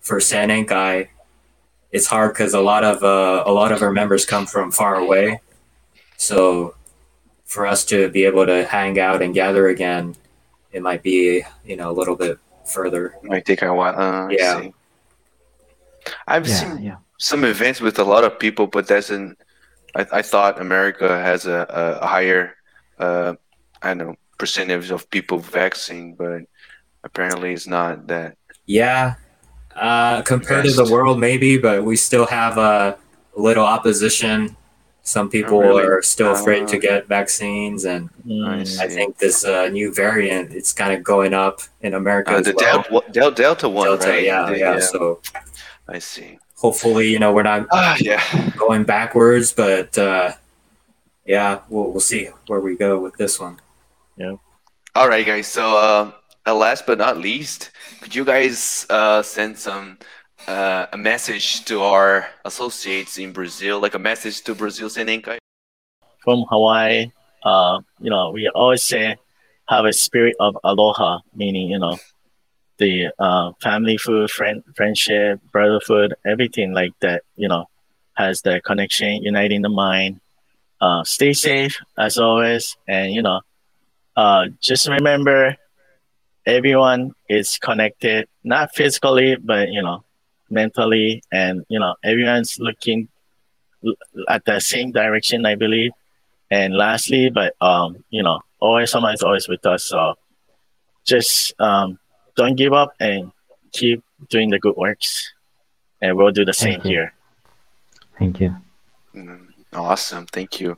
for 0.00 0.18
Senenkai, 0.18 1.08
it's 1.92 2.06
hard 2.06 2.32
because 2.32 2.54
a 2.54 2.60
lot 2.60 2.84
of 2.84 3.02
uh, 3.02 3.42
a 3.46 3.52
lot 3.52 3.72
of 3.72 3.82
our 3.82 3.92
members 3.92 4.24
come 4.24 4.46
from 4.46 4.70
far 4.70 4.96
away. 4.96 5.40
So 6.16 6.74
for 7.44 7.66
us 7.66 7.84
to 7.86 8.08
be 8.10 8.24
able 8.24 8.46
to 8.46 8.64
hang 8.64 8.98
out 8.98 9.22
and 9.22 9.34
gather 9.34 9.68
again, 9.68 10.16
it 10.72 10.82
might 10.82 11.02
be 11.02 11.42
you 11.64 11.76
know 11.76 11.90
a 11.90 11.96
little 11.96 12.16
bit 12.16 12.38
further. 12.64 13.14
Might 13.22 13.44
take 13.44 13.62
a 13.62 13.72
while. 13.74 13.94
Uh, 13.98 14.28
I 14.28 14.36
Yeah. 14.38 14.60
see. 14.60 14.74
I've 16.26 16.46
Yeah, 16.46 16.54
seen 16.54 16.82
yeah. 16.82 16.96
some 17.18 17.44
events 17.44 17.80
with 17.80 17.98
a 17.98 18.04
lot 18.04 18.24
of 18.24 18.38
people, 18.38 18.66
but 18.66 18.86
doesn't. 18.86 19.38
I, 19.94 20.06
I 20.12 20.22
thought 20.22 20.60
America 20.60 21.08
has 21.08 21.46
a, 21.46 21.66
a 22.00 22.06
higher, 22.06 22.54
uh, 22.98 23.34
I 23.82 23.88
don't 23.94 23.98
know, 23.98 24.14
percentage 24.38 24.90
of 24.90 25.10
people 25.10 25.38
vaccine, 25.38 26.14
but 26.14 26.42
apparently 27.02 27.52
it's 27.52 27.66
not 27.66 28.06
that. 28.06 28.36
Yeah, 28.66 29.14
uh, 29.80 30.22
compared 30.22 30.64
to 30.66 30.72
the 30.72 30.84
world, 30.92 31.18
maybe, 31.18 31.58
but 31.58 31.82
we 31.84 31.96
still 31.96 32.26
have 32.26 32.58
a 32.58 32.96
little 33.36 33.64
opposition. 33.64 34.56
Some 35.02 35.30
people 35.30 35.58
Oh, 35.58 35.62
really? 35.62 35.82
are 35.84 36.02
still 36.02 36.32
afraid 36.32 36.68
to 36.68 36.76
Ah. 36.76 36.80
get 36.88 37.08
vaccines, 37.08 37.84
and 37.86 38.10
I 38.44 38.60
I 38.84 38.86
think 38.96 39.16
this 39.18 39.44
uh, 39.44 39.68
new 39.72 39.88
variant 39.94 40.52
it's 40.52 40.72
kind 40.72 40.92
of 40.92 41.02
going 41.02 41.32
up 41.34 41.62
in 41.80 41.94
America 41.94 42.32
Uh, 42.34 42.38
as 42.40 42.44
the 42.46 42.54
well. 42.54 43.00
Delta, 43.00 43.12
Del, 43.12 43.30
Delta 43.32 43.68
one, 43.68 43.86
Delta, 43.88 44.08
right? 44.10 44.22
yeah, 44.24 44.44
The- 44.50 44.58
yeah, 44.58 44.78
So 44.78 45.20
I 45.88 45.98
see. 45.98 46.38
hopefully, 46.64 47.08
you 47.08 47.18
know, 47.18 47.32
we're 47.32 47.48
not 47.54 47.66
Ah, 47.72 47.96
yeah. 47.98 48.22
going 48.58 48.84
backwards, 48.84 49.52
but 49.52 49.96
uh, 49.98 50.32
yeah, 51.24 51.60
we'll 51.70 51.90
we'll 51.92 52.00
see 52.12 52.28
where 52.46 52.60
we 52.60 52.76
go 52.76 52.98
with 53.00 53.16
this 53.16 53.40
one. 53.40 53.56
Yeah. 54.18 54.36
All 54.94 55.08
right, 55.08 55.24
guys. 55.26 55.46
So, 55.48 55.64
uh, 55.76 56.10
uh, 56.46 56.54
last 56.54 56.86
but 56.86 56.98
not 56.98 57.18
least, 57.18 57.70
could 58.00 58.14
you 58.14 58.24
guys 58.24 58.86
uh, 58.90 59.22
send 59.22 59.58
some 59.58 59.98
uh, 60.46 60.86
a 60.92 60.96
message 60.96 61.64
to 61.66 61.82
our 61.82 62.26
associates 62.44 63.18
in 63.18 63.32
Brazil, 63.32 63.80
like 63.80 63.94
a 63.94 63.98
message 63.98 64.42
to 64.42 64.54
Brazil 64.54 64.88
Senenkai? 64.88 65.40
from 66.20 66.44
Hawaii, 66.48 67.10
uh, 67.42 67.80
you 67.98 68.10
know, 68.10 68.30
we 68.30 68.48
always 68.54 68.82
say 68.82 69.16
have 69.68 69.84
a 69.84 69.92
spirit 69.92 70.36
of 70.40 70.56
aloha, 70.64 71.20
meaning, 71.34 71.70
you 71.70 71.78
know, 71.78 71.98
the 72.78 73.08
uh, 73.18 73.52
family 73.60 73.96
food, 73.96 74.30
friend, 74.30 74.62
friendship, 74.76 75.40
brotherhood, 75.52 76.14
everything 76.26 76.72
like 76.72 76.92
that, 77.00 77.22
you 77.36 77.48
know, 77.48 77.66
has 78.14 78.42
the 78.42 78.60
connection, 78.64 79.22
uniting 79.22 79.62
the 79.62 79.68
mind. 79.68 80.20
Uh, 80.80 81.04
stay 81.04 81.32
safe 81.32 81.76
as 81.98 82.16
always. 82.16 82.76
And, 82.88 83.12
you 83.12 83.22
know, 83.22 83.40
uh, 84.16 84.46
just 84.60 84.88
remember 84.88 85.56
everyone 86.50 87.12
is 87.28 87.58
connected, 87.58 88.28
not 88.44 88.74
physically, 88.74 89.36
but, 89.36 89.68
you 89.70 89.82
know, 89.82 90.04
mentally. 90.48 91.22
And, 91.32 91.64
you 91.68 91.78
know, 91.78 91.94
everyone's 92.02 92.58
looking 92.58 93.08
at 94.28 94.44
the 94.44 94.60
same 94.60 94.92
direction, 94.92 95.46
I 95.46 95.54
believe. 95.54 95.92
And 96.50 96.76
lastly, 96.76 97.30
but 97.30 97.54
um, 97.60 98.02
you 98.10 98.22
know, 98.22 98.40
always 98.58 98.90
someone 98.90 99.14
is 99.14 99.22
always 99.22 99.48
with 99.48 99.64
us. 99.66 99.84
So 99.84 100.14
just 101.06 101.54
um, 101.60 101.98
don't 102.34 102.56
give 102.56 102.72
up 102.72 102.92
and 102.98 103.30
keep 103.72 104.02
doing 104.28 104.50
the 104.50 104.58
good 104.58 104.74
works, 104.76 105.32
and 106.02 106.16
we'll 106.16 106.32
do 106.32 106.44
the 106.44 106.52
same 106.52 106.80
you. 106.82 106.90
here. 106.90 107.14
Thank 108.18 108.40
you. 108.40 108.56
Mm, 109.14 109.46
awesome, 109.72 110.26
thank 110.26 110.60
you. 110.60 110.76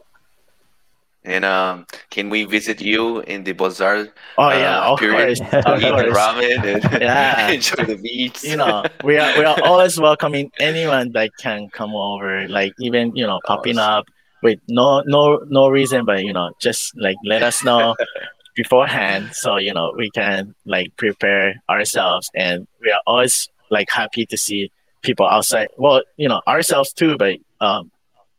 And 1.25 1.45
um, 1.45 1.87
can 2.11 2.31
we 2.31 2.45
visit 2.45 2.81
you 2.81 3.21
in 3.21 3.45
the 3.45 3.53
bazaar? 3.53 4.09
Oh 4.39 4.51
Uh, 4.51 4.53
yeah, 4.53 4.81
of 4.83 4.99
period. 4.99 5.39
course, 5.39 5.41
to 5.67 5.73
of 5.73 5.79
eat 5.79 5.97
the 5.97 6.05
course. 6.05 6.19
ramen 6.19 6.65
and 6.65 6.85
Yeah. 7.01 7.49
enjoy 7.49 7.85
the 7.87 7.97
beach. 7.97 8.43
You 8.43 8.57
know, 8.57 8.87
we 9.03 9.19
are 9.19 9.33
we 9.37 9.45
are 9.45 9.57
always 9.63 9.99
welcoming 10.01 10.51
anyone 10.59 11.13
that 11.13 11.31
can 11.39 11.71
come 11.71 11.95
over. 11.95 12.49
Like 12.49 12.75
even 12.81 13.15
you 13.15 13.27
know 13.27 13.41
popping 13.47 13.79
up 13.79 14.07
with 14.43 14.59
no 14.69 15.03
no 15.07 15.41
no 15.49 15.69
reason, 15.69 16.05
but 16.05 16.25
you 16.25 16.33
know 16.33 16.51
just 16.61 16.93
like 16.99 17.19
let 17.25 17.43
us 17.45 17.63
know 17.63 17.95
beforehand, 18.57 19.31
so 19.35 19.59
you 19.59 19.75
know 19.75 19.93
we 19.97 20.11
can 20.11 20.57
like 20.67 20.97
prepare 20.97 21.55
ourselves, 21.71 22.31
and 22.35 22.67
we 22.83 22.91
are 22.91 23.03
always 23.07 23.49
like 23.71 23.89
happy 23.91 24.27
to 24.27 24.37
see 24.37 24.73
people 25.03 25.29
outside. 25.29 25.69
Well, 25.79 26.03
you 26.17 26.29
know 26.29 26.43
ourselves 26.49 26.93
too, 26.93 27.17
but 27.17 27.39
um, 27.61 27.92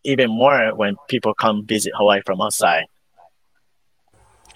even 0.04 0.30
more 0.30 0.76
when 0.76 0.96
people 1.08 1.34
come 1.34 1.66
visit 1.66 1.94
Hawaii 1.96 2.22
from 2.26 2.42
outside. 2.42 2.86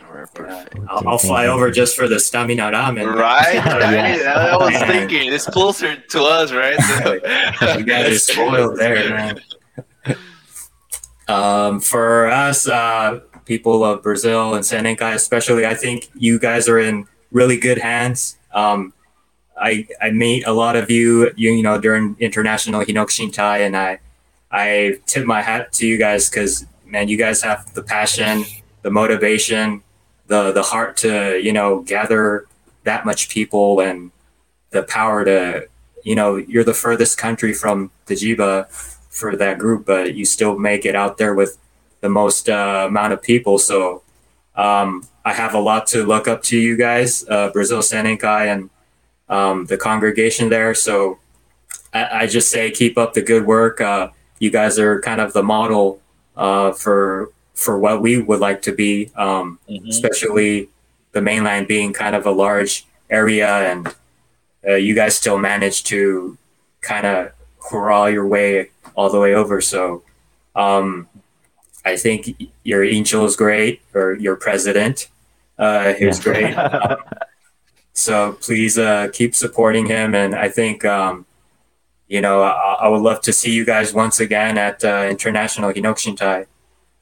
Alright, 0.01 0.33
perfect. 0.33 0.75
I'll, 0.89 1.07
I'll 1.09 1.17
fly 1.17 1.47
over 1.47 1.69
just 1.71 1.95
for 1.95 2.07
the 2.07 2.19
stamina 2.19 2.71
ramen. 2.71 3.13
Right, 3.13 3.57
right. 3.65 4.19
Yeah. 4.19 4.55
I 4.55 4.57
was 4.57 4.77
thinking 4.83 5.33
it's 5.33 5.45
closer 5.45 5.95
to 5.97 6.21
us, 6.23 6.51
right? 6.51 6.77
So- 7.59 7.77
you 7.77 7.83
guys 7.85 8.15
are 8.15 8.19
spoiled 8.19 8.77
there, 8.79 9.09
man. 9.09 9.39
Um, 11.27 11.79
for 11.81 12.27
us, 12.27 12.67
uh, 12.69 13.19
people 13.45 13.83
of 13.83 14.01
Brazil 14.01 14.53
and 14.55 14.65
San 14.65 14.85
Senenkai 14.85 15.13
especially, 15.13 15.65
I 15.65 15.73
think 15.75 16.09
you 16.15 16.39
guys 16.39 16.69
are 16.69 16.79
in 16.79 17.05
really 17.31 17.57
good 17.57 17.77
hands. 17.79 18.37
Um, 18.53 18.93
I 19.59 19.87
I 20.01 20.11
meet 20.11 20.45
a 20.47 20.53
lot 20.53 20.75
of 20.77 20.89
you, 20.89 21.31
you, 21.35 21.51
you 21.51 21.63
know, 21.63 21.79
during 21.81 22.15
International 22.19 22.81
Hinokishintai, 22.81 23.59
and 23.65 23.75
I 23.75 23.99
I 24.51 24.99
tip 25.05 25.25
my 25.25 25.41
hat 25.41 25.73
to 25.73 25.87
you 25.87 25.97
guys 25.97 26.29
because 26.29 26.65
man, 26.85 27.07
you 27.07 27.17
guys 27.17 27.41
have 27.41 27.73
the 27.73 27.83
passion, 27.83 28.43
the 28.81 28.91
motivation, 28.91 29.83
the 30.27 30.51
the 30.51 30.63
heart 30.63 30.97
to 30.97 31.39
you 31.41 31.53
know 31.53 31.81
gather 31.81 32.47
that 32.83 33.05
much 33.05 33.29
people 33.29 33.79
and 33.79 34.11
the 34.71 34.83
power 34.83 35.25
to 35.25 35.67
you 36.03 36.15
know 36.15 36.35
you're 36.35 36.63
the 36.63 36.73
furthest 36.73 37.17
country 37.17 37.53
from 37.53 37.91
the 38.05 38.15
Jiba 38.15 38.69
for 39.09 39.35
that 39.35 39.57
group, 39.57 39.85
but 39.85 40.15
you 40.15 40.25
still 40.25 40.57
make 40.57 40.85
it 40.85 40.95
out 40.95 41.17
there 41.17 41.33
with 41.33 41.57
the 42.01 42.09
most 42.09 42.49
uh, 42.49 42.85
amount 42.87 43.13
of 43.13 43.21
people. 43.21 43.57
So 43.57 44.03
um, 44.55 45.07
I 45.25 45.33
have 45.33 45.53
a 45.53 45.59
lot 45.59 45.87
to 45.87 46.03
look 46.05 46.27
up 46.27 46.43
to 46.43 46.57
you 46.57 46.77
guys, 46.77 47.25
uh, 47.27 47.49
Brazil 47.49 47.79
Senenkai 47.79 48.47
and 48.53 48.69
um, 49.29 49.65
the 49.65 49.77
congregation 49.77 50.49
there. 50.49 50.73
So 50.73 51.19
I, 51.93 52.21
I, 52.21 52.27
just 52.27 52.49
say 52.49 52.71
keep 52.71 52.97
up 52.97 53.13
the 53.13 53.21
good 53.21 53.45
work. 53.45 53.81
Uh, 53.81 54.09
you 54.39 54.51
guys 54.51 54.79
are 54.79 55.01
kind 55.01 55.21
of 55.21 55.33
the 55.33 55.43
model 55.43 55.99
uh, 56.35 56.71
for 56.71 57.31
for 57.53 57.79
what 57.79 58.01
we 58.01 58.21
would 58.21 58.39
like 58.39 58.61
to 58.61 58.71
be, 58.71 59.09
um, 59.15 59.59
mm-hmm. 59.67 59.87
especially 59.87 60.69
the 61.11 61.21
mainland 61.21 61.67
being 61.67 61.91
kind 61.91 62.15
of 62.15 62.25
a 62.25 62.31
large 62.31 62.85
area, 63.09 63.47
and 63.47 63.95
uh, 64.67 64.75
you 64.75 64.93
guys 64.93 65.15
still 65.15 65.39
manage 65.39 65.83
to 65.83 66.37
kind 66.81 67.07
of 67.07 67.31
hurrah 67.69 68.05
your 68.05 68.27
way 68.27 68.69
all 68.95 69.09
the 69.09 69.19
way 69.19 69.33
over. 69.33 69.59
So 69.59 70.03
um, 70.55 71.07
I 71.83 71.97
think 71.97 72.51
your 72.63 72.83
angel 72.83 73.25
is 73.25 73.35
great, 73.35 73.81
or 73.93 74.13
your 74.13 74.35
president, 74.35 75.09
uh, 75.57 75.93
he 75.93 76.05
was 76.05 76.19
great. 76.19 76.53
um, 76.53 76.97
so 77.93 78.33
please 78.33 78.77
uh, 78.77 79.07
keep 79.11 79.33
supporting 79.33 79.87
him, 79.87 80.13
and 80.13 80.35
I 80.35 80.49
think 80.49 80.85
um, 80.85 81.25
you 82.07 82.21
know 82.21 82.41
I, 82.41 82.85
I, 82.85 82.87
would 82.87 83.01
love 83.01 83.21
to 83.21 83.33
see 83.33 83.51
you 83.51 83.65
guys 83.65 83.93
once 83.93 84.19
again 84.19 84.57
at 84.57 84.83
uh, 84.83 85.07
International 85.09 85.71
Hinokishintai. 85.71 86.45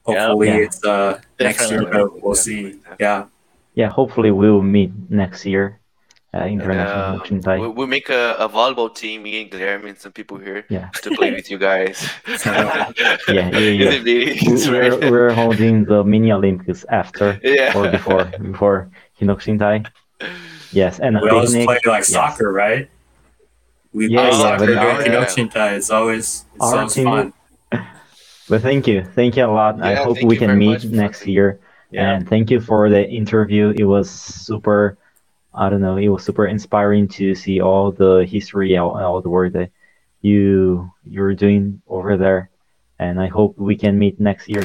Hopefully, 0.02 0.48
yeah. 0.48 0.56
it's 0.56 0.84
uh, 0.84 1.20
next 1.40 1.70
year, 1.70 1.84
but 1.84 2.22
we'll 2.22 2.34
see. 2.34 2.78
Yeah. 3.00 3.26
Yeah, 3.74 3.90
hopefully 3.90 4.30
we'll 4.30 4.62
meet 4.62 4.90
next 5.10 5.44
year 5.44 5.80
uh, 6.36 6.46
international 6.46 7.48
uh, 7.48 7.58
we, 7.58 7.68
we 7.68 7.86
make 7.86 8.08
a, 8.08 8.34
a, 8.38 8.48
volleyball 8.48 8.94
team, 8.94 9.22
me 9.22 9.42
and 9.42 9.50
Guilherme 9.50 9.88
and 9.88 9.98
some 9.98 10.12
people 10.12 10.38
here 10.38 10.64
yeah. 10.68 10.88
to 11.02 11.10
play 11.12 11.32
with 11.32 11.50
you 11.50 11.58
guys. 11.58 12.08
yeah, 12.46 12.90
yeah, 13.28 13.50
yeah. 13.50 14.70
we're, 14.70 15.10
we're, 15.10 15.32
holding 15.32 15.84
the 15.84 16.04
mini 16.04 16.32
Olympics 16.32 16.84
after 16.90 17.38
yeah. 17.44 17.76
or 17.76 17.90
before 17.90 18.24
before 18.40 18.90
Hinokishintai. 19.20 19.86
Yes, 20.72 20.98
and 20.98 21.20
we 21.20 21.30
always 21.30 21.52
play 21.52 21.66
like 21.66 21.84
yes. 21.84 22.08
soccer, 22.08 22.52
right? 22.52 22.88
We 23.96 24.08
yeah, 24.08 24.28
play 24.28 24.38
soccer 24.38 24.66
during 24.66 24.96
Hinokishintai. 25.08 25.78
It's 25.78 25.88
always 25.88 26.44
it's 26.54 26.64
always 26.64 26.94
fun. 26.94 27.32
But 28.48 28.62
thank 28.62 28.86
you, 28.86 29.02
thank 29.02 29.36
you 29.36 29.44
a 29.44 29.50
lot. 29.50 29.82
I 29.82 29.96
hope 29.96 30.22
we 30.22 30.36
can 30.36 30.56
meet 30.56 30.84
next 30.84 31.26
year. 31.26 31.58
Yeah. 31.90 32.12
And 32.12 32.28
thank 32.28 32.48
you 32.48 32.60
for 32.60 32.88
the 32.88 33.02
interview. 33.08 33.74
It 33.74 33.84
was 33.84 34.08
super 34.10 34.98
I 35.52 35.70
don't 35.70 35.80
know, 35.80 35.96
it 35.96 36.08
was 36.08 36.24
super 36.24 36.46
inspiring 36.46 37.08
to 37.16 37.34
see 37.34 37.62
all 37.62 37.90
the 37.90 38.26
history, 38.28 38.76
all, 38.76 38.92
all 39.00 39.22
the 39.22 39.30
work 39.30 39.54
that 39.54 39.70
you 40.20 40.92
you're 41.04 41.34
doing 41.34 41.80
over 41.88 42.18
there, 42.18 42.50
and 42.98 43.18
I 43.18 43.28
hope 43.28 43.56
we 43.56 43.76
can 43.76 43.98
meet 43.98 44.20
next 44.20 44.46
year. 44.46 44.64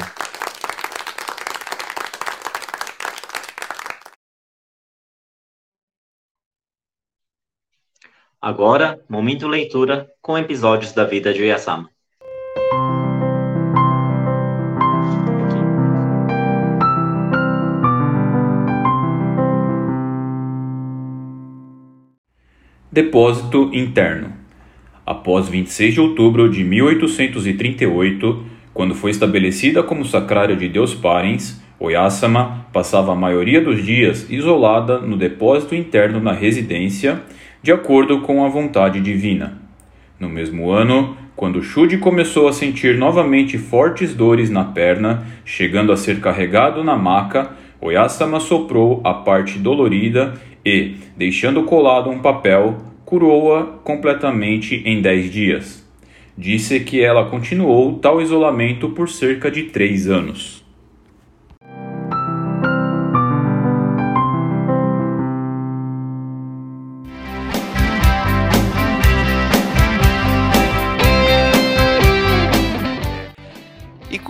Agora, 8.44 8.98
momento 9.08 9.46
leitura 9.46 10.10
com 10.20 10.36
episódios 10.36 10.92
da 10.92 11.04
vida 11.04 11.32
de 11.32 11.42
Oyasama. 11.42 11.88
Depósito 22.90 23.70
interno. 23.72 24.32
Após 25.06 25.48
26 25.48 25.94
de 25.94 26.00
outubro 26.00 26.50
de 26.50 26.64
1838, 26.64 28.44
quando 28.74 28.96
foi 28.96 29.12
estabelecida 29.12 29.84
como 29.84 30.04
sacrário 30.04 30.56
de 30.56 30.68
Deus 30.68 30.92
Parens, 30.92 31.62
Oyasama 31.78 32.66
passava 32.72 33.12
a 33.12 33.16
maioria 33.16 33.60
dos 33.60 33.84
dias 33.84 34.28
isolada 34.28 34.98
no 34.98 35.16
depósito 35.16 35.76
interno 35.76 36.18
na 36.18 36.32
residência, 36.32 37.22
de 37.62 37.70
acordo 37.72 38.22
com 38.22 38.44
a 38.44 38.48
vontade 38.48 39.00
divina. 39.00 39.58
No 40.18 40.28
mesmo 40.28 40.70
ano, 40.70 41.16
quando 41.36 41.62
Shude 41.62 41.98
começou 41.98 42.48
a 42.48 42.52
sentir 42.52 42.98
novamente 42.98 43.56
fortes 43.56 44.14
dores 44.14 44.50
na 44.50 44.64
perna, 44.64 45.26
chegando 45.44 45.92
a 45.92 45.96
ser 45.96 46.20
carregado 46.20 46.82
na 46.82 46.96
maca, 46.96 47.52
Oyasama 47.80 48.38
soprou 48.38 49.00
a 49.04 49.14
parte 49.14 49.58
dolorida 49.58 50.34
e, 50.64 50.96
deixando 51.16 51.64
colado 51.64 52.10
um 52.10 52.20
papel, 52.20 52.76
curou-a 53.04 53.64
completamente 53.84 54.82
em 54.84 55.00
dez 55.00 55.30
dias. 55.30 55.82
Disse 56.36 56.80
que 56.80 57.02
ela 57.02 57.26
continuou 57.28 57.98
tal 57.98 58.22
isolamento 58.22 58.90
por 58.90 59.08
cerca 59.08 59.50
de 59.50 59.64
três 59.64 60.08
anos. 60.08 60.61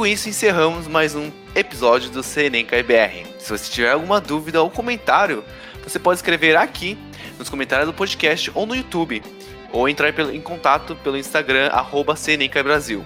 Com 0.02 0.06
isso 0.06 0.28
encerramos 0.28 0.88
mais 0.88 1.14
um 1.14 1.30
episódio 1.54 2.10
do 2.10 2.24
CNN 2.24 2.64
KBR. 2.64 3.24
Se 3.38 3.56
você 3.56 3.70
tiver 3.70 3.92
alguma 3.92 4.20
dúvida 4.20 4.60
ou 4.60 4.68
comentário, 4.68 5.44
você 5.80 5.96
pode 5.96 6.18
escrever 6.18 6.56
aqui 6.56 6.98
nos 7.38 7.48
comentários 7.48 7.86
do 7.86 7.94
podcast 7.94 8.50
ou 8.52 8.66
no 8.66 8.74
YouTube, 8.74 9.22
ou 9.70 9.88
entrar 9.88 10.12
em 10.34 10.40
contato 10.40 10.96
pelo 11.04 11.16
Instagram, 11.16 11.68
arroba 11.68 12.16
Brasil. 12.64 13.04